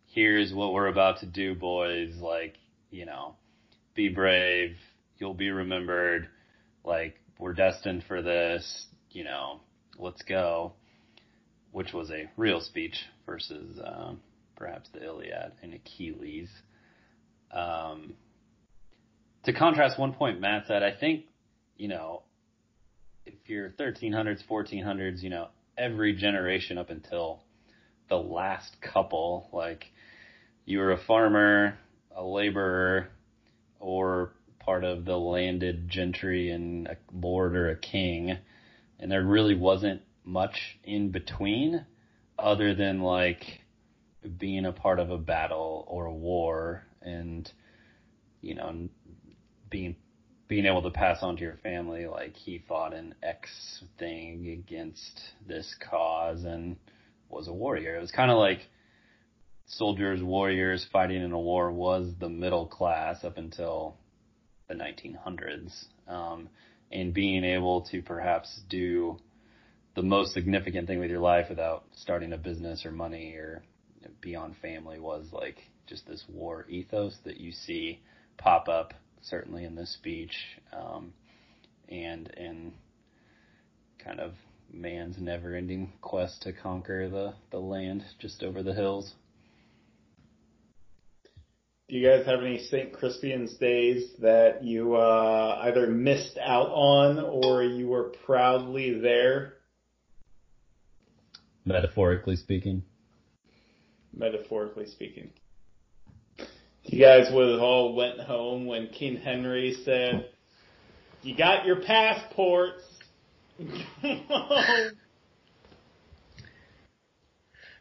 Here's 0.08 0.54
what 0.54 0.74
we're 0.74 0.88
about 0.88 1.20
to 1.20 1.26
do, 1.26 1.56
boys. 1.56 2.16
Like 2.18 2.56
you 2.90 3.06
know, 3.06 3.36
be 3.94 4.10
brave. 4.10 4.78
You'll 5.18 5.34
be 5.34 5.52
remembered. 5.52 6.28
Like 6.84 7.16
we're 7.40 7.54
destined 7.54 8.04
for 8.08 8.22
this. 8.22 8.88
You 9.12 9.24
know, 9.24 9.60
let's 9.98 10.22
go. 10.24 10.74
Which 11.72 11.94
was 11.94 12.10
a 12.10 12.30
real 12.38 12.62
speech 12.62 12.96
versus 13.26 13.80
um, 13.84 14.22
perhaps 14.56 14.90
the 14.94 15.04
Iliad 15.04 15.52
and 15.62 15.74
Achilles. 15.74 16.50
Um, 17.52 18.14
to 19.44 19.54
contrast 19.54 20.00
one 20.00 20.14
point 20.14 20.40
Matt 20.40 20.68
said, 20.68 20.84
I 20.84 20.92
think 20.98 21.26
you 21.78 21.88
know, 21.88 22.24
if 23.26 23.34
you're 23.48 23.70
1300s, 23.70 24.46
1400s, 24.50 25.22
you 25.22 25.30
know, 25.30 25.50
every 25.78 26.14
generation 26.14 26.78
up 26.78 26.90
until 26.90 27.44
the 28.10 28.16
last 28.16 28.78
couple, 28.82 29.50
like 29.52 29.86
you 30.66 30.80
were 30.80 30.92
a 30.92 30.98
farmer, 30.98 31.78
a 32.16 32.24
laborer, 32.24 33.10
or 33.80 34.34
part 34.60 34.84
of 34.84 35.06
the 35.06 35.18
landed 35.18 35.90
gentry 35.90 36.50
and 36.50 36.88
a 36.88 36.98
lord 37.14 37.56
or 37.56 37.70
a 37.70 37.78
king, 37.78 38.38
and 39.00 39.12
there 39.12 39.24
really 39.24 39.56
wasn't 39.56 40.02
much 40.24 40.80
in 40.84 41.12
between, 41.12 41.86
other 42.40 42.74
than 42.74 43.02
like 43.02 43.62
being 44.38 44.66
a 44.66 44.72
part 44.72 45.00
of 45.00 45.10
a 45.12 45.18
battle 45.18 45.86
or 45.88 46.06
a 46.06 46.14
war, 46.14 46.84
and 47.02 47.52
you 48.42 48.56
know, 48.56 48.88
being 49.70 49.96
being 50.48 50.66
able 50.66 50.84
to 50.84 50.92
pass 50.92 51.20
on 51.22 51.36
to 51.38 51.42
your 51.42 51.58
family 51.64 52.06
like 52.06 52.36
he 52.36 52.64
fought 52.68 52.94
an 52.94 53.16
X 53.24 53.84
thing 53.98 54.48
against 54.50 55.22
this 55.48 55.76
cause 55.90 56.44
and 56.44 56.78
was 57.30 57.48
a 57.48 57.54
warrior. 57.54 57.96
It 57.96 58.02
was 58.02 58.12
kind 58.12 58.30
of 58.30 58.38
like 58.38 58.60
soldiers, 59.66 60.22
warriors 60.22 60.86
fighting 60.92 61.24
in 61.24 61.32
a 61.32 61.40
war 61.40 61.72
was 61.72 62.12
the 62.20 62.30
middle 62.30 62.68
class 62.68 63.24
up 63.24 63.38
until 63.38 63.96
the 64.68 64.76
1900s. 64.76 65.86
Um, 66.08 66.50
and 66.92 67.14
being 67.14 67.44
able 67.44 67.82
to 67.92 68.02
perhaps 68.02 68.62
do 68.70 69.18
the 69.96 70.04
most 70.04 70.34
significant 70.34 70.88
thing 70.88 71.00
with 71.00 71.10
your 71.10 71.20
life 71.20 71.48
without 71.50 71.86
starting 71.96 72.34
a 72.34 72.38
business 72.38 72.86
or 72.86 72.92
money 72.92 73.34
or 73.34 73.64
beyond 74.22 74.56
family 74.62 75.00
was 75.00 75.26
like 75.32 75.58
just 75.88 76.08
this 76.08 76.24
war 76.28 76.66
ethos 76.70 77.18
that 77.24 77.38
you 77.38 77.52
see 77.52 78.00
pop 78.38 78.68
up 78.68 78.94
certainly 79.30 79.66
in 79.66 79.76
this 79.76 79.94
speech, 79.94 80.36
um, 80.74 81.14
and 81.90 82.28
in 82.38 82.74
kind 84.04 84.20
of 84.20 84.34
man's 84.72 85.18
never-ending 85.20 85.94
quest 86.02 86.42
to 86.42 86.54
conquer 86.54 87.10
the 87.10 87.34
the 87.52 87.60
land 87.60 88.04
just 88.20 88.44
over 88.44 88.64
the 88.64 88.74
hills. 88.74 89.14
Do 91.88 91.96
you 91.96 92.08
guys 92.08 92.26
have 92.26 92.40
any 92.40 92.58
St. 92.58 92.92
Crispian's 92.94 93.54
days 93.58 94.10
that 94.20 94.64
you 94.64 94.96
uh, 94.96 95.62
either 95.66 95.86
missed 95.86 96.38
out 96.42 96.70
on 96.70 97.20
or 97.20 97.64
you 97.64 97.88
were 97.88 98.12
proudly 98.26 99.00
there? 99.00 99.54
Metaphorically 101.64 102.38
speaking. 102.38 102.82
Metaphorically 104.16 104.88
speaking. 104.88 105.30
You 106.86 107.04
guys 107.04 107.32
would 107.34 107.50
have 107.52 107.62
all 107.62 107.96
went 107.96 108.20
home 108.20 108.68
when 108.68 108.90
King 108.90 109.18
Henry 109.18 109.76
said, 109.84 110.30
"You 111.24 111.36
got 111.36 111.66
your 111.66 111.82
passports." 111.82 112.84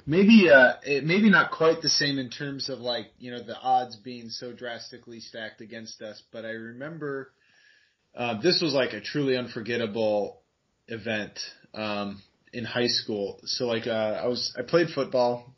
maybe 0.06 0.48
uh 0.50 0.74
it, 0.84 1.04
maybe 1.04 1.28
not 1.28 1.50
quite 1.50 1.82
the 1.82 1.88
same 1.88 2.18
in 2.18 2.30
terms 2.30 2.68
of 2.68 2.78
like 2.78 3.06
you 3.18 3.30
know 3.30 3.42
the 3.42 3.58
odds 3.58 3.96
being 3.96 4.28
so 4.28 4.52
drastically 4.52 5.18
stacked 5.18 5.60
against 5.60 6.00
us 6.00 6.22
but 6.30 6.44
i 6.44 6.50
remember 6.50 7.32
uh 8.14 8.40
this 8.40 8.60
was 8.62 8.72
like 8.72 8.92
a 8.92 9.00
truly 9.00 9.36
unforgettable 9.36 10.40
event 10.86 11.40
um 11.74 12.22
in 12.52 12.64
high 12.64 12.86
school 12.86 13.40
so 13.44 13.66
like 13.66 13.88
uh 13.88 14.20
i 14.22 14.28
was 14.28 14.54
i 14.56 14.62
played 14.62 14.88
football 14.90 15.52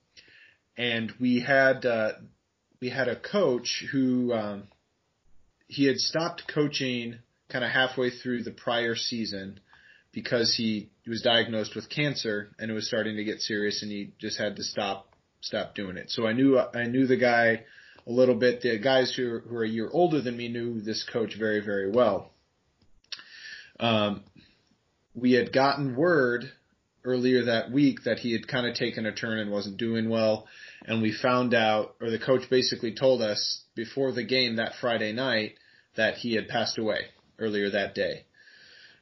and 0.78 1.12
we 1.20 1.40
had 1.40 1.84
uh 1.84 2.12
we 2.80 2.90
had 2.90 3.08
a 3.08 3.18
coach 3.18 3.84
who 3.90 4.32
um, 4.32 4.64
he 5.66 5.86
had 5.86 5.96
stopped 5.98 6.44
coaching 6.52 7.18
kind 7.48 7.64
of 7.64 7.70
halfway 7.70 8.10
through 8.10 8.42
the 8.42 8.50
prior 8.50 8.94
season 8.94 9.60
because 10.12 10.54
he 10.56 10.90
was 11.06 11.22
diagnosed 11.22 11.74
with 11.74 11.88
cancer 11.88 12.50
and 12.58 12.70
it 12.70 12.74
was 12.74 12.88
starting 12.88 13.16
to 13.16 13.24
get 13.24 13.40
serious 13.40 13.82
and 13.82 13.90
he 13.90 14.12
just 14.18 14.38
had 14.38 14.56
to 14.56 14.62
stop 14.62 15.14
stop 15.40 15.74
doing 15.74 15.96
it. 15.96 16.10
So 16.10 16.26
I 16.26 16.32
knew 16.32 16.58
I 16.58 16.84
knew 16.84 17.06
the 17.06 17.16
guy 17.16 17.64
a 18.06 18.10
little 18.10 18.34
bit. 18.34 18.62
The 18.62 18.78
guys 18.78 19.14
who 19.14 19.40
who 19.40 19.56
are 19.56 19.64
a 19.64 19.68
year 19.68 19.88
older 19.90 20.20
than 20.20 20.36
me 20.36 20.48
knew 20.48 20.80
this 20.80 21.04
coach 21.12 21.34
very 21.38 21.60
very 21.60 21.90
well. 21.90 22.32
Um, 23.78 24.24
we 25.14 25.32
had 25.32 25.52
gotten 25.52 25.96
word 25.96 26.50
earlier 27.06 27.44
that 27.44 27.70
week 27.70 28.04
that 28.04 28.18
he 28.18 28.32
had 28.32 28.46
kind 28.46 28.66
of 28.66 28.74
taken 28.74 29.06
a 29.06 29.12
turn 29.12 29.38
and 29.38 29.50
wasn't 29.50 29.78
doing 29.78 30.10
well 30.10 30.46
and 30.84 31.02
we 31.02 31.12
found 31.12 31.54
out, 31.54 31.96
or 32.00 32.10
the 32.10 32.18
coach 32.18 32.48
basically 32.50 32.94
told 32.94 33.22
us 33.22 33.62
before 33.74 34.12
the 34.12 34.24
game 34.24 34.56
that 34.56 34.72
Friday 34.80 35.12
night 35.12 35.54
that 35.96 36.14
he 36.14 36.34
had 36.34 36.48
passed 36.48 36.78
away 36.78 37.06
earlier 37.38 37.70
that 37.70 37.94
day. 37.94 38.24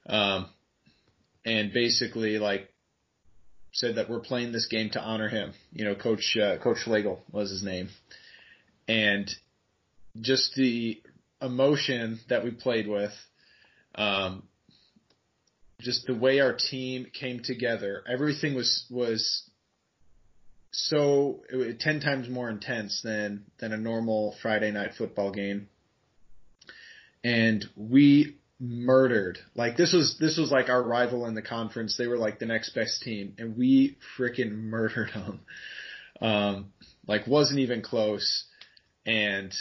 Um, 0.06 0.46
and 1.44 1.72
basically 1.72 2.38
like 2.38 2.72
said 3.72 3.96
that 3.96 4.08
we're 4.08 4.20
playing 4.20 4.52
this 4.52 4.66
game 4.66 4.90
to 4.90 5.00
honor 5.00 5.28
him. 5.28 5.52
You 5.72 5.84
know, 5.84 5.94
Coach 5.94 6.36
uh, 6.40 6.58
Coach 6.58 6.78
Schlegel 6.84 7.22
was 7.30 7.50
his 7.50 7.62
name, 7.62 7.88
and 8.88 9.28
just 10.20 10.54
the 10.54 11.02
emotion 11.42 12.20
that 12.28 12.44
we 12.44 12.50
played 12.50 12.86
with, 12.86 13.12
um, 13.96 14.44
just 15.84 16.06
the 16.06 16.14
way 16.14 16.40
our 16.40 16.54
team 16.54 17.06
came 17.12 17.40
together. 17.40 18.02
Everything 18.10 18.54
was 18.54 18.86
was 18.90 19.48
so 20.72 21.42
it, 21.48 21.78
ten 21.78 22.00
times 22.00 22.28
more 22.28 22.50
intense 22.50 23.00
than 23.02 23.44
than 23.60 23.72
a 23.72 23.76
normal 23.76 24.34
Friday 24.42 24.72
night 24.72 24.94
football 24.96 25.30
game. 25.30 25.68
And 27.22 27.64
we 27.76 28.36
murdered. 28.58 29.38
Like 29.54 29.76
this 29.76 29.92
was 29.92 30.16
this 30.18 30.38
was 30.38 30.50
like 30.50 30.68
our 30.68 30.82
rival 30.82 31.26
in 31.26 31.34
the 31.34 31.42
conference. 31.42 31.96
They 31.96 32.06
were 32.06 32.18
like 32.18 32.38
the 32.38 32.46
next 32.46 32.74
best 32.74 33.02
team, 33.02 33.34
and 33.38 33.56
we 33.56 33.98
freaking 34.18 34.52
murdered 34.52 35.10
them. 35.14 35.40
Um, 36.20 36.72
like 37.06 37.26
wasn't 37.26 37.60
even 37.60 37.82
close. 37.82 38.44
And 39.06 39.54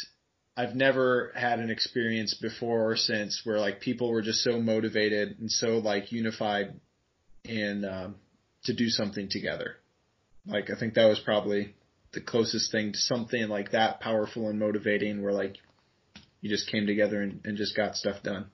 I've 0.55 0.75
never 0.75 1.31
had 1.35 1.59
an 1.59 1.71
experience 1.71 2.35
before 2.35 2.91
or 2.91 2.95
since 2.95 3.41
where 3.43 3.59
like 3.59 3.81
people 3.81 4.11
were 4.11 4.21
just 4.21 4.43
so 4.43 4.59
motivated 4.59 5.39
and 5.39 5.51
so 5.51 5.79
like 5.79 6.11
unified 6.11 6.79
and 7.43 7.85
um, 7.85 8.15
to 8.65 8.73
do 8.73 8.89
something 8.89 9.29
together. 9.29 9.77
Like 10.45 10.69
I 10.69 10.79
think 10.79 10.93
that 10.93 11.05
was 11.05 11.19
probably 11.19 11.73
the 12.13 12.21
closest 12.21 12.71
thing 12.71 12.91
to 12.91 12.97
something 12.99 13.47
like 13.47 13.71
that 13.71 13.99
powerful 13.99 14.49
and 14.49 14.59
motivating 14.59 15.23
where 15.23 15.33
like 15.33 15.57
you 16.41 16.49
just 16.49 16.69
came 16.69 16.85
together 16.85 17.21
and, 17.21 17.41
and 17.45 17.57
just 17.57 17.75
got 17.75 17.95
stuff 17.95 18.21
done. 18.21 18.45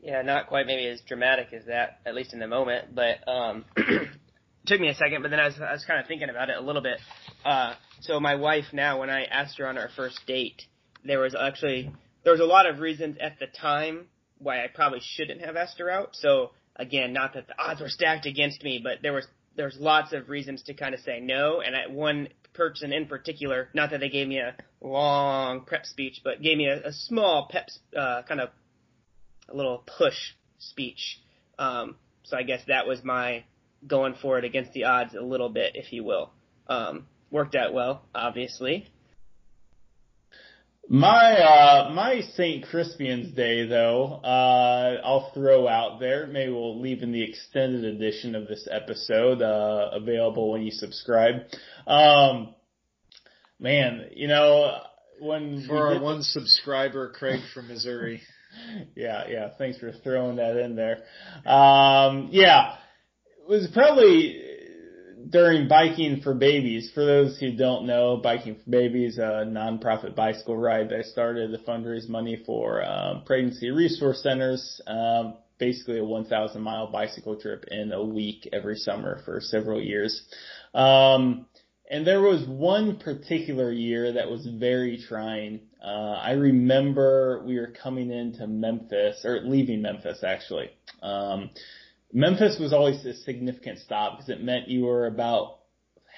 Yeah, 0.00 0.22
not 0.22 0.46
quite 0.46 0.66
maybe 0.66 0.86
as 0.86 1.00
dramatic 1.02 1.52
as 1.52 1.66
that, 1.66 2.00
at 2.06 2.14
least 2.14 2.32
in 2.32 2.38
the 2.38 2.46
moment, 2.46 2.94
but 2.94 3.28
um 3.28 3.64
took 4.68 4.80
me 4.80 4.88
a 4.88 4.94
second, 4.94 5.22
but 5.22 5.30
then 5.30 5.40
I 5.40 5.46
was 5.46 5.60
I 5.60 5.72
was 5.72 5.84
kind 5.84 6.00
of 6.00 6.06
thinking 6.06 6.30
about 6.30 6.50
it 6.50 6.56
a 6.56 6.60
little 6.60 6.82
bit. 6.82 6.98
Uh 7.44 7.74
so 8.00 8.20
my 8.20 8.36
wife 8.36 8.66
now 8.72 9.00
when 9.00 9.10
I 9.10 9.24
asked 9.24 9.58
her 9.58 9.66
on 9.66 9.78
our 9.78 9.88
first 9.96 10.20
date, 10.26 10.62
there 11.04 11.20
was 11.20 11.34
actually 11.34 11.90
there 12.24 12.32
was 12.32 12.40
a 12.40 12.44
lot 12.46 12.66
of 12.66 12.80
reasons 12.80 13.16
at 13.20 13.38
the 13.38 13.46
time 13.46 14.06
why 14.38 14.62
I 14.62 14.68
probably 14.68 15.00
shouldn't 15.02 15.40
have 15.40 15.56
asked 15.56 15.78
her 15.78 15.90
out. 15.90 16.10
So 16.12 16.50
again, 16.76 17.12
not 17.12 17.34
that 17.34 17.48
the 17.48 17.54
odds 17.58 17.80
were 17.80 17.88
stacked 17.88 18.26
against 18.26 18.62
me, 18.62 18.80
but 18.82 18.98
there 19.02 19.12
was 19.12 19.26
there's 19.56 19.76
lots 19.78 20.12
of 20.12 20.28
reasons 20.28 20.62
to 20.64 20.74
kind 20.74 20.94
of 20.94 21.00
say 21.00 21.20
no. 21.20 21.60
And 21.60 21.74
at 21.74 21.90
one 21.90 22.28
person 22.54 22.92
in 22.92 23.06
particular, 23.06 23.68
not 23.74 23.90
that 23.90 24.00
they 24.00 24.08
gave 24.08 24.28
me 24.28 24.38
a 24.38 24.54
long 24.80 25.62
prep 25.62 25.84
speech, 25.84 26.20
but 26.22 26.40
gave 26.40 26.56
me 26.56 26.68
a, 26.68 26.88
a 26.88 26.92
small 26.92 27.48
pep, 27.50 27.68
uh, 27.96 28.22
kind 28.22 28.40
of 28.40 28.50
a 29.48 29.56
little 29.56 29.82
push 29.98 30.16
speech. 30.58 31.20
Um, 31.58 31.96
so 32.22 32.36
I 32.36 32.42
guess 32.44 32.60
that 32.68 32.86
was 32.86 33.02
my 33.02 33.44
going 33.86 34.14
for 34.20 34.38
it 34.38 34.44
against 34.44 34.72
the 34.72 34.84
odds 34.84 35.14
a 35.14 35.22
little 35.22 35.48
bit, 35.48 35.72
if 35.74 35.92
you 35.92 36.04
will. 36.04 36.30
Um, 36.66 37.06
worked 37.30 37.54
out 37.54 37.72
well, 37.72 38.02
obviously. 38.14 38.88
My 40.90 41.38
uh 41.38 41.90
my 41.90 42.22
St. 42.32 42.64
Crispian's 42.64 43.34
Day 43.34 43.66
though, 43.66 44.20
uh 44.24 44.96
I'll 45.04 45.30
throw 45.34 45.68
out 45.68 46.00
there. 46.00 46.26
Maybe 46.26 46.50
we'll 46.50 46.80
leave 46.80 47.02
in 47.02 47.12
the 47.12 47.22
extended 47.22 47.84
edition 47.84 48.34
of 48.34 48.48
this 48.48 48.66
episode, 48.70 49.42
uh 49.42 49.90
available 49.92 50.50
when 50.50 50.62
you 50.62 50.70
subscribe. 50.70 51.42
Um 51.86 52.54
man, 53.60 54.06
you 54.14 54.28
know 54.28 54.80
when 55.20 55.66
for 55.66 55.94
our 55.94 56.00
one 56.00 56.22
subscriber, 56.22 57.10
Craig 57.10 57.40
from 57.52 57.68
Missouri. 57.68 58.22
yeah, 58.96 59.24
yeah, 59.28 59.50
thanks 59.58 59.78
for 59.78 59.92
throwing 59.92 60.36
that 60.36 60.56
in 60.56 60.74
there. 60.74 61.02
Um 61.44 62.30
yeah. 62.32 62.76
Was 63.48 63.66
probably 63.72 64.38
during 65.30 65.68
Biking 65.68 66.20
for 66.20 66.34
Babies. 66.34 66.90
For 66.92 67.02
those 67.02 67.38
who 67.38 67.56
don't 67.56 67.86
know, 67.86 68.18
Biking 68.18 68.56
for 68.56 68.70
Babies, 68.70 69.16
a 69.16 69.46
nonprofit 69.48 70.14
bicycle 70.14 70.54
ride 70.54 70.90
that 70.90 70.98
I 70.98 71.02
started 71.02 71.52
to 71.52 71.58
fundraise 71.64 72.10
money 72.10 72.42
for 72.44 72.84
um, 72.84 73.22
pregnancy 73.24 73.70
resource 73.70 74.22
centers. 74.22 74.82
Um, 74.86 75.38
basically, 75.58 75.98
a 75.98 76.04
1,000 76.04 76.60
mile 76.60 76.88
bicycle 76.88 77.40
trip 77.40 77.64
in 77.70 77.90
a 77.90 78.04
week 78.04 78.46
every 78.52 78.76
summer 78.76 79.22
for 79.24 79.40
several 79.40 79.80
years. 79.80 80.20
Um, 80.74 81.46
and 81.90 82.06
there 82.06 82.20
was 82.20 82.46
one 82.46 82.98
particular 82.98 83.72
year 83.72 84.12
that 84.12 84.30
was 84.30 84.46
very 84.46 85.02
trying. 85.08 85.60
Uh, 85.82 86.20
I 86.20 86.32
remember 86.32 87.42
we 87.46 87.58
were 87.58 87.72
coming 87.82 88.10
into 88.10 88.46
Memphis, 88.46 89.24
or 89.24 89.40
leaving 89.42 89.80
Memphis 89.80 90.22
actually. 90.22 90.68
Um, 91.00 91.48
Memphis 92.12 92.58
was 92.58 92.72
always 92.72 93.04
a 93.04 93.14
significant 93.14 93.78
stop 93.80 94.16
because 94.16 94.30
it 94.30 94.42
meant 94.42 94.68
you 94.68 94.84
were 94.84 95.06
about 95.06 95.58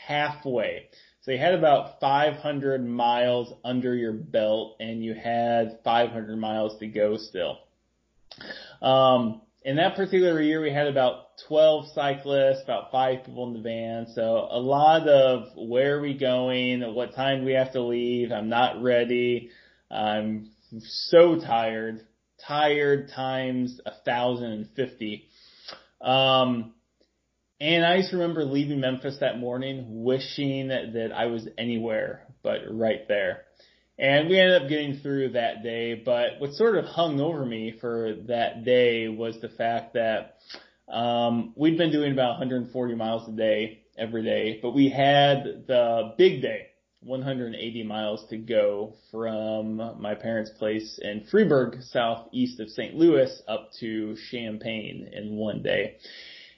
halfway. 0.06 0.88
So 1.22 1.32
you 1.32 1.38
had 1.38 1.54
about 1.54 2.00
500 2.00 2.86
miles 2.86 3.52
under 3.64 3.94
your 3.94 4.12
belt 4.12 4.76
and 4.80 5.04
you 5.04 5.14
had 5.14 5.80
500 5.84 6.38
miles 6.38 6.78
to 6.78 6.86
go 6.86 7.16
still. 7.16 7.58
Um, 8.80 9.42
in 9.62 9.76
that 9.76 9.96
particular 9.96 10.40
year, 10.40 10.62
we 10.62 10.72
had 10.72 10.86
about 10.86 11.36
12 11.46 11.88
cyclists, 11.94 12.62
about 12.64 12.90
five 12.90 13.24
people 13.24 13.46
in 13.48 13.52
the 13.54 13.60
van. 13.60 14.06
So 14.14 14.48
a 14.50 14.58
lot 14.58 15.06
of 15.06 15.48
where 15.56 15.98
are 15.98 16.00
we 16.00 16.14
going? 16.16 16.82
What 16.94 17.14
time 17.14 17.40
do 17.40 17.46
we 17.46 17.52
have 17.52 17.72
to 17.72 17.82
leave? 17.82 18.32
I'm 18.32 18.48
not 18.48 18.82
ready. 18.82 19.50
I'm 19.90 20.50
so 20.80 21.38
tired, 21.38 22.06
tired 22.46 23.10
times 23.14 23.80
a 23.84 23.92
thousand 24.04 24.52
and 24.52 24.68
fifty. 24.74 25.28
Um, 26.00 26.74
and 27.60 27.84
I 27.84 28.00
just 28.00 28.12
remember 28.12 28.44
leaving 28.44 28.80
Memphis 28.80 29.18
that 29.20 29.38
morning 29.38 30.02
wishing 30.02 30.68
that, 30.68 31.12
I 31.14 31.26
was 31.26 31.46
anywhere 31.58 32.26
but 32.42 32.60
right 32.70 33.06
there. 33.06 33.42
And 33.98 34.30
we 34.30 34.40
ended 34.40 34.62
up 34.62 34.68
getting 34.70 35.00
through 35.00 35.32
that 35.32 35.62
day, 35.62 35.94
but 35.94 36.40
what 36.40 36.54
sort 36.54 36.78
of 36.78 36.86
hung 36.86 37.20
over 37.20 37.44
me 37.44 37.76
for 37.82 38.14
that 38.28 38.64
day 38.64 39.08
was 39.08 39.38
the 39.42 39.50
fact 39.50 39.92
that 39.92 40.38
um, 40.88 41.52
we'd 41.54 41.76
been 41.76 41.92
doing 41.92 42.12
about 42.12 42.38
140 42.38 42.94
miles 42.94 43.28
a 43.28 43.32
day 43.32 43.82
every 43.98 44.24
day, 44.24 44.58
but 44.62 44.70
we 44.70 44.88
had 44.88 45.66
the 45.66 46.14
big 46.16 46.40
day, 46.40 46.68
180 47.02 47.82
miles 47.84 48.26
to 48.28 48.36
go 48.36 48.94
from 49.10 49.76
my 50.00 50.14
parents' 50.14 50.50
place 50.58 50.98
in 51.02 51.26
Freeburg, 51.32 51.82
southeast 51.84 52.60
of 52.60 52.68
St. 52.68 52.94
Louis, 52.94 53.42
up 53.48 53.70
to 53.80 54.16
Champaign 54.30 55.08
in 55.12 55.36
one 55.36 55.62
day. 55.62 55.96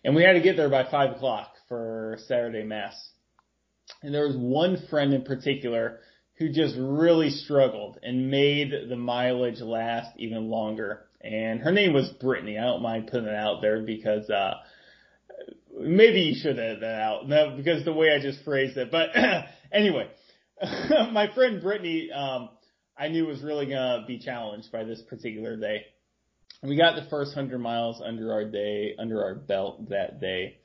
And 0.05 0.17
we 0.17 0.25
had 0.25 0.33
to 0.33 0.41
get 0.41 0.57
there 0.57 0.69
by 0.69 0.91
five 0.91 1.13
o'clock 1.13 1.53
for 1.69 2.19
Saturday 2.27 2.65
mass. 2.65 3.11
And 4.03 4.13
there 4.13 4.27
was 4.27 4.37
one 4.37 4.85
friend 4.91 5.15
in 5.15 5.23
particular 5.23 6.01
who 6.39 6.49
just 6.49 6.75
really 6.77 7.31
struggled 7.31 7.99
and 8.03 8.31
made 8.31 8.73
the 8.89 8.97
mileage 8.97 9.61
last 9.61 10.11
even 10.19 10.49
longer. 10.49 11.05
And 11.21 11.61
her 11.61 11.71
name 11.71 11.93
was 11.93 12.09
Brittany. 12.21 12.59
I 12.59 12.63
don't 12.63 12.83
mind 12.83 13.07
putting 13.07 13.29
it 13.29 13.35
out 13.35 13.61
there 13.63 13.83
because, 13.83 14.29
uh, 14.29 14.55
maybe 15.79 16.21
you 16.21 16.35
should 16.35 16.59
edit 16.59 16.81
that 16.81 17.01
out 17.01 17.29
no, 17.29 17.55
because 17.57 17.85
the 17.85 17.93
way 17.93 18.13
I 18.13 18.21
just 18.21 18.43
phrased 18.45 18.77
it. 18.77 18.91
But 18.91 19.11
anyway, 19.73 20.09
my 21.13 21.33
friend 21.35 21.61
Brittany, 21.61 22.11
um, 22.13 22.51
I 22.97 23.09
knew 23.09 23.27
was 23.27 23.43
really 23.43 23.67
gonna 23.67 24.05
be 24.07 24.19
challenged 24.19 24.71
by 24.71 24.85
this 24.85 25.03
particular 25.03 25.57
day. 25.57 25.87
We 26.63 26.77
got 26.77 26.95
the 26.95 27.09
first 27.11 27.35
hundred 27.35 27.59
miles 27.59 28.01
under 28.05 28.33
our 28.33 28.45
day, 28.45 28.95
under 28.99 29.25
our 29.25 29.35
belt 29.35 29.89
that 29.89 30.21
day. 30.21 30.59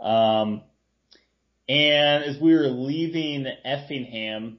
Um, 0.00 0.62
and 1.68 2.24
as 2.24 2.40
we 2.40 2.54
were 2.54 2.68
leaving 2.68 3.46
Effingham, 3.64 4.58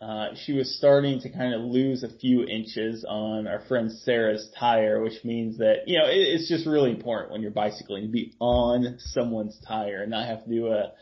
uh, 0.00 0.28
she 0.44 0.52
was 0.52 0.78
starting 0.78 1.20
to 1.20 1.28
kind 1.28 1.52
of 1.52 1.62
lose 1.62 2.04
a 2.04 2.18
few 2.18 2.44
inches 2.44 3.04
on 3.06 3.46
our 3.46 3.60
friend 3.66 3.90
Sarah's 3.90 4.48
tire, 4.58 5.02
which 5.02 5.24
means 5.24 5.58
that, 5.58 5.82
you 5.86 5.98
know, 5.98 6.06
it, 6.06 6.16
it's 6.16 6.48
just 6.48 6.66
really 6.66 6.90
important 6.90 7.32
when 7.32 7.42
you're 7.42 7.50
bicycling 7.50 8.04
to 8.04 8.08
be 8.08 8.34
on 8.38 8.96
someone's 8.98 9.58
tire 9.66 10.02
and 10.02 10.10
not 10.10 10.26
have 10.26 10.44
to 10.44 10.50
do 10.50 10.68
a, 10.68 10.92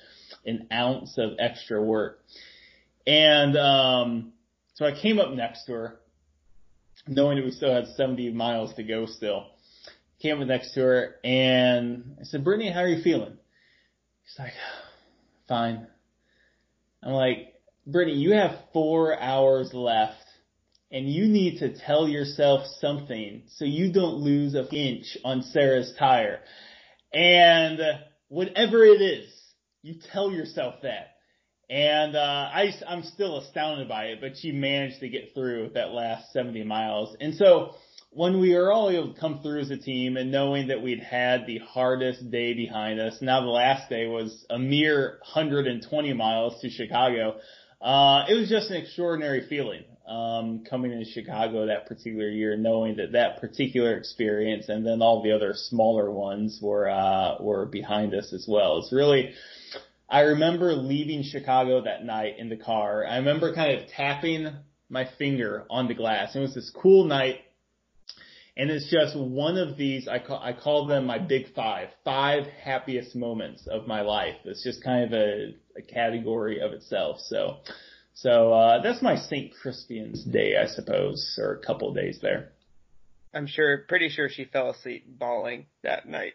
an 0.47 0.66
ounce 0.72 1.16
of 1.18 1.33
extra 1.39 1.81
work. 1.83 2.20
And, 3.09 3.56
um, 3.56 4.32
so 4.74 4.84
I 4.84 4.92
came 4.92 5.18
up 5.18 5.32
next 5.32 5.64
to 5.64 5.72
her, 5.72 6.00
knowing 7.06 7.38
that 7.38 7.44
we 7.46 7.52
still 7.52 7.72
had 7.72 7.86
70 7.96 8.32
miles 8.32 8.74
to 8.74 8.82
go 8.82 9.06
still. 9.06 9.46
Came 10.20 10.42
up 10.42 10.46
next 10.46 10.74
to 10.74 10.80
her 10.80 11.14
and 11.24 12.18
I 12.20 12.24
said, 12.24 12.44
Brittany, 12.44 12.70
how 12.70 12.80
are 12.80 12.88
you 12.88 13.02
feeling? 13.02 13.38
She's 14.26 14.38
like, 14.38 14.52
fine. 15.48 15.86
I'm 17.02 17.12
like, 17.12 17.54
Brittany, 17.86 18.18
you 18.18 18.34
have 18.34 18.59
four 18.74 19.18
hours 19.18 19.72
left 19.72 20.22
and 20.90 21.09
you 21.09 21.28
need 21.28 21.61
to 21.61 21.78
tell 21.78 22.06
yourself 22.06 22.66
something 22.78 23.44
so 23.56 23.64
you 23.64 23.90
don't 23.90 24.16
lose 24.16 24.54
a 24.54 24.68
inch 24.68 25.16
on 25.24 25.42
Sarah's 25.42 25.94
tire. 25.98 26.40
And 27.14 27.80
whatever 28.28 28.84
it 28.84 29.00
is, 29.00 29.32
you 29.80 29.94
tell 30.12 30.30
yourself 30.30 30.82
that. 30.82 31.14
And 31.71 32.16
uh, 32.16 32.49
I, 32.53 32.73
I'm 32.89 33.03
still 33.03 33.39
astounded 33.39 33.89
by 33.89 34.05
it, 34.05 34.21
but 34.21 34.39
she 34.39 34.53
managed 34.53 35.01
to 35.01 35.09
get 35.09 35.35
through 35.35 35.71
that 35.75 35.91
last 35.91 36.33
70 36.33 36.64
miles. 36.64 37.14
And 37.21 37.35
so 37.35 37.75
when 38.11 38.41
we 38.41 38.55
were 38.55 38.73
all 38.73 38.89
able 38.89 39.12
to 39.12 39.21
come 39.21 39.41
through 39.43 39.61
as 39.61 39.71
a 39.71 39.77
team 39.77 40.16
and 40.16 40.33
knowing 40.33 40.69
that 40.69 40.83
we'd 40.83 41.03
had 41.03 41.47
the 41.47 41.59
hardest 41.59 42.31
day 42.31 42.55
behind 42.55 42.99
us, 43.01 43.19
now 43.21 43.43
the 43.43 43.49
last 43.49 43.91
day 43.91 44.07
was 44.07 44.47
a 44.49 44.59
mere 44.59 45.19
120 45.35 46.12
miles 46.14 46.59
to 46.62 46.71
Chicago. 46.71 47.37
Uh, 47.83 48.25
it 48.29 48.35
was 48.35 48.49
just 48.49 48.71
an 48.71 48.77
extraordinary 48.77 49.47
feeling, 49.47 49.85
um, 50.09 50.64
coming 50.69 50.91
into 50.91 51.05
Chicago 51.05 51.66
that 51.66 51.87
particular 51.87 52.31
year, 52.31 52.57
knowing 52.57 52.97
that 52.97 53.12
that 53.12 53.43
particular 53.43 53.95
experience 53.99 54.71
and 54.71 54.87
then 54.87 55.03
all 55.03 55.23
the 55.23 55.33
other 55.33 55.53
smaller 55.55 56.11
ones 56.11 56.59
were, 56.62 56.89
uh, 56.89 57.37
were 57.41 57.66
behind 57.66 58.14
us 58.14 58.33
as 58.33 58.47
well. 58.49 58.79
It's 58.79 58.91
really, 58.91 59.35
I 60.09 60.20
remember 60.20 60.72
leaving 60.72 61.22
Chicago 61.22 61.82
that 61.82 62.04
night 62.04 62.36
in 62.38 62.48
the 62.48 62.56
car. 62.56 63.06
I 63.06 63.16
remember 63.16 63.54
kind 63.54 63.78
of 63.78 63.88
tapping 63.88 64.48
my 64.88 65.06
finger 65.18 65.66
on 65.68 65.86
the 65.86 65.94
glass. 65.94 66.34
It 66.34 66.40
was 66.40 66.54
this 66.54 66.70
cool 66.70 67.04
night. 67.04 67.40
And 68.56 68.70
it's 68.70 68.90
just 68.90 69.16
one 69.16 69.59
of 69.59 69.76
these, 69.76 70.09
I 70.09 70.18
call, 70.18 70.40
I 70.42 70.52
call 70.52 70.86
them 70.86 71.06
my 71.06 71.18
big 71.18 71.54
five, 71.54 71.90
five 72.04 72.44
happiest 72.46 73.14
moments 73.14 73.68
of 73.68 73.86
my 73.86 74.00
life. 74.00 74.34
It's 74.44 74.64
just 74.64 74.82
kind 74.82 75.04
of 75.04 75.12
a, 75.12 75.54
a 75.76 75.82
category 75.82 76.61
of 76.61 76.72
itself. 76.72 77.20
So, 77.20 77.59
so, 78.14 78.52
uh, 78.52 78.82
that's 78.82 79.00
my 79.00 79.14
St. 79.14 79.52
Crispian's 79.62 80.24
day, 80.24 80.56
I 80.56 80.66
suppose, 80.66 81.38
or 81.40 81.52
a 81.52 81.64
couple 81.64 81.94
days 81.94 82.18
there. 82.20 82.50
I'm 83.32 83.46
sure, 83.46 83.84
pretty 83.86 84.09
sure 84.09 84.28
she 84.28 84.44
fell 84.46 84.70
asleep 84.70 85.04
bawling 85.06 85.66
that 85.84 86.09
night. 86.09 86.32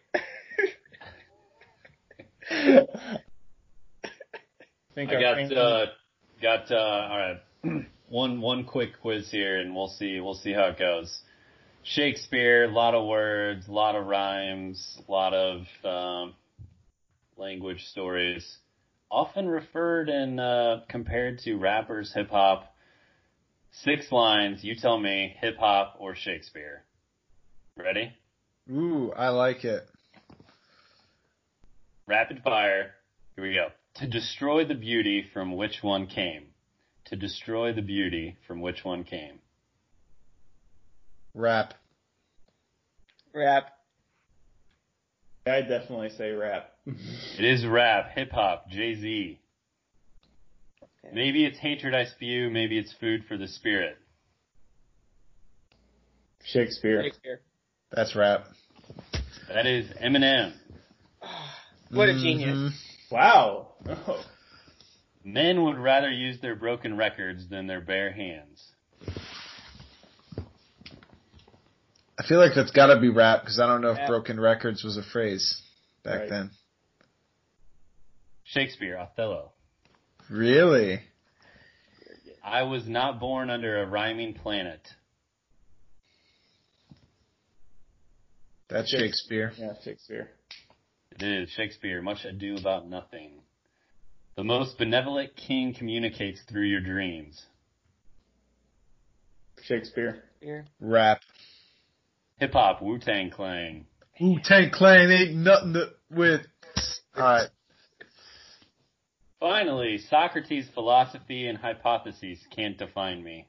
I 4.98 5.06
got, 5.06 5.58
uh, 5.58 5.86
got, 6.42 6.72
uh, 6.72 6.76
alright. 6.76 7.42
one, 8.10 8.42
one 8.42 8.64
quick 8.66 9.02
quiz 9.02 9.32
here 9.32 9.60
and 9.60 9.76
we'll 9.76 9.88
see, 9.88 10.20
we'll 10.20 10.36
see 10.36 10.54
how 10.54 10.66
it 10.66 10.80
goes. 10.80 11.22
Shakespeare, 11.84 12.66
a 12.66 12.72
lot 12.72 12.96
of 12.96 13.08
words, 13.08 13.68
a 13.68 13.72
lot 13.72 13.96
of 13.96 14.06
rhymes, 14.06 14.98
a 15.08 15.12
lot 15.12 15.34
of 15.34 15.66
um, 15.84 16.34
language 17.38 17.84
stories. 17.86 18.58
Often 19.12 19.48
referred 19.48 20.10
and 20.10 20.40
uh, 20.40 20.80
compared 20.88 21.40
to 21.40 21.56
rappers, 21.56 22.14
hip 22.14 22.30
hop. 22.30 22.74
Six 23.72 24.12
lines. 24.12 24.64
You 24.64 24.76
tell 24.76 25.00
me, 25.00 25.36
hip 25.40 25.58
hop 25.58 25.98
or 26.00 26.16
Shakespeare. 26.16 26.84
Ready? 27.76 28.14
Ooh, 28.72 29.12
I 29.12 29.30
like 29.30 29.66
it. 29.66 29.88
Rapid 32.08 32.44
fire. 32.44 32.92
Here 33.36 33.44
we 33.44 33.54
go. 33.54 33.68
To 33.96 34.08
destroy 34.08 34.66
the 34.66 34.76
beauty 34.76 35.24
from 35.34 35.56
which 35.56 35.84
one 35.84 36.08
came. 36.08 36.48
To 37.06 37.16
destroy 37.16 37.74
the 37.74 37.82
beauty 37.82 38.38
from 38.48 38.62
which 38.62 38.84
one 38.84 39.04
came. 39.04 39.40
Rap. 41.36 41.76
Rap. 43.34 43.70
I 45.46 45.62
definitely 45.62 46.10
say 46.10 46.32
rap. 46.32 46.72
It 47.38 47.46
is 47.46 47.66
rap, 47.66 48.12
hip 48.16 48.32
hop, 48.32 48.70
Jay 48.70 48.96
Z. 48.96 49.40
Maybe 51.12 51.46
it's 51.46 51.60
hatred 51.60 51.94
I 51.94 52.06
spew, 52.06 52.50
maybe 52.50 52.78
it's 52.78 52.94
food 52.94 53.26
for 53.28 53.38
the 53.38 53.48
spirit. 53.48 53.98
Shakespeare. 56.46 57.04
Shakespeare. 57.04 57.42
That's 57.92 58.16
rap. 58.16 58.46
That 59.50 59.66
is 59.66 59.88
Eminem. 60.02 60.54
What 61.92 62.10
a 62.10 62.14
genius. 62.14 62.58
Mhm. 62.58 62.72
Wow. 63.14 63.68
Oh. 63.88 64.24
Men 65.24 65.64
would 65.64 65.78
rather 65.78 66.10
use 66.10 66.42
their 66.42 66.56
broken 66.56 66.98
records 66.98 67.48
than 67.50 67.68
their 67.68 67.80
bare 67.82 68.12
hands. 68.12 68.64
I 72.20 72.28
feel 72.28 72.38
like 72.40 72.52
that's 72.56 72.72
gotta 72.72 73.00
be 73.00 73.10
rap 73.10 73.42
because 73.42 73.60
I 73.60 73.68
don't 73.68 73.82
know 73.82 73.92
if 73.92 73.98
Rap. 73.98 74.08
broken 74.08 74.40
records 74.40 74.84
was 74.84 74.98
a 74.98 75.04
phrase 75.04 75.62
back 76.04 76.22
Right. 76.22 76.30
then. 76.30 76.52
Shakespeare, 78.44 78.98
Othello. 78.98 79.52
Really? 80.30 81.02
I 82.44 82.64
was 82.64 82.88
not 82.88 83.20
born 83.20 83.50
under 83.50 83.82
a 83.82 83.86
rhyming 83.86 84.34
planet. 84.34 84.88
That's 88.70 88.90
Shakes- 88.90 89.02
Shakespeare. 89.02 89.54
Yeah, 89.58 89.74
Shakespeare. 89.84 90.30
It 91.16 91.24
is 91.24 91.50
Shakespeare, 91.52 92.02
much 92.02 92.26
ado 92.26 92.56
about 92.56 92.90
nothing. 92.90 93.42
The 94.36 94.44
most 94.44 94.78
benevolent 94.78 95.36
king 95.36 95.74
communicates 95.74 96.42
through 96.50 96.66
your 96.66 96.82
dreams. 96.82 97.46
Shakespeare. 99.64 100.24
Shakespeare. 100.40 100.66
Rap. 100.80 101.22
Hip 102.40 102.54
hop, 102.54 102.82
Wu 102.82 102.98
Tang 102.98 103.30
Clan. 103.30 103.86
Wu 104.20 104.40
Tang 104.44 104.72
Clan 104.72 105.12
ain't 105.12 105.36
nothing 105.36 105.74
to, 105.74 105.92
with. 106.10 106.42
Alright. 107.16 107.50
Finally, 109.40 110.00
Socrates' 110.10 110.68
philosophy 110.74 111.48
and 111.48 111.58
hypotheses 111.58 112.40
can't 112.56 112.78
define 112.78 113.24
me. 113.24 113.48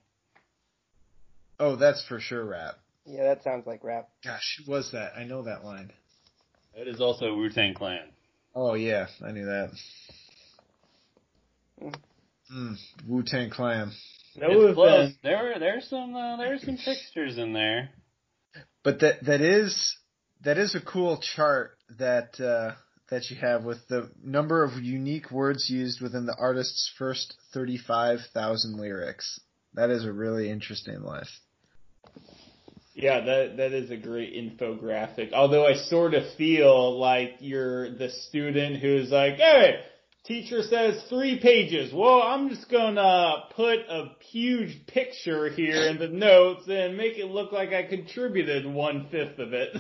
Oh, 1.59 1.77
that's 1.77 2.05
for 2.07 2.21
sure 2.21 2.45
rap. 2.45 2.75
Yeah, 3.07 3.25
that 3.25 3.43
sounds 3.43 3.67
like 3.67 3.85
rap. 3.85 4.09
Gosh, 4.23 4.59
who 4.59 4.71
was 4.71 4.91
that? 4.93 5.13
I 5.17 5.25
know 5.25 5.43
that 5.45 5.65
line. 5.65 5.93
It 6.77 6.89
is 6.89 7.01
also 7.01 7.35
Wu 7.37 7.51
Tang 7.51 7.75
Clan. 7.75 8.01
Oh 8.55 8.75
yeah, 8.75 9.07
I 9.25 9.33
knew 9.33 9.47
that. 9.47 9.71
Mm. 12.53 12.77
Wu 13.07 13.23
Tang 13.23 13.51
Clan. 13.51 13.93
That 14.37 14.51
would 14.51 14.71
It's 14.71 14.75
close. 14.75 15.09
been. 15.11 15.17
There 15.23 15.43
were 15.45 15.59
there's 15.59 15.89
some 15.89 16.15
uh, 16.15 16.37
there's 16.37 16.65
some 16.65 16.77
fixtures 16.77 17.39
in 17.39 17.53
there. 17.53 17.91
But 18.83 19.01
that 19.01 19.25
that 19.25 19.41
is 19.41 19.97
that 20.43 20.59
is 20.59 20.75
a 20.75 20.81
cool 20.81 21.19
chart 21.19 21.73
that 21.99 22.39
uh, 22.41 22.75
that 23.11 23.31
you 23.31 23.37
have 23.37 23.65
with 23.65 23.87
the 23.89 24.11
number 24.23 24.65
of 24.65 24.83
unique 24.83 25.31
words 25.31 25.71
used 25.71 26.01
within 26.01 26.27
the 26.27 26.37
artist's 26.39 26.93
first 26.99 27.35
thirty 27.53 27.79
five 27.79 28.19
thousand 28.33 28.79
lyrics. 28.79 29.41
That 29.75 29.91
is 29.91 30.05
a 30.05 30.13
really 30.13 30.51
interesting 30.51 31.03
list. 31.03 31.33
Yeah, 32.95 33.21
that 33.25 33.57
that 33.57 33.73
is 33.73 33.91
a 33.91 33.97
great 33.97 34.35
infographic. 34.35 35.33
Although 35.33 35.67
I 35.67 35.75
sort 35.75 36.15
of 36.15 36.23
feel 36.37 36.97
like 36.99 37.37
you're 37.41 37.91
the 37.91 38.09
student 38.09 38.77
who's 38.77 39.11
like, 39.11 39.35
"Hey, 39.35 39.81
teacher 40.25 40.63
says 40.63 41.03
three 41.09 41.41
pages. 41.41 41.93
Well, 41.93 42.23
I'm 42.23 42.49
just 42.49 42.71
gonna 42.71 43.47
put 43.57 43.81
a 43.89 44.13
huge 44.31 44.87
picture 44.87 45.49
here 45.49 45.89
in 45.89 45.99
the 45.99 46.07
notes 46.07 46.69
and 46.69 46.97
make 46.97 47.19
it 47.19 47.27
look 47.27 47.51
like 47.51 47.73
I 47.73 47.83
contributed 47.83 48.65
one 48.65 49.09
fifth 49.11 49.41
of 49.41 49.53
it." 49.53 49.77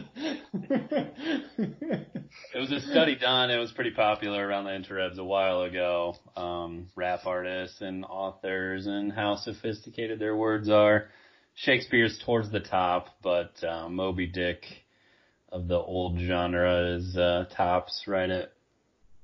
It 2.53 2.59
was 2.59 2.73
a 2.73 2.81
study 2.81 3.15
done. 3.17 3.51
It 3.51 3.59
was 3.59 3.71
pretty 3.73 3.93
popular 3.93 4.45
around 4.45 4.65
the 4.65 4.71
interwebs 4.71 5.19
a 5.19 5.25
while 5.25 5.63
ago. 5.63 6.17
Um, 6.37 6.89
rap 6.97 7.27
artists 7.27 7.81
and 7.81 8.05
authors 8.05 8.89
and 8.89 9.13
how 9.13 9.37
sophisticated 9.37 10.19
their 10.19 10.35
words 10.37 10.69
are. 10.69 11.11
Shakespeare's 11.55 12.21
towards 12.25 12.51
the 12.51 12.61
top, 12.61 13.09
but 13.23 13.53
uh, 13.63 13.89
Moby 13.89 14.27
Dick 14.27 14.65
of 15.51 15.69
the 15.69 15.79
old 15.79 16.19
genre 16.19 16.97
is 16.97 17.17
uh, 17.17 17.47
tops 17.57 18.05
right 18.07 18.29
at 18.29 18.53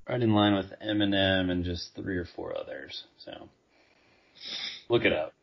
right 0.07 0.21
in 0.21 0.33
line 0.33 0.55
with 0.55 0.73
Eminem 0.85 1.51
and 1.51 1.63
just 1.65 1.93
three 1.95 2.17
or 2.17 2.25
four 2.35 2.57
others. 2.57 3.03
So 3.25 3.49
look 4.89 5.03
it 5.03 5.13
up. 5.13 5.33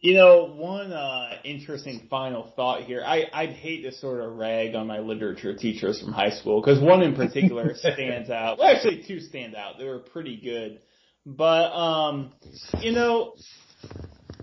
You 0.00 0.14
know, 0.14 0.52
one 0.54 0.92
uh, 0.92 1.38
interesting 1.44 2.08
final 2.10 2.52
thought 2.54 2.82
here. 2.82 3.02
I, 3.04 3.24
I'd 3.32 3.50
hate 3.52 3.84
to 3.84 3.92
sort 3.92 4.20
of 4.20 4.36
rag 4.36 4.74
on 4.74 4.86
my 4.86 4.98
literature 4.98 5.56
teachers 5.56 5.98
from 5.98 6.12
high 6.12 6.28
school 6.28 6.60
because 6.60 6.78
one 6.78 7.02
in 7.02 7.14
particular 7.16 7.74
stands 7.74 8.28
out. 8.28 8.58
Well, 8.58 8.68
actually, 8.68 9.02
two 9.08 9.18
stand 9.18 9.56
out. 9.56 9.78
They 9.78 9.86
were 9.86 10.00
pretty 10.00 10.36
good, 10.36 10.80
but 11.24 11.72
um, 11.72 12.32
you 12.80 12.92
know, 12.92 13.34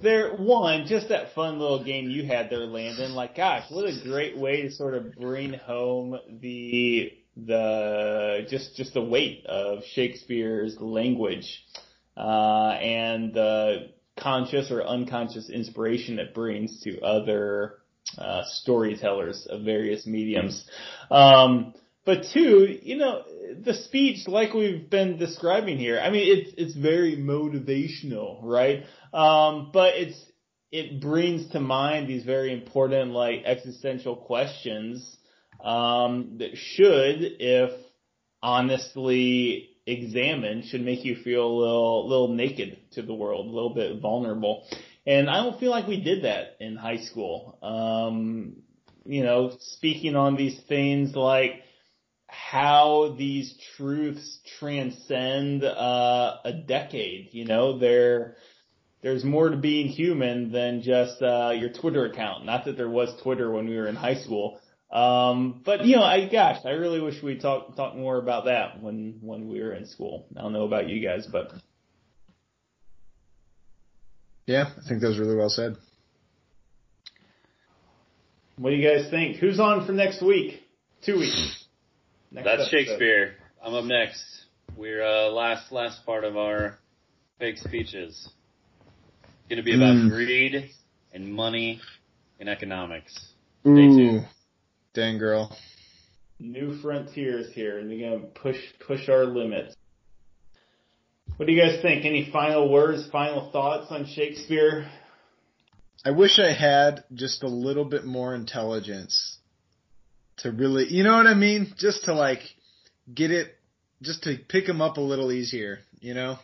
there 0.02 0.36
one 0.36 0.86
just 0.88 1.10
that 1.10 1.34
fun 1.34 1.60
little 1.60 1.84
game 1.84 2.10
you 2.10 2.26
had 2.26 2.49
there, 2.49 2.60
Landon. 2.60 3.14
Like, 3.14 3.36
gosh, 3.36 3.66
what 3.70 3.86
a 3.86 4.02
great 4.04 4.38
way 4.38 4.64
to 4.64 4.72
sort 4.72 4.93
of 4.93 5.14
bring 5.16 5.54
home 5.54 6.18
the 6.41 7.14
the 7.38 8.45
just 8.49 8.76
just 8.76 8.93
the 8.93 9.02
weight 9.02 9.45
of 9.45 9.84
Shakespeare's 9.93 10.78
language 10.80 11.64
uh, 12.18 12.72
and 12.82 13.34
the 13.34 13.91
conscious 14.20 14.72
or 14.72 14.84
unconscious 14.84 15.49
inspiration 15.49 16.20
it 16.20 16.34
brings 16.34 16.82
to 16.82 16.99
other 17.02 17.78
uh, 18.18 18.43
storytellers 18.45 19.47
of 19.49 19.64
various 19.64 20.06
mediums. 20.06 20.66
Um, 21.10 21.74
but 22.06 22.26
two, 22.34 22.80
you 22.82 22.97
know, 22.97 23.24
the 23.64 23.74
speech, 23.74 24.28
like 24.28 24.54
we've 24.54 24.89
been 24.89 25.18
describing 25.18 25.78
here, 25.78 25.99
I 25.99 26.10
mean, 26.10 26.38
it's 26.38 26.54
it's 26.58 26.76
very 26.76 27.18
motivational, 27.18 28.39
right? 28.43 28.84
Um, 29.14 29.72
but 29.74 29.95
it's 29.95 30.20
it 30.72 31.02
brings 31.02 31.49
to 31.52 31.60
mind 31.60 32.08
these 32.08 32.24
very 32.24 32.54
important, 32.54 33.12
like 33.12 33.43
existential 33.45 34.16
questions 34.16 35.18
um, 35.64 36.38
that 36.39 36.56
should, 36.56 37.18
if 37.39 37.72
honestly 38.41 39.70
examined, 39.86 40.66
should 40.66 40.82
make 40.82 41.04
you 41.04 41.16
feel 41.24 41.45
a 41.45 41.58
little, 41.58 42.08
little 42.08 42.28
naked 42.30 42.78
to 42.93 43.02
the 43.02 43.14
world, 43.14 43.47
a 43.47 43.49
little 43.49 43.74
bit 43.74 43.99
vulnerable. 43.99 44.64
And 45.06 45.30
I 45.30 45.43
don't 45.43 45.60
feel 45.60 45.72
like 45.72 45.88
we 45.88 46.02
did 46.02 46.24
that 46.24 46.58
in 46.60 46.76
high 46.76 46.99
school. 46.99 47.58
Um, 47.62 48.58
you 49.06 49.24
know, 49.24 49.52
speaking 49.60 50.16
on 50.16 50.36
these 50.36 50.60
things 50.70 51.16
like 51.16 51.64
how 52.49 53.15
these 53.17 53.53
truths 53.77 54.39
transcend 54.59 55.63
uh, 55.63 56.37
a 56.43 56.53
decade. 56.53 57.29
You 57.31 57.45
know, 57.45 57.77
there 57.79 58.35
there's 59.01 59.23
more 59.23 59.49
to 59.49 59.57
being 59.57 59.87
human 59.87 60.51
than 60.51 60.81
just 60.81 61.21
uh, 61.21 61.53
your 61.55 61.69
Twitter 61.69 62.05
account. 62.05 62.45
Not 62.45 62.65
that 62.65 62.77
there 62.77 62.89
was 62.89 63.09
Twitter 63.23 63.51
when 63.51 63.67
we 63.67 63.75
were 63.75 63.87
in 63.87 63.95
high 63.95 64.15
school. 64.15 64.59
Um, 64.91 65.61
but 65.63 65.85
you 65.85 65.95
know, 65.95 66.03
I 66.03 66.27
gosh, 66.29 66.57
I 66.65 66.71
really 66.71 66.99
wish 66.99 67.21
we 67.23 67.39
talked 67.39 67.77
talk 67.77 67.95
more 67.95 68.17
about 68.17 68.45
that 68.45 68.81
when 68.81 69.19
when 69.21 69.47
we 69.47 69.61
were 69.61 69.73
in 69.73 69.85
school. 69.85 70.25
I 70.37 70.41
don't 70.41 70.53
know 70.53 70.65
about 70.65 70.89
you 70.89 71.05
guys, 71.05 71.27
but 71.31 71.51
Yeah, 74.45 74.65
I 74.77 74.87
think 74.89 75.01
that 75.01 75.07
was 75.07 75.19
really 75.19 75.35
well 75.37 75.49
said. 75.49 75.75
what 78.57 78.71
do 78.71 78.75
you 78.75 78.87
guys 78.87 79.09
think? 79.09 79.37
Who's 79.37 79.59
on 79.59 79.85
for 79.85 79.93
next 79.93 80.21
week? 80.21 80.61
Two 81.05 81.17
weeks. 81.19 81.61
Next 82.32 82.45
That's 82.45 82.61
episode. 82.61 82.77
Shakespeare. 82.77 83.34
I'm 83.63 83.73
up 83.73 83.86
next. 83.86 84.23
We're 84.77 85.03
uh, 85.03 85.29
last 85.29 85.71
last 85.71 86.05
part 86.05 86.23
of 86.23 86.38
our 86.38 86.77
fake 87.39 87.57
speeches. 87.57 88.29
It's 89.23 89.29
Going 89.49 89.57
to 89.57 89.63
be 89.63 89.75
about 89.75 89.95
Mm. 89.95 90.09
greed 90.09 90.69
and 91.13 91.34
money 91.34 91.82
and 92.39 92.47
economics. 92.47 93.13
Ooh, 93.67 93.75
tuned. 93.75 94.27
dang 94.93 95.17
girl. 95.17 95.55
New 96.39 96.77
frontiers 96.82 97.51
here, 97.53 97.77
and 97.77 97.91
they're 97.91 98.09
gonna 98.17 98.25
push 98.27 98.57
push 98.88 99.09
our 99.09 99.25
limits. 99.25 99.75
What 101.38 101.45
do 101.45 101.51
you 101.53 101.61
guys 101.61 101.82
think? 101.82 102.05
Any 102.05 102.29
final 102.32 102.71
words, 102.71 103.07
final 103.11 103.51
thoughts 103.51 103.91
on 103.91 104.05
Shakespeare? 104.07 104.89
I 106.03 106.11
wish 106.11 106.39
I 106.39 106.51
had 106.51 107.03
just 107.13 107.43
a 107.43 107.47
little 107.47 107.86
bit 107.86 108.05
more 108.05 108.34
intelligence 108.34 109.38
to 110.41 110.51
really, 110.51 110.87
you 110.87 111.03
know 111.03 111.15
what 111.15 111.27
I 111.27 111.33
mean? 111.33 111.73
Just 111.77 112.05
to 112.05 112.13
like 112.13 112.41
get 113.13 113.31
it, 113.31 113.55
just 114.01 114.23
to 114.23 114.37
pick 114.47 114.65
them 114.65 114.81
up 114.81 114.97
a 114.97 115.01
little 115.01 115.31
easier, 115.31 115.79
you 115.99 116.13
know? 116.13 116.37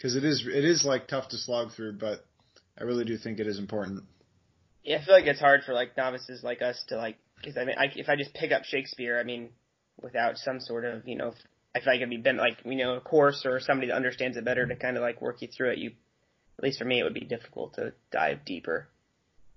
Cause 0.00 0.14
it 0.14 0.24
is, 0.24 0.46
it 0.46 0.64
is 0.64 0.84
like 0.84 1.08
tough 1.08 1.30
to 1.30 1.38
slog 1.38 1.72
through, 1.72 1.94
but 1.94 2.24
I 2.78 2.84
really 2.84 3.04
do 3.04 3.16
think 3.16 3.40
it 3.40 3.46
is 3.46 3.58
important. 3.58 4.04
Yeah, 4.84 4.98
I 4.98 5.04
feel 5.04 5.14
like 5.14 5.26
it's 5.26 5.40
hard 5.40 5.62
for 5.64 5.72
like 5.72 5.96
novices 5.96 6.44
like 6.44 6.62
us 6.62 6.82
to 6.88 6.96
like, 6.96 7.16
because 7.36 7.56
I 7.56 7.64
mean, 7.64 7.76
I, 7.78 7.86
if 7.96 8.08
I 8.08 8.16
just 8.16 8.34
pick 8.34 8.52
up 8.52 8.64
Shakespeare, 8.64 9.18
I 9.18 9.24
mean, 9.24 9.50
without 10.00 10.36
some 10.36 10.60
sort 10.60 10.84
of, 10.84 11.08
you 11.08 11.16
know, 11.16 11.32
I 11.74 11.80
feel 11.80 11.92
like 11.92 11.96
it'd 11.96 12.10
be 12.10 12.16
been 12.18 12.36
like, 12.36 12.58
you 12.64 12.76
know, 12.76 12.94
a 12.94 13.00
course 13.00 13.44
or 13.44 13.60
somebody 13.60 13.88
that 13.88 13.96
understands 13.96 14.36
it 14.36 14.44
better 14.44 14.66
to 14.66 14.76
kind 14.76 14.96
of 14.96 15.02
like 15.02 15.20
work 15.20 15.42
you 15.42 15.48
through 15.48 15.72
it. 15.72 15.78
You, 15.78 15.90
at 16.58 16.64
least 16.64 16.78
for 16.78 16.84
me, 16.84 17.00
it 17.00 17.04
would 17.04 17.14
be 17.14 17.24
difficult 17.24 17.74
to 17.74 17.92
dive 18.10 18.44
deeper. 18.44 18.88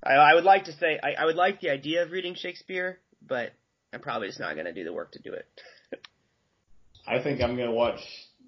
I, 0.03 0.13
I 0.13 0.33
would 0.33 0.43
like 0.43 0.65
to 0.65 0.73
say, 0.73 0.99
I, 1.01 1.21
I 1.21 1.25
would 1.25 1.35
like 1.35 1.61
the 1.61 1.69
idea 1.69 2.03
of 2.03 2.11
reading 2.11 2.35
Shakespeare, 2.35 2.99
but 3.27 3.51
I'm 3.93 4.01
probably 4.01 4.27
just 4.27 4.39
not 4.39 4.53
going 4.53 4.65
to 4.65 4.73
do 4.73 4.83
the 4.83 4.93
work 4.93 5.11
to 5.13 5.19
do 5.21 5.33
it. 5.33 5.45
I 7.07 7.21
think 7.23 7.41
I'm 7.41 7.55
gonna 7.57 7.71
watch 7.71 7.99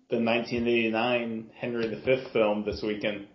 the 0.10 0.18
1989 0.18 1.50
Henry 1.56 1.88
V 2.06 2.24
film 2.32 2.64
this 2.66 2.82
weekend. 2.84 3.28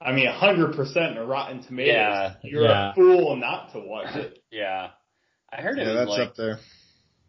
I 0.00 0.12
mean, 0.12 0.26
100% 0.26 1.16
a 1.16 1.24
Rotten 1.24 1.62
Tomatoes. 1.62 1.94
Yeah, 1.94 2.34
You're 2.42 2.64
yeah. 2.64 2.90
a 2.90 2.94
fool 2.94 3.36
not 3.36 3.72
to 3.72 3.80
watch 3.80 4.14
it. 4.16 4.42
Yeah. 4.50 4.88
I 5.52 5.60
heard 5.62 5.78
it 5.78 5.86
Yeah, 5.86 5.94
was 5.94 5.96
that's 6.08 6.10
like 6.18 6.28
up 6.30 6.36
there. 6.36 6.58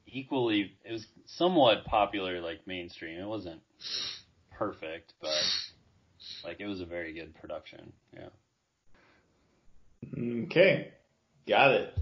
equally, 0.07 0.71
it 0.83 0.91
was 0.91 1.05
somewhat 1.27 1.85
popular, 1.85 2.41
like 2.41 2.65
mainstream. 2.65 3.19
It 3.19 3.27
wasn't 3.27 3.61
perfect, 4.57 5.13
but 5.21 5.29
like 6.43 6.59
it 6.59 6.65
was 6.65 6.81
a 6.81 6.85
very 6.85 7.13
good 7.13 7.35
production. 7.35 7.93
Yeah. 8.13 8.29
Okay. 10.45 10.91
Got 11.47 11.71
it. 11.71 11.93